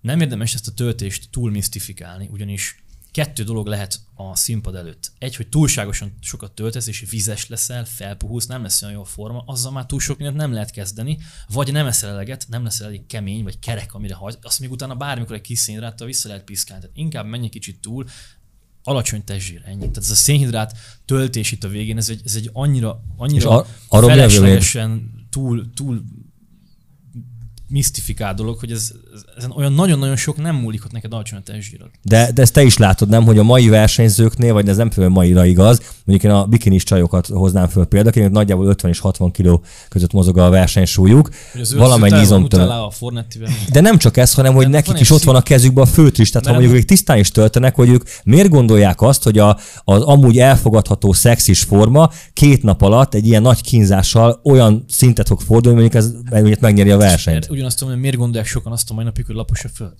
[0.00, 5.12] nem érdemes ezt a töltést túl misztifikálni, ugyanis kettő dolog lehet a színpad előtt.
[5.18, 9.72] Egy, hogy túlságosan sokat töltesz, és vizes leszel, felpuhulsz, nem lesz olyan jó forma, azzal
[9.72, 13.42] már túl sok mindent nem lehet kezdeni, vagy nem eszel eleget, nem leszel elég kemény,
[13.42, 16.82] vagy kerek, amire hagy, azt még utána bármikor egy kis szénhidráttal vissza lehet piszkálni.
[16.82, 18.06] Tehát inkább menj egy kicsit túl,
[18.82, 19.78] alacsony testzsír, ennyi.
[19.78, 23.50] Tehát ez a szénhidrát töltés itt a végén, ez egy, ez egy annyira, annyira
[23.88, 24.30] a véleményed?
[24.30, 26.02] feleslegesen túl, túl
[27.70, 31.42] misztifikált dolog, hogy ez, ez, ezen olyan nagyon-nagyon sok nem múlik, hogy neked alacsony a
[31.42, 31.88] testzsírod.
[32.02, 35.10] De, de ezt te is látod, nem, hogy a mai versenyzőknél, vagy ez nem főleg
[35.10, 39.62] maira igaz, mondjuk én a bikinis csajokat hoznám föl példaként, nagyjából 50 és 60 kiló
[39.88, 41.28] között mozog a versenysúlyuk,
[41.76, 42.66] valamennyi izomtömeg.
[43.72, 46.18] De nem csak ez, hanem hogy De nekik is ott van a kezükben a főt
[46.18, 49.58] is, tehát ha mondjuk ők tisztán is töltenek, hogy ők miért gondolják azt, hogy a,
[49.84, 55.40] az amúgy elfogadható szexis forma két nap alatt egy ilyen nagy kínzással olyan szintet fog
[55.40, 56.12] fordulni, mondjuk ez
[56.60, 57.48] megnyeri a versenyt.
[57.60, 59.94] Ugyanazt tudom, hogy miért gondolják sokan azt a mai napig, hogy lapos a föld.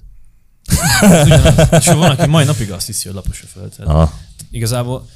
[1.80, 3.70] És van, aki mai napig azt hiszi, hogy lapos a föld.
[3.70, 4.18] Tehát Aha.
[4.50, 5.08] igazából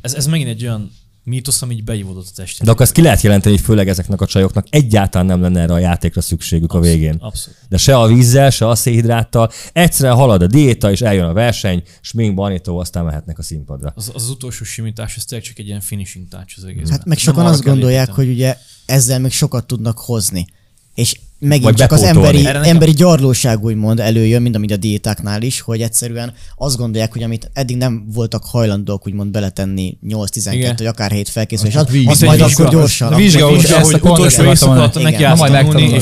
[0.00, 0.92] ez, ez megint egy olyan
[1.24, 2.64] mítosz, ami így beívódott a testet.
[2.66, 5.72] De akkor ezt ki lehet jelenteni, hogy főleg ezeknek a csajoknak egyáltalán nem lenne erre
[5.72, 7.16] a játékra szükségük a végén.
[7.18, 7.58] Abszolút.
[7.68, 9.50] De se a vízzel, se a szénhidráttal.
[9.72, 13.92] Egyszerűen halad a diéta, és eljön a verseny, smink, banító, aztán mehetnek a színpadra.
[13.96, 16.90] Az, az, az utolsó simítás, ez tényleg csak egy ilyen finishing touch az egész.
[16.90, 18.56] Hát meg sokan azt gondolják, hogy ugye
[18.86, 20.46] ezzel még sokat tudnak hozni.
[20.94, 22.28] És megint Vagy csak az bepótolni.
[22.38, 27.12] emberi, Erre emberi gyarlóság úgymond előjön, mint amit a diétáknál is, hogy egyszerűen azt gondolják,
[27.12, 30.74] hogy amit eddig nem voltak hajlandók úgymond beletenni 8-12 Igen.
[30.76, 33.14] vagy akár hét felkészül, és az, az majd vizsga- akkor gyorsan.
[33.14, 35.22] vizsga hogy utolsó éjszaka neki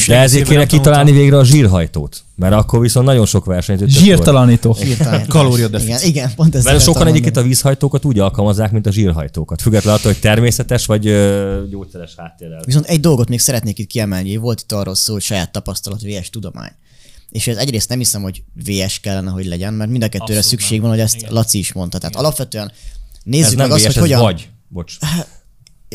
[0.06, 2.22] De ezért kéne kitalálni végre a zsírhajtót.
[2.42, 4.74] Mert akkor viszont nagyon sok versenyző Zsírtalanító.
[4.74, 5.26] Hirtelen.
[5.26, 5.94] Kalóriadeficit.
[5.94, 6.64] Igen, igen, pont ez.
[6.64, 9.62] Mert sokan egyébként a vízhajtókat úgy alkalmazzák, mint a zsírhajtókat.
[9.62, 12.62] Függetlenül attól, hogy természetes vagy ö, gyógyszeres háttérrel.
[12.64, 16.30] Viszont egy dolgot még szeretnék itt kiemelni, volt itt arról szó, hogy saját tapasztalat, VS
[16.30, 16.72] tudomány.
[17.30, 20.48] És ez egyrészt nem hiszem, hogy VS kellene, hogy legyen, mert mind a kettőre Abszolút
[20.48, 20.80] szükség nem.
[20.80, 21.32] van, hogy ezt Igen.
[21.32, 21.98] Laci is mondta.
[21.98, 24.20] Tehát alapvetően Ez nézzük nem meg azt, VS, hogy ez hogyan...
[24.20, 24.48] vagy.
[24.68, 24.96] Bocs.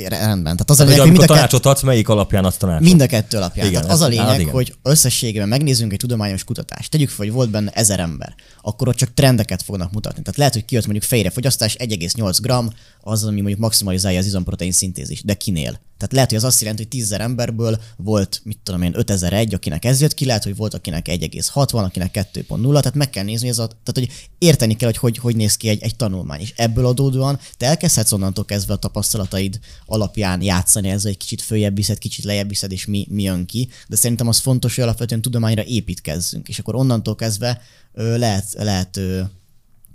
[0.05, 0.43] Rendben.
[0.43, 2.83] Tehát az a lényeg, hogy mind a, tanácsot adsz, melyik alapján azt tanácsot?
[2.83, 3.67] mind a kettő alapján.
[3.67, 6.91] Igen, Tehát az a ez- lényeg, hát hogy összességében megnézzünk egy tudományos kutatást.
[6.91, 10.21] Tegyük fel, hogy volt benne ezer ember, akkor ott csak trendeket fognak mutatni.
[10.21, 14.71] Tehát lehet, hogy kijött mondjuk fejre fogyasztás 1,8 g, az, ami mondjuk maximalizálja az izomprotein
[14.71, 15.79] szintézis, de kinél.
[15.97, 19.85] Tehát lehet, hogy az azt jelenti, hogy 10 emberből volt, mit tudom én, 5001, akinek
[19.85, 23.47] ez jött ki, lehet, hogy volt, akinek 1,6 van, akinek 2.0, tehát meg kell nézni,
[23.47, 26.39] ez a, tehát hogy érteni kell, hogy, hogy hogy néz ki egy, egy tanulmány.
[26.39, 31.75] És ebből adódóan te elkezdhetsz onnantól kezdve a tapasztalataid alapján játszani ezzel, egy kicsit följebb
[31.75, 33.69] viszed, kicsit lejjebb viszed, és mi, mi jön ki.
[33.87, 36.49] De szerintem az fontos, hogy alapvetően tudományra építkezzünk.
[36.49, 37.61] És akkor onnantól kezdve
[37.93, 38.99] lehet, lehet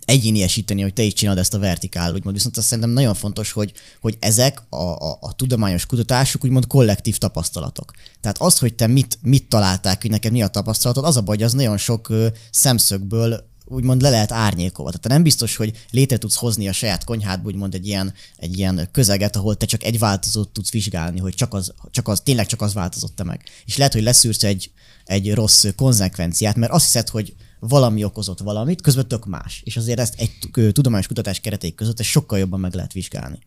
[0.05, 2.37] egyéniesíteni, hogy te is csinálod ezt a vertikál, úgymond.
[2.37, 7.19] Viszont azt szerintem nagyon fontos, hogy, hogy ezek a, a, a tudományos kutatások úgymond kollektív
[7.19, 7.93] tapasztalatok.
[8.21, 11.37] Tehát az, hogy te mit, mit találták, hogy neked mi a tapasztalatod, az a baj,
[11.37, 14.91] hogy az nagyon sok ö, szemszögből úgymond le lehet árnyékolva.
[14.91, 18.59] Tehát te nem biztos, hogy létre tudsz hozni a saját konyhádból úgymond egy ilyen, egy
[18.59, 22.47] ilyen közeget, ahol te csak egy változót tudsz vizsgálni, hogy csak az, csak az tényleg
[22.47, 23.43] csak az változott meg.
[23.67, 24.71] És lehet, hogy leszűrsz egy,
[25.05, 27.35] egy rossz konzekvenciát, mert azt hiszed, hogy
[27.69, 29.63] valami okozott valamit, közben tök más.
[29.65, 30.33] És azért ezt egy
[30.73, 33.39] tudományos kutatás keretei között ezt sokkal jobban meg lehet vizsgálni.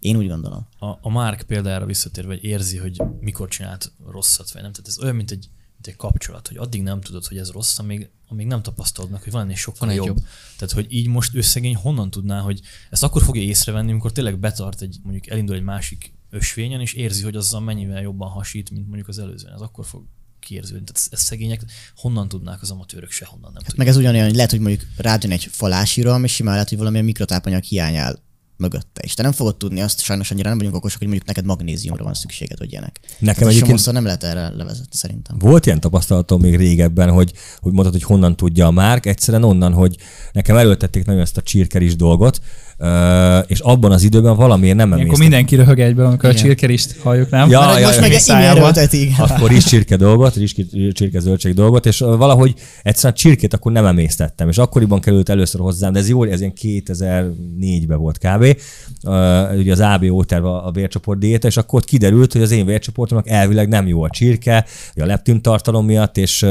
[0.00, 0.66] Én úgy gondolom.
[0.78, 4.72] a, a Mark példára visszatérve, hogy érzi, hogy mikor csinált rosszat, vagy nem.
[4.72, 7.78] Tehát ez olyan, mint egy, mint egy kapcsolat, hogy addig nem tudod, hogy ez rossz,
[7.78, 10.06] amíg, amíg nem tapasztalod meg, hogy van ennél sokkal Van jobb.
[10.06, 10.18] jobb.
[10.56, 12.60] Tehát, hogy így most ő szegény honnan tudná, hogy
[12.90, 17.22] ezt akkor fogja észrevenni, amikor tényleg betart egy, mondjuk elindul egy másik ösvényen, és érzi,
[17.22, 19.52] hogy azzal mennyivel jobban hasít, mint mondjuk az előzőn.
[19.52, 20.04] Ez akkor fog
[20.42, 20.84] kiérződni.
[20.84, 21.60] Tehát ez, szegények
[21.96, 23.78] honnan tudnák az amatőrök sehonnan nem Hát tudják.
[23.78, 26.78] meg ez ugyanolyan, hogy lehet, hogy mondjuk rád jön egy falásírom, és simán lehet, hogy
[26.78, 28.18] valamilyen mikrotápanyag hiány áll
[28.62, 29.00] mögötte.
[29.00, 32.04] És te nem fogod tudni azt, sajnos annyira nem vagyunk okosak, hogy mondjuk neked magnéziumra
[32.04, 33.00] van szükséged, vagy ilyenek.
[33.18, 35.38] Nekem Ez egyébként nem lehet erre levezetni szerintem.
[35.38, 39.72] Volt ilyen tapasztalatom még régebben, hogy, hogy mondtad, hogy honnan tudja a Márk, egyszerűen onnan,
[39.72, 39.96] hogy
[40.32, 42.40] nekem erőltették nagyon ezt a csirkeris dolgot,
[43.46, 45.18] és abban az időben valamiért nem emésztem.
[45.18, 46.44] mindenki röhög egyből, amikor a Igen.
[46.44, 47.50] csirkerist halljuk, nem?
[47.50, 49.14] Ja, Mert ja, most ja, meg erőlteti, igen.
[49.18, 50.54] akkor is csirke dolgot, is
[50.92, 55.60] csirke zöldség dolgot, és valahogy egyszerűen a csirkét akkor nem emésztettem, és akkoriban került először
[55.60, 58.56] hozzám, de ez jó, ez ilyen 2004-ben volt kb.
[59.58, 62.66] Ugye az ABO terv a a vércsoport diéta, és akkor ott kiderült, hogy az én
[62.66, 64.66] vércsoportomnak elvileg nem jó a csirke,
[64.96, 66.46] a leptin tartalom miatt, és,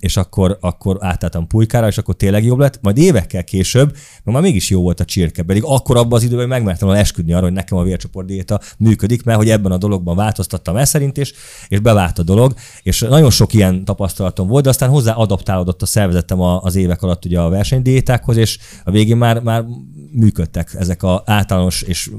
[0.00, 2.78] és akkor, akkor átálltam pulykára, és akkor tényleg jobb lett.
[2.82, 6.48] Majd évekkel később, meg már mégis jó volt a csirke, pedig akkor abban az időben
[6.48, 10.16] megmertem volna esküdni arra, hogy nekem a vércsoport diéta működik, mert hogy ebben a dologban
[10.16, 11.32] változtattam el szerint, és,
[11.68, 15.86] és bevált a dolog, és nagyon sok ilyen tapasztalatom volt, de aztán hozzá adaptálódott a
[15.86, 19.64] szervezetem az évek alatt ugye a versenydiétákhoz, és a végén már, már
[20.16, 22.10] működtek ezek a általános és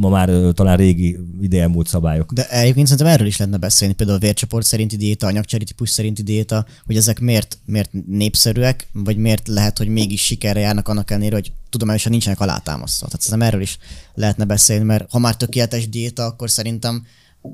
[0.00, 2.32] ma már talán régi ideje múlt szabályok.
[2.32, 6.22] De egyébként szerintem erről is lehetne beszélni, például a vércsoport szerinti diéta, anyagcseri típus szerinti
[6.22, 11.34] diéta, hogy ezek miért, miért népszerűek, vagy miért lehet, hogy mégis sikerre járnak annak ellenére,
[11.34, 13.06] hogy tudományosan nincsenek alátámasztva.
[13.06, 13.78] Tehát szerintem erről is
[14.14, 17.06] lehetne beszélni, mert ha már tökéletes diéta, akkor szerintem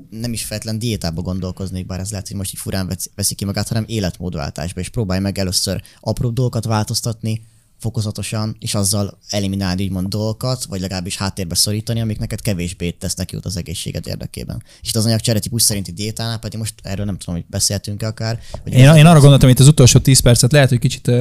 [0.09, 3.45] nem is feltétlen diétába gondolkoznék, bár ez lehet, hogy most így furán vesz- veszi ki
[3.45, 7.41] magát, hanem életmódváltásba, és próbálj meg először apró dolgokat változtatni,
[7.81, 13.45] fokozatosan, és azzal eliminálni úgymond dolgokat, vagy legalábbis háttérbe szorítani, amik neked kevésbé tesznek jót
[13.45, 14.63] az egészséged érdekében.
[14.81, 18.39] És itt az anyagcsere típus szerinti diétánál pedig most erről nem tudom, hogy beszéltünk akár.
[18.63, 21.11] Hogy Én, én arra gondoltam, hogy itt az utolsó 10 percet lehet, hogy kicsit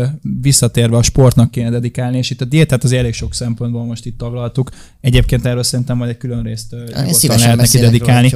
[0.41, 4.19] visszatérve a sportnak kéne dedikálni, és itt a diétát az elég sok szempontból most itt
[4.19, 4.71] taglaltuk.
[5.01, 6.75] Egyébként erről szerintem majd egy külön részt
[7.41, 8.33] lehet neki róla dedikálni.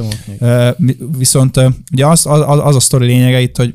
[0.77, 1.59] mi- Viszont
[1.91, 3.73] ugye az, az, az a sztori lényege itt, hogy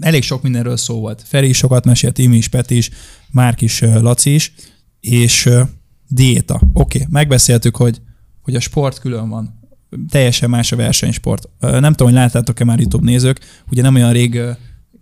[0.00, 1.22] elég sok mindenről szó volt.
[1.26, 2.90] Feri is sokat mesélt, Imi is, Peti is,
[3.30, 4.52] Márk is, Laci is,
[5.00, 5.48] és
[6.08, 6.54] diéta.
[6.54, 8.00] Oké, okay, megbeszéltük, hogy,
[8.42, 9.60] hogy a sport külön van.
[10.10, 11.48] Teljesen más a versenysport.
[11.60, 13.40] Nem tudom, hogy láttátok-e már YouTube nézők,
[13.70, 14.40] ugye nem olyan rég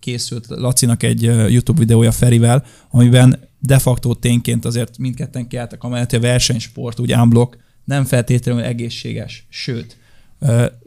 [0.01, 6.21] készült Lacinak egy YouTube videója Ferivel, amiben de facto tényként azért mindketten kiálltak amellett, a
[6.21, 9.47] versenysport, úgy unblock, nem feltétlenül egészséges.
[9.49, 9.97] Sőt,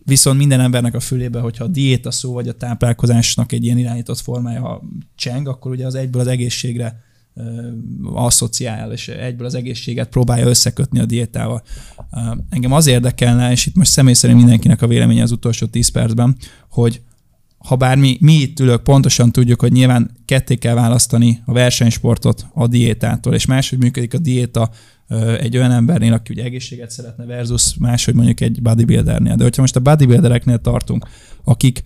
[0.03, 4.19] Viszont minden embernek a fülébe, hogyha a diéta szó vagy a táplálkozásnak egy ilyen irányított
[4.19, 4.81] formája
[5.15, 7.01] cseng, akkor ugye az egyből az egészségre
[8.13, 11.63] asszociál, és egyből az egészséget próbálja összekötni a diétával.
[12.49, 16.35] Engem az érdekelne, és itt most személy szerint mindenkinek a véleménye az utolsó 10 percben,
[16.69, 17.01] hogy
[17.57, 22.67] ha bár mi, itt ülök, pontosan tudjuk, hogy nyilván ketté kell választani a versenysportot a
[22.67, 24.69] diétától, és máshogy működik a diéta
[25.39, 29.35] egy olyan embernél, aki ugye egészséget szeretne versus máshogy mondjuk egy bodybuildernél.
[29.35, 31.05] De hogyha most a bodybuildereknél tartunk,
[31.43, 31.83] akik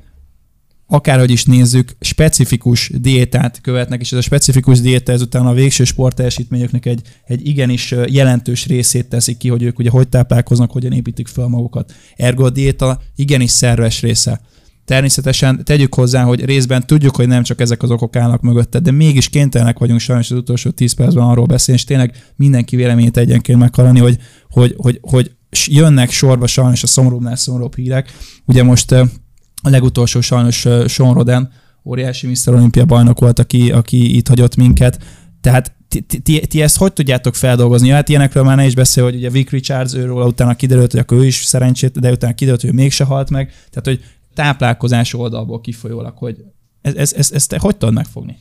[0.88, 6.86] akárhogy is nézzük, specifikus diétát követnek, és ez a specifikus diéta ezután a végső sportteljesítményüknek
[6.86, 11.48] egy, egy igenis jelentős részét teszik ki, hogy ők ugye hogy táplálkoznak, hogyan építik fel
[11.48, 11.94] magukat.
[12.16, 14.42] Ergo a diéta igenis szerves része.
[14.86, 18.92] Természetesen tegyük hozzá, hogy részben tudjuk, hogy nem csak ezek az okok állnak mögötte, de
[18.92, 23.60] mégis kénytelenek vagyunk sajnos az utolsó 10 percben arról beszélni, és tényleg mindenki véleményét egyenként
[23.60, 24.18] meghallani, hogy,
[24.50, 25.32] hogy, hogy, hogy
[25.66, 28.12] jönnek sorba sajnos a szomorúbbnál szomorúbb hírek.
[28.46, 31.52] Ugye most a legutolsó sajnos Sean Roden,
[31.86, 32.54] óriási Mr.
[32.54, 35.00] Olympia bajnok volt, aki, aki itt hagyott minket.
[35.42, 37.88] Tehát ti- ti, ti ezt hogy tudjátok feldolgozni?
[37.88, 41.00] Ja, hát ilyenekről már ne is beszél, hogy ugye Vic Richards őről utána kiderült, hogy
[41.00, 43.52] akkor ő is szerencsét, de utána kiderült, hogy ő mégse halt meg.
[43.70, 44.04] Tehát, hogy
[44.34, 46.44] táplálkozás oldalból kifolyólag, hogy
[46.82, 48.38] ez, ez, ez, ezt te hogy tudod megfogni?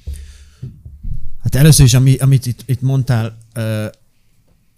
[1.43, 3.85] Hát először is, ami, amit itt, itt mondtál, uh,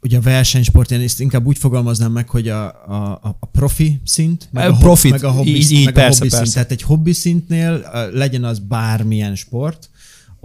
[0.02, 4.48] ugye a versenysport, én ezt inkább úgy fogalmaznám meg, hogy a, a, a profi szint,
[4.50, 6.44] meg a, Profit, meg a hobbi, így- így, meg persze, a hobbi persze.
[6.44, 6.54] szint.
[6.54, 9.90] Tehát egy hobbi szintnél uh, legyen az bármilyen sport,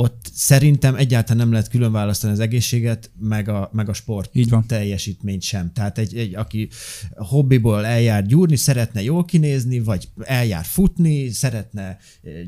[0.02, 4.50] ott szerintem egyáltalán nem lehet külön választani az egészséget, meg a, meg a sport Így
[4.50, 4.68] van.
[4.68, 5.74] teljesítményt sem.
[5.74, 6.70] Tehát egy, egy, aki
[7.16, 11.98] hobbiból eljár gyúrni, szeretne jól kinézni, vagy eljár futni, szeretne eh,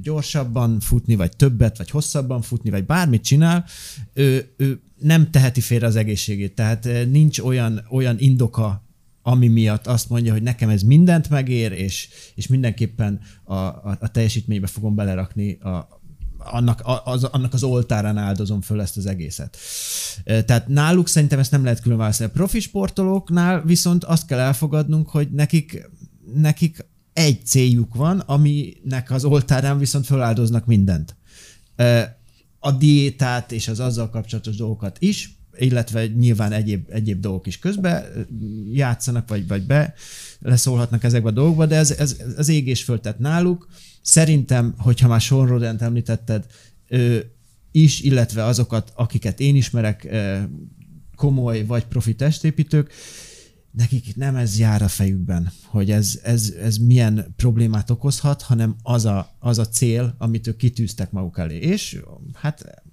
[0.01, 3.65] gyorsabban futni, vagy többet, vagy hosszabban futni, vagy bármit csinál,
[4.13, 6.55] ő, ő nem teheti félre az egészségét.
[6.55, 8.89] Tehát eh, nincs olyan, olyan indoka
[9.23, 14.11] ami miatt azt mondja, hogy nekem ez mindent megér, és, és mindenképpen a, a, a
[14.11, 16.00] teljesítménybe fogom belerakni a,
[16.43, 19.57] annak, az, annak az oltárán áldozom föl ezt az egészet.
[20.23, 22.29] Tehát náluk szerintem ezt nem lehet külön választani.
[22.29, 25.89] A profi sportolóknál viszont azt kell elfogadnunk, hogy nekik,
[26.35, 31.15] nekik egy céljuk van, aminek az oltárán viszont föláldoznak mindent.
[32.59, 38.11] A diétát és az azzal kapcsolatos dolgokat is, illetve nyilván egyéb, egyéb dolgok is közbe
[38.71, 39.93] játszanak, vagy, vagy be
[40.39, 43.67] leszólhatnak ezekbe a dolgokba, de ez, ez, az ég és náluk
[44.01, 46.45] szerintem, hogyha már Sean Rodent említetted,
[46.87, 47.31] ő
[47.71, 50.07] is, illetve azokat, akiket én ismerek,
[51.15, 52.93] komoly vagy profi testépítők,
[53.71, 59.05] nekik nem ez jár a fejükben, hogy ez, ez, ez milyen problémát okozhat, hanem az
[59.05, 61.57] a, az a cél, amit ők kitűztek maguk elé.
[61.57, 62.01] És
[62.33, 62.83] hát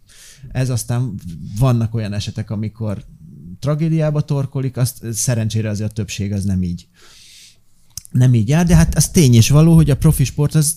[0.49, 1.15] ez aztán
[1.59, 3.05] vannak olyan esetek, amikor
[3.59, 6.89] tragédiába torkolik, azt szerencsére azért a többség az nem így
[8.11, 10.77] nem így jár, de hát az tény és való, hogy a profi sport az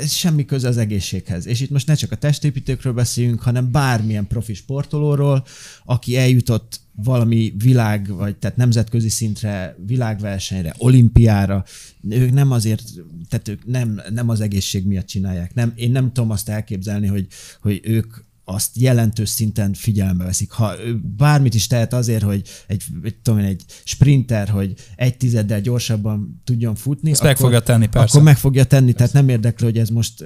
[0.00, 1.46] ez semmi köze az egészséghez.
[1.46, 5.44] És itt most ne csak a testépítőkről beszéljünk, hanem bármilyen profi sportolóról,
[5.84, 11.64] aki eljutott valami világ, vagy tehát nemzetközi szintre, világversenyre, olimpiára,
[12.08, 12.82] ők nem azért,
[13.28, 15.54] tehát ők nem, nem az egészség miatt csinálják.
[15.54, 17.26] Nem, én nem tudom azt elképzelni, hogy,
[17.60, 18.16] hogy ők
[18.50, 20.50] azt jelentős szinten figyelembe veszik.
[20.50, 20.72] Ha
[21.16, 26.40] bármit is tehet azért, hogy egy, egy, tudom én, egy sprinter, hogy egy tizeddel gyorsabban
[26.44, 28.08] tudjon futni, Ezt meg fogja tenni, persze.
[28.08, 30.24] akkor meg fogja tenni, tehát nem érdekli, hogy ez most ö,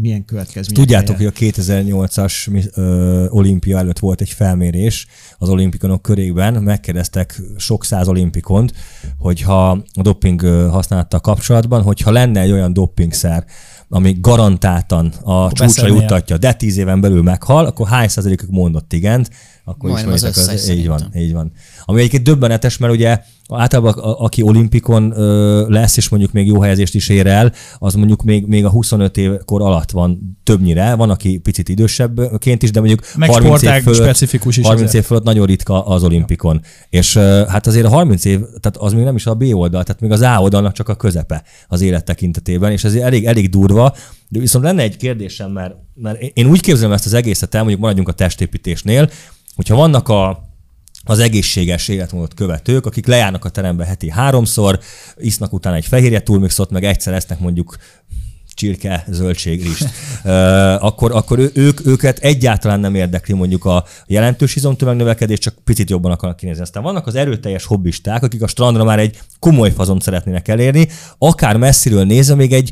[0.00, 0.84] milyen következmények.
[0.84, 5.06] Tudjátok, hogy a 2008-as mi- ö, olimpia előtt volt egy felmérés
[5.38, 8.72] az olimpikonok körében, megkérdeztek sok száz olimpikont,
[9.18, 13.44] hogyha a doping ö, használattal kapcsolatban, hogyha lenne egy olyan dopingszer,
[13.88, 16.00] ami garantáltan a csúcsra beszélnél.
[16.00, 19.30] juttatja, de tíz éven belül meghal, akkor hány százalékuk mondott igent,
[19.68, 21.52] akkor Majdnem az ismeritek, összes így van, így van.
[21.84, 26.60] Ami egyébként döbbenetes, mert ugye általában a, aki olimpikon ö, lesz, és mondjuk még jó
[26.60, 31.10] helyezést is ér el, az mondjuk még, még a 25 évkor alatt van többnyire, van,
[31.10, 35.02] aki picit idősebbként is, de mondjuk Meg 30 év fölött, specifikus is 30 azért.
[35.02, 36.60] év fölött nagyon ritka az olimpikon.
[36.90, 39.82] És ö, hát azért a 30 év, tehát az még nem is a B oldal,
[39.82, 43.50] tehát még az A oldalnak csak a közepe az élet tekintetében, és ez elég, elég
[43.50, 43.94] durva,
[44.28, 47.80] de viszont lenne egy kérdésem, mert, mert én úgy képzelem ezt az egészet el, mondjuk
[47.80, 49.10] maradjunk a testépítésnél,
[49.56, 50.44] hogyha vannak a,
[51.04, 54.78] az egészséges életmódot követők, akik lejárnak a terembe heti háromszor,
[55.16, 57.76] isznak utána egy fehérje turmixot, meg egyszer esznek mondjuk
[58.56, 59.88] csirke, zöldség, rist,
[60.88, 66.12] akkor, akkor ő, ők, őket egyáltalán nem érdekli mondjuk a jelentős izomtömegnövekedés, csak picit jobban
[66.12, 66.62] akarnak kinézni.
[66.62, 70.88] Aztán vannak az erőteljes hobbisták, akik a strandra már egy komoly fazont szeretnének elérni,
[71.18, 72.70] akár messziről nézve még egy,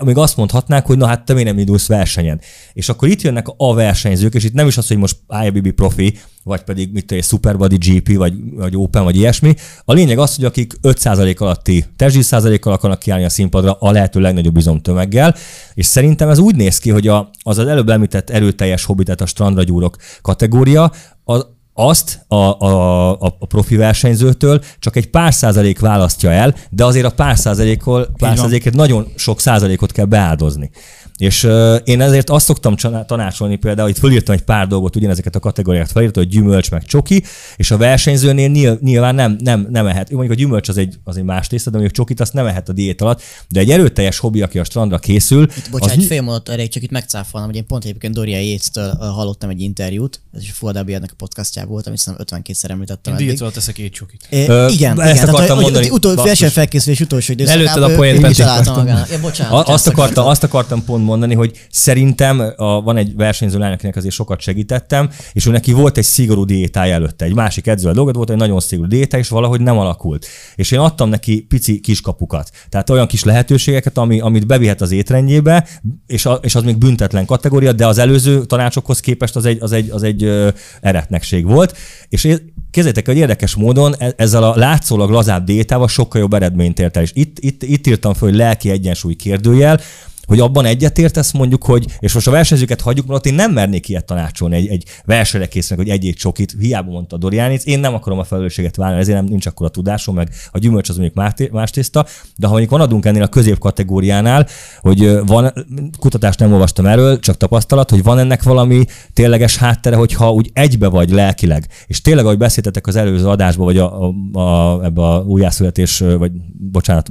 [0.00, 2.40] még azt mondhatnák, hogy na hát te miért nem indulsz versenyen.
[2.72, 6.18] És akkor itt jönnek a versenyzők, és itt nem is az, hogy most IFBB profi,
[6.46, 9.54] vagy pedig mit egy Superbody GP, vagy, vagy Open, vagy ilyesmi.
[9.84, 14.20] A lényeg az, hogy akik 5% alatti testzsír százalékkal akarnak kiállni a színpadra a lehető
[14.20, 15.34] legnagyobb izomtömeggel,
[15.74, 19.20] és szerintem ez úgy néz ki, hogy a, az az előbb említett erőteljes hobbi, tehát
[19.20, 20.92] a strandra gyúrok kategória,
[21.24, 26.84] az, azt a, a, a, a profi versenyzőtől csak egy pár százalék választja el, de
[26.84, 30.70] azért a pár százalékról, pár százalékért nagyon sok százalékot kell beáldozni.
[31.16, 32.76] És uh, én ezért azt szoktam
[33.06, 37.22] tanácsolni például, itt fölírtam egy pár dolgot, ugyanezeket a kategóriákat felírtam, hogy gyümölcs meg csoki,
[37.56, 40.10] és a versenyzőnél nyil, nyilván nem, nem, nem ehet.
[40.10, 42.68] Mondjuk a gyümölcs az egy, az egy más tészta, de mondjuk csokit azt nem ehet
[42.68, 46.08] a diét alatt, de egy erőteljes hobbi, aki a strandra készül, Itt, bocsánat, az egy
[46.08, 49.60] fél mondat erejéig csak itt megcáfolnám, hogy én pont egyébként Doria Yates-től ö, hallottam egy
[49.60, 53.26] interjút, ez is WB-nek a podcastjában volt, amit szerintem 52-szer említettem Én eddig.
[53.26, 54.26] diétról teszek egy csokit.
[54.30, 56.28] É, Ö, igen, ezt igen, akartam tehát, mondani, hogy Utol, basszus.
[56.28, 57.66] verseny felkészülés utolsó időszakában.
[57.66, 58.34] Előtted a poént, Peti.
[58.34, 59.10] kitalálta magának.
[59.10, 63.58] Ja, bocsánat, azt, ezt akartam, azt akartam pont mondani, hogy szerintem a, van egy versenyző
[63.58, 67.24] lány, akinek azért sokat segítettem, és ő neki volt egy szigorú diétája előtte.
[67.24, 70.26] Egy másik edző dolgot volt, egy nagyon szigorú diéta, és valahogy nem alakult.
[70.54, 72.50] És én adtam neki pici kiskapukat.
[72.68, 75.66] Tehát olyan kis lehetőségeket, ami, amit bevihet az étrendjébe,
[76.06, 79.72] és, a, és az még büntetlen kategória, de az előző tanácsokhoz képest az egy, az
[79.72, 80.48] egy, az egy ö,
[80.80, 81.76] eretnekség volt.
[82.08, 82.38] És
[82.76, 87.02] Képzeljétek, hogy érdekes módon e- ezzel a látszólag lazább diétával sokkal jobb eredményt ért el.
[87.02, 89.80] És itt, itt, itt írtam föl, hogy lelki egyensúly kérdőjel,
[90.26, 93.88] hogy abban egyetértesz mondjuk, hogy, és most a versenyzőket hagyjuk, mert ott én nem mernék
[93.88, 98.18] ilyet tanácsolni egy, egy versenyre készülnek, hogy egy-egy csokit, hiába mondta Dorianic, én nem akarom
[98.18, 101.32] a felelősséget vállalni, ezért nem nincs akkor a tudásom, meg a gyümölcs az mondjuk más
[101.34, 104.46] té- más tészta, de ha mondjuk van adunk ennél a középkategóriánál,
[104.80, 105.52] hogy ö, van,
[105.98, 110.88] kutatást nem olvastam erről, csak tapasztalat, hogy van ennek valami tényleges háttere, hogyha úgy egybe
[110.88, 115.22] vagy lelkileg, és tényleg, ahogy beszéltetek az előző adásban, vagy a, a, a, ebbe a
[115.22, 117.10] újjászületés, vagy bocsánat,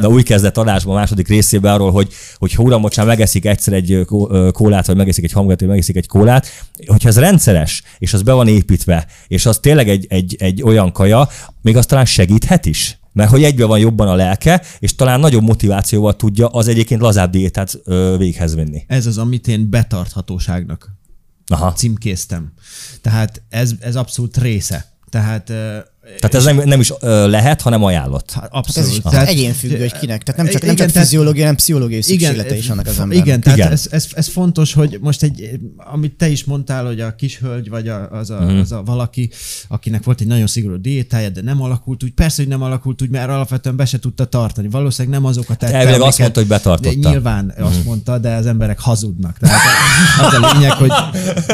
[0.00, 2.12] de új kezdet adásban, a második részében arról, hogy,
[2.42, 4.06] hogy ha uram, bocsánat, megeszik egyszer egy
[4.52, 6.46] kólát, vagy megeszik egy hamburgert, vagy megeszik egy kólát,
[6.86, 10.92] hogyha ez rendszeres, és az be van építve, és az tényleg egy, egy, egy olyan
[10.92, 11.28] kaja,
[11.60, 12.98] még az talán segíthet is.
[13.12, 17.30] Mert hogy egybe van jobban a lelke, és talán nagyobb motivációval tudja az egyébként lazább
[17.30, 18.84] diétát ö, véghez vinni.
[18.86, 20.88] Ez az, amit én betarthatóságnak
[21.46, 21.72] Aha.
[21.72, 22.52] címkéztem.
[23.00, 24.92] Tehát ez, ez abszolút része.
[25.10, 25.52] Tehát
[26.02, 28.30] Tehát ez nem, nem is ö, lehet, hanem ajánlott.
[28.30, 28.90] Hát Hát ez abszolút.
[28.90, 30.22] is Tehát- egyénfüggő, hogy kinek.
[30.22, 33.26] Tehát nem csak, nem Igen, csak tehát- fiziológiai, hanem pszichológiai szükséglete is vannak az embernek.
[33.26, 33.70] Igen, tehát Igen.
[33.72, 37.68] Ez, ez, ez, fontos, hogy most egy, amit te is mondtál, hogy a kis hölgy,
[37.68, 38.58] vagy a, az, a, Mhm.
[38.58, 39.30] az a valaki,
[39.68, 43.10] akinek volt egy nagyon szigorú diétája, de nem alakult úgy, persze, hogy nem alakult úgy,
[43.10, 44.68] mert alapvetően be se tudta tartani.
[44.68, 47.08] Valószínűleg nem azokat tette, Elvileg azt mondta, hogy betartotta.
[47.10, 49.38] Nyilván azt mondta, de az emberek hazudnak.
[49.38, 49.60] Tehát
[50.20, 50.90] az a lényeg, hogy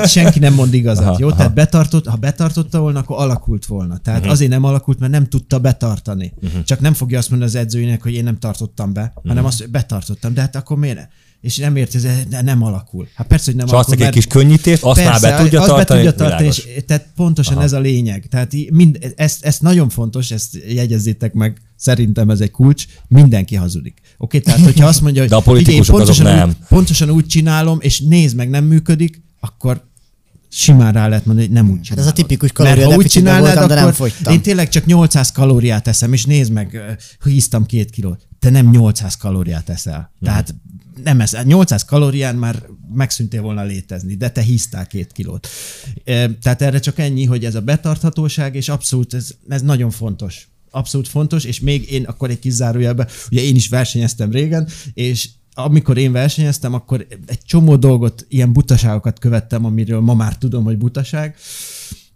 [0.09, 1.27] senki nem mond igazat, Aha, jó?
[1.29, 1.37] aha.
[1.37, 3.99] Tehát betartott, ha betartotta volna, akkor alakult volna.
[3.99, 4.31] Tehát Mhm.
[4.39, 6.33] Azért nem alakult, mert nem tudta betartani.
[6.65, 9.29] Csak nem fogja azt mondani az edzőjének, hogy én nem tartottam be, Mhm.
[9.29, 10.35] hanem azt, hogy betartottam.
[10.35, 11.07] De hát akkor miért ne?
[11.41, 12.07] És nem érti, ez
[12.43, 13.09] nem alakul.
[13.15, 13.95] Hát persze, hogy nem adsz alakul.
[13.95, 16.03] neki egy kis könnyítést, azt már be tudja azt tartani.
[16.03, 17.63] be tudja tartani, és, tehát pontosan Aha.
[17.63, 18.27] ez a lényeg.
[18.31, 24.01] Tehát mind, ezt, ezt nagyon fontos, ezt jegyezzétek meg, szerintem ez egy kulcs, mindenki hazudik.
[24.19, 26.49] Oké, tehát hogyha azt mondja, hogy De a politikusok figyelj, azok pontosan nem.
[26.49, 29.87] Úgy, pontosan úgy csinálom, és nézd meg, nem működik, akkor
[30.51, 32.05] simán rá lehet mondani, hogy nem úgy Hát csinálod.
[32.07, 34.33] ez a tipikus Mert ha úgy csinálnád, voltam, de nem akkor fogytam.
[34.33, 36.81] én tényleg csak 800 kalóriát eszem, és nézd meg,
[37.21, 38.27] hogy hisztam két kilót.
[38.39, 40.13] Te nem 800 kalóriát eszel.
[40.23, 40.55] Tehát
[41.05, 41.43] nem eszel.
[41.43, 42.63] 800 kalórián már
[42.95, 45.49] megszűntél volna létezni, de te hisztál két kilót.
[46.43, 50.49] Tehát erre csak ennyi, hogy ez a betarthatóság, és abszolút ez, ez nagyon fontos.
[50.71, 55.29] Abszolút fontos, és még én akkor egy kis zárójelbe, ugye én is versenyeztem régen, és
[55.65, 60.79] amikor én versenyeztem, akkor egy csomó dolgot, ilyen butaságokat követtem, amiről ma már tudom, hogy
[60.79, 61.37] butaság,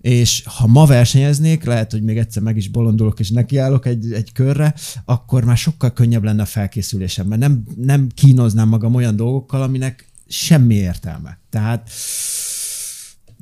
[0.00, 4.32] és ha ma versenyeznék, lehet, hogy még egyszer meg is bolondulok és nekiállok egy, egy
[4.32, 4.74] körre,
[5.04, 10.08] akkor már sokkal könnyebb lenne a felkészülésem, mert nem, nem kínoznám magam olyan dolgokkal, aminek
[10.28, 11.38] semmi értelme.
[11.50, 11.90] Tehát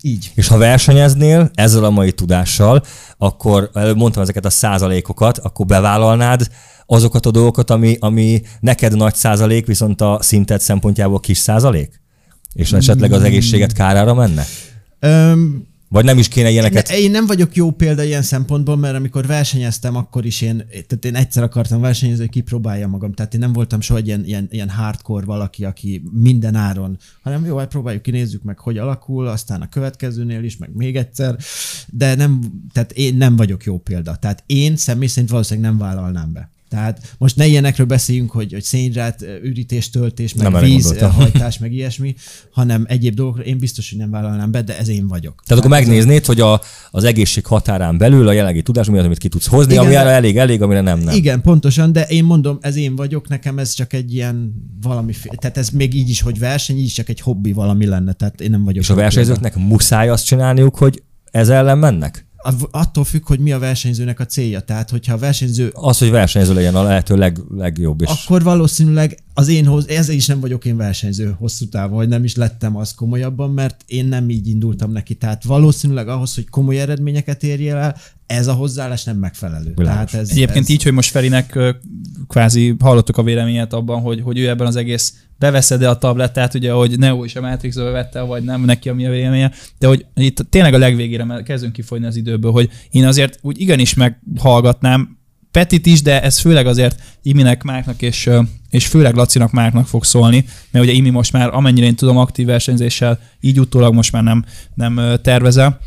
[0.03, 0.33] így.
[0.35, 2.83] És ha versenyeznél ezzel a mai tudással,
[3.19, 6.49] akkor előbb mondtam ezeket a százalékokat, akkor bevállalnád
[6.87, 12.01] azokat a dolgokat, ami, ami neked nagy százalék, viszont a szinted szempontjából kis százalék?
[12.53, 14.45] És esetleg az egészséget kárára menne?
[14.99, 16.89] Öm, Vagy nem is kéne ilyeneket?
[16.89, 21.05] Ne, én nem vagyok jó példa ilyen szempontból, mert amikor versenyeztem, akkor is én, tehát
[21.05, 23.13] én egyszer akartam versenyezni, hogy kipróbáljam magam.
[23.13, 27.57] Tehát én nem voltam soha ilyen, ilyen, ilyen hardcore valaki, aki minden áron, hanem jó,
[27.57, 31.37] hát próbáljuk ki, nézzük meg, hogy alakul, aztán a következőnél is, meg még egyszer,
[31.89, 32.41] de nem,
[32.73, 34.17] tehát én nem vagyok jó példa.
[34.17, 36.51] Tehát én személy szerint valószínűleg nem vállalnám be.
[36.71, 41.73] Tehát most ne ilyenekről beszéljünk, hogy, hogy szénhidrát, ürítés, töltés, meg Nem víz, hajtás, meg
[41.73, 42.15] ilyesmi,
[42.51, 45.43] hanem egyéb dolgokra én biztos, hogy nem vállalnám be, de ez én vagyok.
[45.47, 46.61] Tehát akkor megnéznéd, hogy a,
[46.91, 50.01] az egészség határán belül a jelenlegi tudás, mi az, amit ki tudsz hozni, Igen, amire
[50.01, 51.15] elég, elég, amire nem, nem.
[51.15, 54.53] Igen, pontosan, de én mondom, ez én vagyok, nekem ez csak egy ilyen
[54.83, 58.13] valami, tehát ez még így is, hogy verseny, így is csak egy hobbi valami lenne,
[58.13, 58.83] tehát én nem vagyok.
[58.83, 62.29] És a versenyzőknek muszáj azt csinálniuk, hogy ez ellen mennek?
[62.71, 64.61] Attól függ, hogy mi a versenyzőnek a célja.
[64.61, 68.01] Tehát, hogyha a versenyző Az, hogy versenyző legyen a lehető leg, legjobb.
[68.01, 72.09] És akkor valószínűleg az én hoz, ezzel is nem vagyok én versenyző hosszú távon, vagy
[72.09, 75.15] nem is lettem az komolyabban, mert én nem így indultam neki.
[75.15, 77.97] Tehát valószínűleg ahhoz, hogy komoly eredményeket érjél el,
[78.27, 79.75] ez a hozzáállás nem megfelelő.
[79.75, 81.59] Tehát ez, Egyébként ez, így, hogy most Ferinek
[82.29, 86.73] kvázi hallottuk a véleményet abban, hogy, hogy ő ebben az egész beveszed-e a tablettát, ugye,
[86.73, 90.07] hogy Neo is a Matrixba vette, vagy nem, neki a mi a véleménye, de hogy
[90.15, 95.19] itt tényleg a legvégére mert kezdünk kifogyni az időből, hogy én azért úgy igenis meghallgatnám
[95.51, 98.31] Petit is, de ez főleg azért Iminek, Márknak és,
[98.71, 102.47] és főleg Lacinak, Márknak fog szólni, mert ugye Imi most már amennyire én tudom aktív
[102.47, 104.45] versenyzéssel, így utólag most már nem,
[104.75, 105.81] nem tervezel,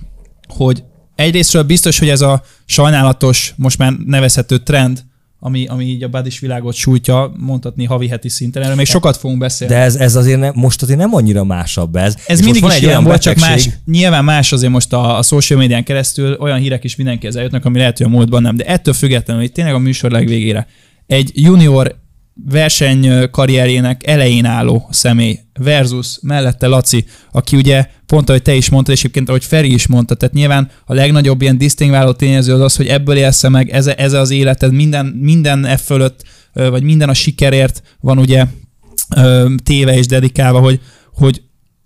[0.48, 0.84] hogy
[1.16, 5.04] egyrésztről biztos, hogy ez a sajnálatos, most már nevezhető trend,
[5.46, 8.64] ami, ami így a badis világot sújtja, mondhatni havi heti szinten.
[8.64, 9.74] Erről még sokat fogunk beszélni.
[9.74, 12.16] De ez, ez azért ne, most azért nem annyira másabb ez.
[12.28, 15.22] ez És mindig is egy ilyen volt, csak más, nyilván más azért most a, a
[15.22, 18.66] social médián keresztül olyan hírek is mindenkihez eljutnak, ami lehet, hogy a múltban nem, de
[18.66, 20.68] ettől függetlenül, hogy tényleg a műsor legvégére
[21.08, 22.02] egy junior
[22.34, 28.94] verseny karrierjének elején álló személy versus mellette Laci, aki ugye pont ahogy te is mondtad,
[28.94, 32.76] és egyébként ahogy Feri is mondta, tehát nyilván a legnagyobb ilyen disztingváló tényező az az,
[32.76, 36.24] hogy ebből élsz meg, ez, ez az életed, minden, minden e fölött,
[36.54, 38.46] vagy minden a sikerért van ugye
[39.64, 40.80] téve és dedikálva, hogy,
[41.14, 41.42] hogy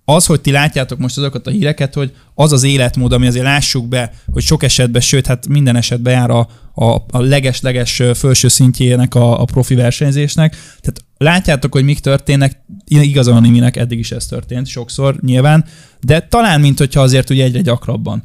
[0.10, 3.88] az, hogy ti látjátok most azokat a híreket, hogy az az életmód, ami azért lássuk
[3.88, 9.16] be, hogy sok esetben, sőt, hát minden esetben jár a, a, a leges-leges felső szintjének
[9.16, 10.52] a, a profi versenyzésnek.
[10.52, 15.66] Tehát látjátok, hogy mik történnek, igazán Iminek eddig is ez történt, sokszor nyilván,
[16.02, 18.24] de talán, mint hogyha azért ugye egyre gyakrabban.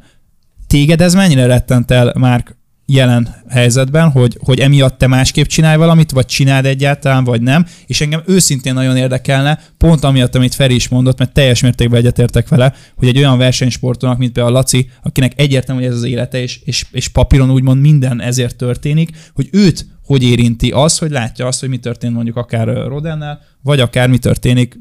[0.67, 6.11] Téged ez mennyire rettent el, Márk, jelen helyzetben, hogy, hogy emiatt te másképp csinálj valamit,
[6.11, 10.87] vagy csináld egyáltalán, vagy nem, és engem őszintén nagyon érdekelne, pont amiatt, amit Feri is
[10.87, 15.39] mondott, mert teljes mértékben egyetértek vele, hogy egy olyan versenysportolónak, mint például a Laci, akinek
[15.39, 19.91] egyértelmű, hogy ez az élete, és, és, és papíron úgymond minden ezért történik, hogy őt
[20.05, 24.17] hogy érinti az, hogy látja azt, hogy mi történt mondjuk akár Rodennel, vagy akár mi
[24.17, 24.79] történik,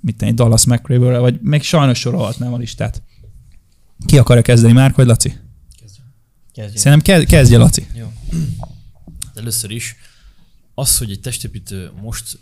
[0.00, 3.02] mit tenni, Dallas mccrae vagy még sajnos sorolhatnám a listát.
[4.06, 5.32] Ki akarja kezdeni már, vagy Laci?
[6.54, 6.76] Kezdjük.
[6.82, 7.86] Szerintem kezd, kezdje, Laci.
[7.94, 8.12] Jó.
[9.34, 9.96] De először is,
[10.74, 12.38] az, hogy egy testépítő most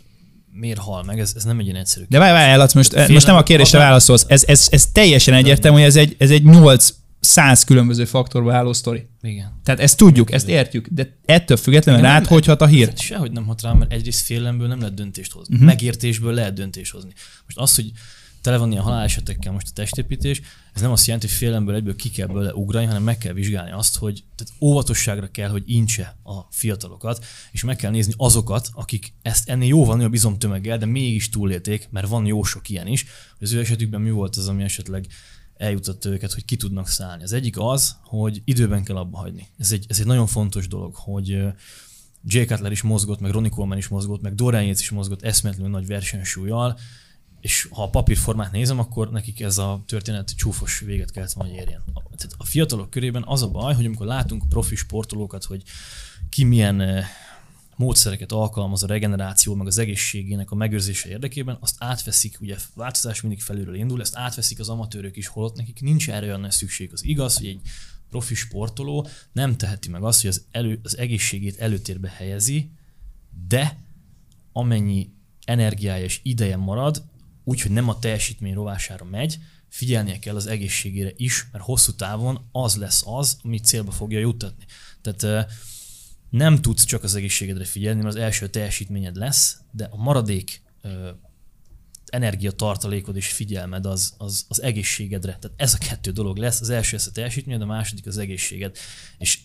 [0.51, 2.05] miért hal meg, ez, ez nem egy ilyen egyszerű.
[2.09, 4.25] De várj, várj, Laci, most, Félre- most nem a kérdésre válaszolsz.
[4.27, 9.07] Ez, ez, ez teljesen egyértelmű, hogy ez egy, ez egy 800 különböző faktorból álló sztori.
[9.21, 9.59] Igen.
[9.63, 12.93] Tehát ezt tudjuk, ezt értjük, de ettől függetlenül Igen, rád nem- hogy hat a hír.
[12.97, 15.53] Sehogy nem hat rám, mert egyrészt félelemből nem lehet döntést hozni.
[15.53, 15.69] Uh-huh.
[15.69, 17.11] Megértésből lehet döntést hozni.
[17.45, 17.91] Most az, hogy
[18.47, 20.41] tele van ilyen halálesetekkel most a testépítés,
[20.73, 23.71] ez nem azt jelenti, hogy félelemből egyből ki kell belőle ugrani, hanem meg kell vizsgálni
[23.71, 29.13] azt, hogy tehát óvatosságra kell, hogy incse a fiatalokat, és meg kell nézni azokat, akik
[29.21, 33.05] ezt ennél jóval nagyobb izomtömeggel, de mégis túlélték, mert van jó sok ilyen is,
[33.37, 35.07] hogy az ő esetükben mi volt az, ami esetleg
[35.57, 37.23] eljutatta őket, hogy ki tudnak szállni.
[37.23, 39.47] Az egyik az, hogy időben kell abba hagyni.
[39.57, 41.27] Ez egy, ez egy nagyon fontos dolog, hogy
[42.23, 45.73] Jay Cutler is mozgott, meg Ronnie Coleman is mozgott, meg Dorian Yates is mozgott eszméletlenül
[45.73, 46.79] nagy versenysúlyjal,
[47.47, 51.83] és ha a papírformát nézem, akkor nekik ez a történet csúfos véget kellett volna érjen.
[51.93, 55.63] Tehát a fiatalok körében az a baj, hogy amikor látunk profi sportolókat, hogy
[56.29, 57.05] ki milyen eh,
[57.75, 63.41] módszereket alkalmaz a regeneráció, meg az egészségének a megőrzése érdekében, azt átveszik, ugye változás mindig
[63.41, 66.89] felülről indul, ezt átveszik az amatőrök is, holott nekik nincs erre olyan szükség.
[66.93, 67.61] Az igaz, hogy egy
[68.09, 72.71] profi sportoló nem teheti meg azt, hogy az, elő, az egészségét előtérbe helyezi,
[73.47, 73.77] de
[74.51, 75.09] amennyi
[75.45, 77.03] energiája és ideje marad,
[77.47, 79.37] úgyhogy nem a teljesítmény rovására megy,
[79.69, 84.65] figyelnie kell az egészségére is, mert hosszú távon az lesz az, ami célba fogja juttatni.
[85.01, 85.51] Tehát
[86.29, 90.61] nem tudsz csak az egészségedre figyelni, mert az első teljesítményed lesz, de a maradék
[92.05, 95.37] energiatartalékod és figyelmed az, az, az egészségedre.
[95.39, 96.61] Tehát ez a kettő dolog lesz.
[96.61, 98.77] Az első lesz a teljesítményed, a második az egészséged.
[99.17, 99.39] És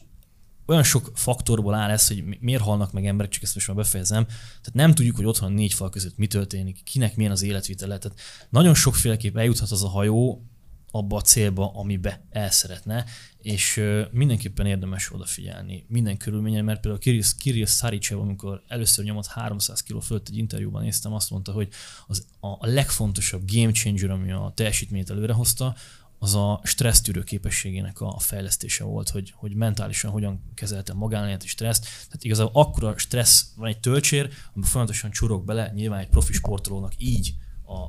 [0.66, 3.76] olyan sok faktorból áll ez, hogy mi- miért halnak meg emberek, csak ezt most már
[3.76, 4.24] befejezem.
[4.26, 7.98] Tehát nem tudjuk, hogy otthon négy fal között mi történik, kinek milyen az életvitele.
[7.98, 8.20] Tehát
[8.50, 10.46] nagyon sokféleképp eljuthat az a hajó
[10.94, 13.04] abba a célba, amibe el szeretne,
[13.38, 19.82] és mindenképpen érdemes odafigyelni minden körülményen, mert például Kirill, Kirill Szaricev, amikor először nyomott 300
[19.82, 21.68] kg fölött egy interjúban néztem, azt mondta, hogy
[22.06, 25.74] az a legfontosabb game changer, ami a teljesítményt előrehozta,
[26.22, 31.82] az a stressztűrő képességének a fejlesztése volt, hogy, hogy mentálisan hogyan kezelte magánélet és stresszt.
[31.82, 36.92] Tehát igazából akkora stressz van egy töltsér, amiben folyamatosan csurog bele, nyilván egy profi sportolónak
[36.96, 37.34] így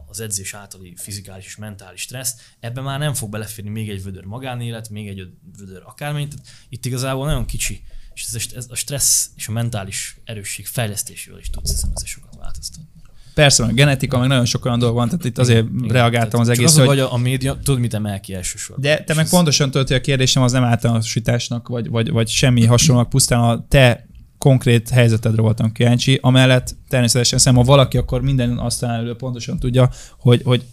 [0.08, 4.26] az edzés általi fizikális és mentális stressz, ebben már nem fog beleférni még egy vödör
[4.26, 5.28] magánélet, még egy
[5.58, 6.30] vödör akármint.
[6.30, 7.84] Tehát itt igazából nagyon kicsi,
[8.14, 12.93] és ez ez a stressz és a mentális erősség fejlesztésével is tudsz ezzel sokat változtatni.
[13.34, 16.50] Persze, a genetika, meg nagyon sok olyan dolog van, tehát itt azért Igen, reagáltam az
[16.50, 18.86] egész, az, hogy hogy a, a média, tudod, mit emel ki elsősorban.
[18.86, 22.66] De te meg pontosan tudod, hogy a kérdésem az nem általánosításnak, vagy, vagy, vagy semmi
[22.66, 24.08] hasonlónak, pusztán a te
[24.38, 26.20] konkrét helyzetedre voltam kíváncsi.
[26.22, 29.90] Amellett természetesen szem, ha valaki, akkor minden aztán elő pontosan tudja,
[30.20, 30.64] hogy, hogy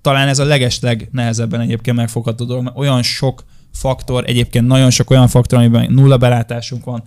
[0.00, 5.10] talán ez a legesleg nehezebben egyébként megfogható dolog, mert olyan sok faktor, egyébként nagyon sok
[5.10, 7.02] olyan faktor, amiben nulla belátásunk van.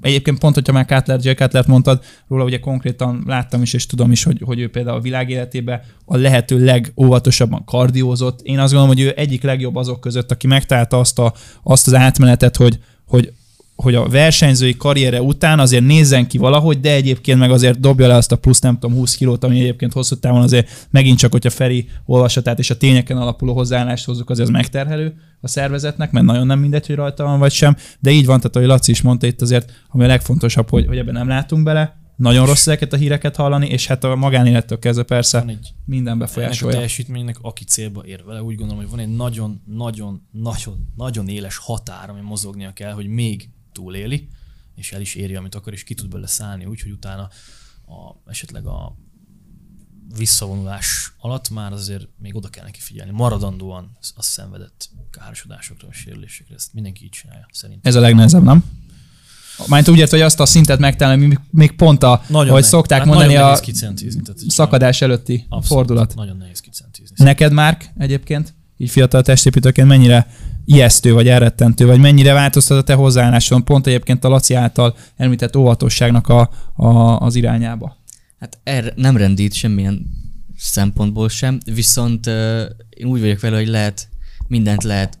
[0.00, 4.10] Egyébként pont, hogyha már Cutler, Jay Cutler mondtad, róla ugye konkrétan láttam is, és tudom
[4.10, 8.40] is, hogy, hogy ő például a világ életében a lehető legóvatosabban kardiózott.
[8.42, 11.94] Én azt gondolom, hogy ő egyik legjobb azok között, aki megtalálta azt, a, azt az
[11.94, 13.32] átmenetet, hogy, hogy
[13.76, 18.14] hogy a versenyzői karriere után azért nézzen ki valahogy, de egyébként meg azért dobja le
[18.14, 21.50] azt a plusz nem tudom 20 kilót, ami egyébként hosszú távon azért megint csak, hogyha
[21.50, 26.46] Feri olvasatát és a tényeken alapuló hozzáállást hozzuk, azért az megterhelő a szervezetnek, mert nagyon
[26.46, 29.26] nem mindegy, hogy rajta van vagy sem, de így van, tehát ahogy Laci is mondta
[29.26, 32.96] itt azért, ami a legfontosabb, hogy, hogy ebben nem látunk bele, nagyon rossz ezeket a
[32.96, 36.74] híreket hallani, és hát a magánélettől kezdve persze Van egy minden ennek a befolyásolja.
[36.74, 41.56] teljesítménynek, aki célba ér vele, úgy gondolom, hogy van egy nagyon, nagyon, nagyon, nagyon éles
[41.56, 44.28] határ, ami mozognia kell, hogy még túléli,
[44.76, 47.22] és el is éri, amit akar, és ki tud belőle szállni, úgyhogy utána
[47.86, 48.96] a, esetleg a
[50.16, 53.12] visszavonulás alatt már azért még oda kell neki figyelni.
[53.12, 57.90] Maradandóan az szenvedett károsodásokra, sérülésekre, ezt mindenki így csinálja, szerintem.
[57.90, 58.64] Ez a legnehezebb, nem?
[59.66, 62.66] Már úgy ért, hogy azt a szintet megtalálni, ami még pont a, hogy nehéz.
[62.66, 66.14] szokták Hát mondani, nagyon a szakadás előtti Abszolút, fordulat.
[66.14, 67.24] Nagyon nehéz kicentizni.
[67.24, 70.26] Neked, Márk, egyébként, így fiatal testépítőként mennyire
[70.64, 75.56] ijesztő vagy elrettentő, vagy mennyire változtat a te hozzáálláson pont egyébként a Laci által említett
[75.56, 77.96] óvatosságnak a, a, az irányába?
[78.38, 80.06] Hát erre nem rendít semmilyen
[80.56, 84.08] szempontból sem, viszont uh, én úgy vagyok vele, hogy lehet,
[84.48, 85.18] mindent lehet,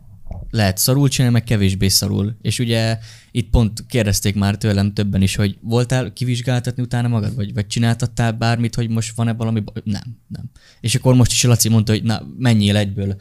[0.50, 2.36] lehet szarul csinálni, meg kevésbé szarul.
[2.42, 2.98] És ugye
[3.30, 8.32] itt pont kérdezték már tőlem többen is, hogy voltál kivizsgáltatni utána magad, vagy, vagy csináltattál
[8.32, 9.82] bármit, hogy most van-e valami baj?
[9.84, 10.50] Nem, nem.
[10.80, 13.16] És akkor most is Laci mondta, hogy na, menjél egyből,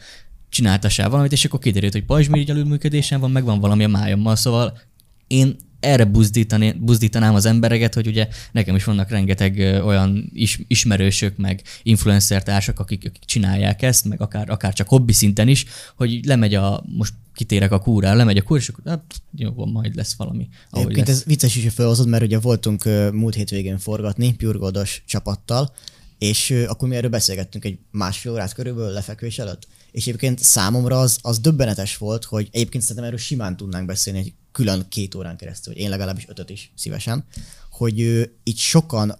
[0.53, 4.79] csináltassál valamit, és akkor kiderült, hogy pajzsmirigy alulműködésen van, meg van valami a májammal, szóval
[5.27, 11.37] én erre buzdítani, buzdítanám az embereket, hogy ugye nekem is vannak rengeteg olyan is, ismerősök,
[11.37, 15.65] meg influencer társak, akik, akik csinálják ezt, meg akár, akár csak hobbi szinten is,
[15.95, 19.03] hogy lemegy a, most kitérek a kúrára, lemegy a kúr, és akkor hát,
[19.35, 20.47] jó, van, majd lesz valami.
[20.71, 21.15] Egyébként lesz.
[21.17, 25.73] ez vicces is, hogy felhozod, mert ugye voltunk múlt hétvégén forgatni Purgoldos csapattal,
[26.17, 29.67] és akkor mi erről beszélgettünk egy másfél órát körülbelül lefekvés előtt.
[29.93, 34.33] És egyébként számomra az, az döbbenetes volt, hogy egyébként szerintem erről simán tudnánk beszélni egy
[34.51, 37.25] külön két órán keresztül, vagy én legalábbis ötöt is szívesen,
[37.69, 39.19] hogy ö, itt sokan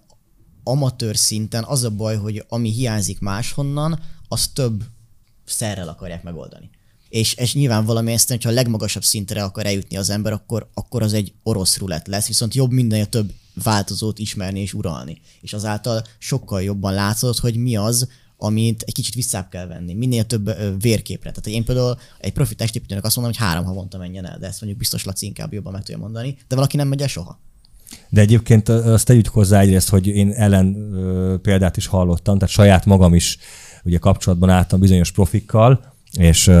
[0.64, 4.84] amatőr szinten az a baj, hogy ami hiányzik máshonnan, az több
[5.44, 6.70] szerrel akarják megoldani.
[7.08, 11.02] És, és nyilván valami ezt, hogyha a legmagasabb szintre akar eljutni az ember, akkor, akkor
[11.02, 13.32] az egy orosz rulett lesz, viszont jobb mindennél több
[13.62, 15.20] változót ismerni és uralni.
[15.40, 18.08] És azáltal sokkal jobban látszott, hogy mi az,
[18.44, 21.30] amit egy kicsit visszább kell venni, minél több ö, vérképre.
[21.30, 24.60] Tehát én például egy profi testépítőnek azt mondom, hogy három havonta menjen el, de ezt
[24.60, 27.40] mondjuk biztos Laci inkább jobban meg tudja mondani, de valaki nem megy el soha.
[28.08, 30.90] De egyébként azt tegyük hozzá egyrészt, hogy én ellen
[31.42, 33.38] példát is hallottam, tehát saját magam is
[33.84, 36.54] ugye kapcsolatban álltam bizonyos profikkal, és uh,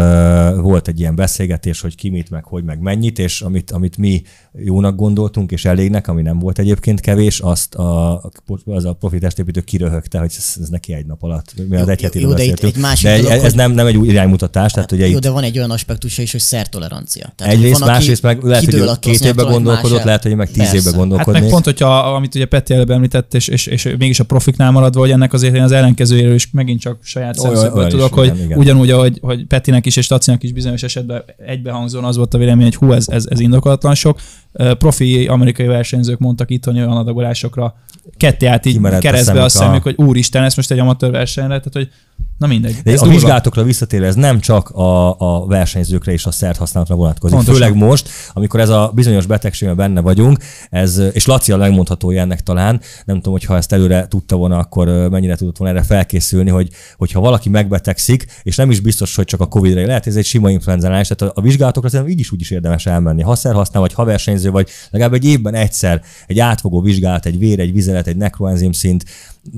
[0.60, 4.22] volt egy ilyen beszélgetés, hogy ki mit, meg hogy, meg mennyit, és amit, amit mi
[4.52, 8.22] jónak gondoltunk, és elégnek, ami nem volt egyébként kevés, azt a,
[8.64, 11.92] az a profi testépítő kiröhögte, hogy ez, ez neki egy nap alatt, mi az Jó,
[11.92, 14.08] egy heti jó, de itt egy másik de dolog, ez hogy- nem, nem egy új
[14.08, 17.32] iránymutatás, tehát ugye Jó, itt de van egy olyan aspektusa is, hogy szertolerancia.
[17.36, 20.04] Tehát, egyrészt, van, másrészt meg lehet, hogy két más gondolkodott, el.
[20.04, 21.40] lehet, hogy meg tíz évben Hát gondolkodni.
[21.40, 25.00] meg pont, hogyha amit ugye Peti előbb említett, és, és, és mégis a profiknál maradva,
[25.00, 29.18] hogy ennek azért én az ellenkezőjéről is megint csak saját szemszögből tudok, hogy ugyanúgy, ahogy
[29.22, 32.92] hogy Petinek is és Tacinak is bizonyos esetben egybehangzóan az volt a vélemény, hogy hú,
[32.92, 34.20] ez, ez, ez indokolatlan sok.
[34.52, 37.74] Profi amerikai versenyzők mondtak itt, hogy olyan adagolásokra
[38.16, 41.10] ketté át így Kimerett a keresztbe a szemük, szemük, hogy úristen, ez most egy amatőr
[41.10, 41.88] versenyre, tehát hogy
[42.38, 42.76] na mindegy.
[42.84, 43.18] De ez a durva.
[43.18, 47.36] vizsgálatokra visszatérve, ez nem csak a, a versenyzőkre és a szert használatra vonatkozik.
[47.36, 47.60] Pontosan.
[47.62, 50.38] Főleg most, amikor ez a bizonyos betegségben benne vagyunk,
[50.70, 54.58] ez, és Laci a legmondhatója ennek talán, nem tudom, hogy ha ezt előre tudta volna,
[54.58, 59.24] akkor mennyire tudott volna erre felkészülni, hogy hogyha valaki megbetegszik, és nem is biztos, hogy
[59.24, 62.32] csak a Covid-ra lehet, ez egy sima influenzánál, tehát a, a vizsgálatokra szerintem így is
[62.32, 63.22] úgy is érdemes elmenni.
[63.22, 67.38] Ha szer használ, vagy ha versenyző, vagy legalább egy évben egyszer egy átfogó vizsgálat, egy
[67.38, 69.04] vér, egy vizelet, egy nekroenzim szint,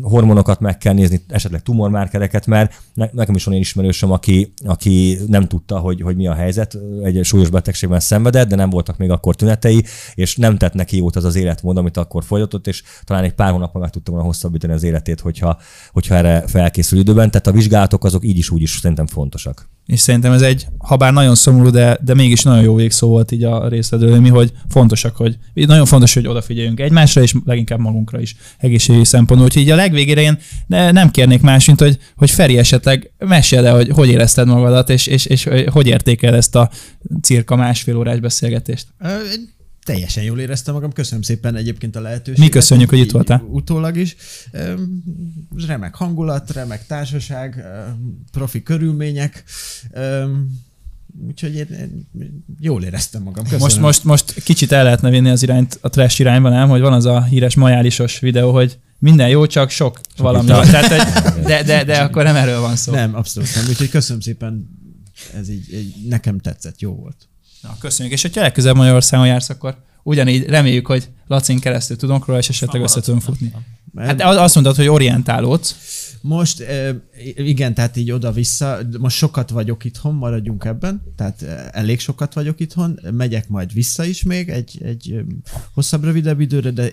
[0.02, 5.18] hormonokat meg kell nézni, esetleg tumormárkereket, mert ne, nekem is van olyan ismerősöm, aki, aki
[5.26, 9.10] nem tudta, hogy, hogy mi a helyzet, egy súlyos betegségben szenvedett, de nem voltak még
[9.10, 9.84] akkor tünetei,
[10.14, 13.52] és nem tett neki jót az az életmód, amit akkor folytatott, és talán egy pár
[13.52, 15.58] hónapban meg tudta volna hosszabbítani az életét, hogyha,
[15.92, 17.30] hogyha erre felkészül időben.
[17.30, 19.68] Tehát a vizsgálatok azok így is úgy is szerintem fontosak.
[19.86, 23.32] És szerintem ez egy, ha bár nagyon szomorú, de, de mégis nagyon jó végszó volt
[23.32, 28.20] így a részledő, mi, hogy fontosak, hogy nagyon fontos, hogy odafigyeljünk egymásra, és leginkább magunkra
[28.20, 29.46] is egészségügyi szempontból.
[29.46, 33.64] Úgyhogy így a legvégére én ne, nem kérnék más, mint hogy, hogy Feri esetleg meséld
[33.64, 36.70] el, hogy hogy érezted magadat, és, és, és hogy értékel ezt a
[37.22, 38.86] cirka másfél órás beszélgetést.
[39.86, 42.44] Teljesen jól éreztem magam, köszönöm szépen egyébként a lehetőséget.
[42.44, 43.44] Mi köszönjük, hogy itt voltál.
[43.50, 44.16] Utólag is.
[45.66, 47.64] Remek hangulat, remek társaság,
[48.32, 49.44] profi körülmények.
[51.26, 52.08] Úgyhogy én, én
[52.60, 53.42] jól éreztem magam.
[53.44, 53.62] Köszönöm.
[53.62, 56.68] Most, most, most kicsit el lehetne vinni az irányt, a trash irányba, nem?
[56.68, 60.44] Hogy van az a híres majálisos videó, hogy minden jó, csak sok, valami.
[60.44, 60.66] ital.
[60.66, 62.92] Tehát, hogy, de, de, de akkor nem erről van szó.
[62.92, 63.64] Nem, abszolút nem.
[63.68, 64.68] Úgyhogy köszönöm szépen.
[65.34, 67.28] Ez így, így nekem tetszett, jó volt.
[67.66, 68.14] Na, köszönjük.
[68.14, 72.82] És hogyha legközelebb Magyarországon jársz, akkor ugyanígy reméljük, hogy Lacin keresztül tudunk róla, és esetleg
[72.82, 73.52] össze tudunk futni.
[73.97, 75.76] Hát az- azt mondtad, hogy orientálódsz.
[76.20, 76.64] Most
[77.36, 82.60] igen, tehát így oda-vissza, most sokat vagyok itthon, maradjunk ebben, tehát eh, elég sokat vagyok
[82.60, 85.20] itthon, megyek majd vissza is még egy, egy
[85.74, 86.93] hosszabb, rövidebb időre, de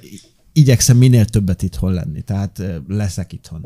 [0.54, 3.66] igyekszem minél többet itthon lenni, tehát eh, leszek itthon.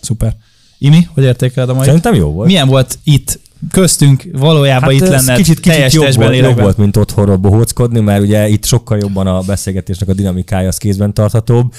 [0.00, 0.36] Szuper.
[0.78, 1.84] Imi, hogy értékeled a mai?
[1.86, 2.46] Szerintem jó volt.
[2.46, 3.40] Milyen volt itt
[3.70, 7.36] köztünk valójában itt ez lenned kicsit, kicsit teljes jobb, testben, volt, jobb volt, mint otthonról
[7.36, 11.72] bohóckodni, mert ugye itt sokkal jobban a beszélgetésnek a dinamikája az kézben tarthatóbb.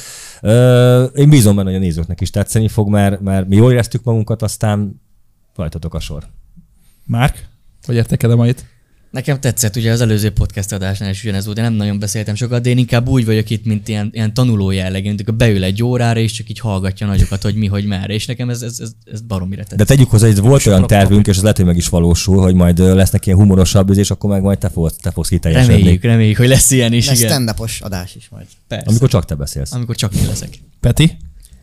[1.16, 4.42] Én bízom benne, hogy a nézőknek is tetszeni fog, mert, mert mi jól éreztük magunkat,
[4.42, 5.02] aztán
[5.56, 6.24] rajtatok a sor.
[7.06, 7.48] Márk,
[7.86, 8.66] hogy értékeled a mait?
[9.12, 12.62] Nekem tetszett, ugye az előző podcast adásnál is ugyanez volt, én nem nagyon beszéltem sokat,
[12.62, 15.84] de én inkább úgy vagyok itt, mint ilyen, ilyen tanuló jellegű, mint akkor beül egy
[15.84, 18.92] órára, és csak így hallgatja nagyokat, hogy mi, hogy merre, és nekem ez, ez, ez,
[19.12, 19.78] ez baromira tetszett.
[19.78, 22.42] De tegyük hozzá, hogy ez volt olyan tervünk, és ez lehet, hogy meg is valósul,
[22.42, 25.76] hogy majd lesznek ilyen humorosabb és akkor meg majd te fogsz, te fogsz kiteljesedni.
[25.76, 27.32] reméljük, reméljük, hogy lesz ilyen is, Lesz igen.
[27.32, 28.46] stand adás is majd.
[28.68, 28.86] Persze.
[28.90, 29.74] Amikor csak te beszélsz.
[29.74, 30.50] Amikor csak én leszek.
[30.80, 31.18] Peti?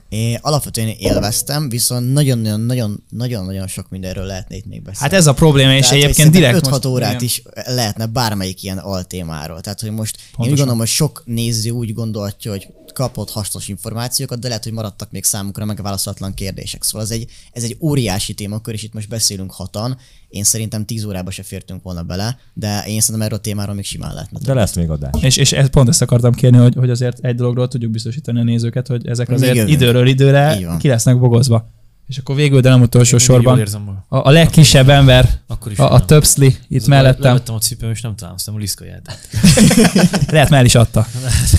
[0.08, 5.12] Én alapvetően élveztem, viszont nagyon-nagyon-nagyon-nagyon sok mindenről lehetne itt még beszélni.
[5.12, 6.84] Hát ez a probléma, és Tehát, egyébként direkt 5-6 most...
[6.84, 7.24] órát igen.
[7.24, 9.60] is lehetne bármelyik ilyen altémáról.
[9.60, 10.44] Tehát, hogy most Pontosan.
[10.44, 14.72] én úgy gondolom, hogy sok néző úgy gondolja, hogy kapott hasznos információkat, de lehet, hogy
[14.72, 16.82] maradtak még számukra megválaszolatlan kérdések.
[16.82, 19.96] Szóval ez egy, ez egy óriási témakör, és itt most beszélünk hatan.
[20.28, 23.84] Én szerintem 10 órába se fértünk volna bele, de én szerintem erről a témáról még
[23.84, 24.38] simán lehetne.
[24.42, 25.22] De lesz még adás.
[25.22, 28.42] És, és ezt, pont ezt akartam kérni, hogy, hogy azért egy dologról tudjuk biztosítani a
[28.42, 31.70] nézőket, hogy ezek azért időről időre ki lesznek bogozva.
[32.06, 35.92] És akkor végül, de nem utolsó sorban érzem a, a legkisebb ember, Akkor is a,
[35.92, 36.06] a nem.
[36.06, 37.22] többszli itt Az- mellettem.
[37.22, 39.28] Levettem a cipőm, és nem találom, aztán a liszka járt.
[40.32, 41.06] Lehet már el is adta.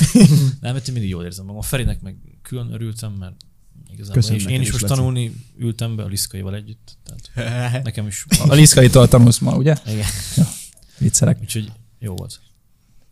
[0.62, 1.60] Nem, mert én mindig jól érzem magam.
[1.60, 3.36] A Ferinek meg külön örültem, mert
[3.94, 4.96] igazából Köszönöm én én is is, most Laci.
[4.96, 6.98] tanulni ültem be a liszkaival együtt.
[7.32, 8.26] Tehát nekem is.
[8.48, 9.76] A Liszkaitól tanulsz ma, ugye?
[9.88, 10.06] Igen.
[10.98, 11.38] Viccelek.
[11.42, 12.40] Úgyhogy jó volt.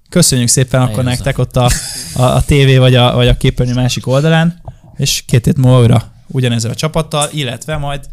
[0.09, 1.69] Köszönjük szépen akkor Eljön nektek ott a,
[2.15, 4.61] a, a tévé vagy a, vagy a képernyő másik oldalán,
[4.97, 8.09] és két hét múlva újra ugyanezzel a csapattal, illetve majd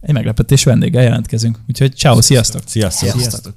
[0.00, 1.58] egy meglepetés vendéggel jelentkezünk.
[1.68, 2.62] Úgyhogy ciao, sziasztok!
[2.66, 3.10] Sziasztok!
[3.10, 3.30] sziasztok.
[3.30, 3.54] sziasztok.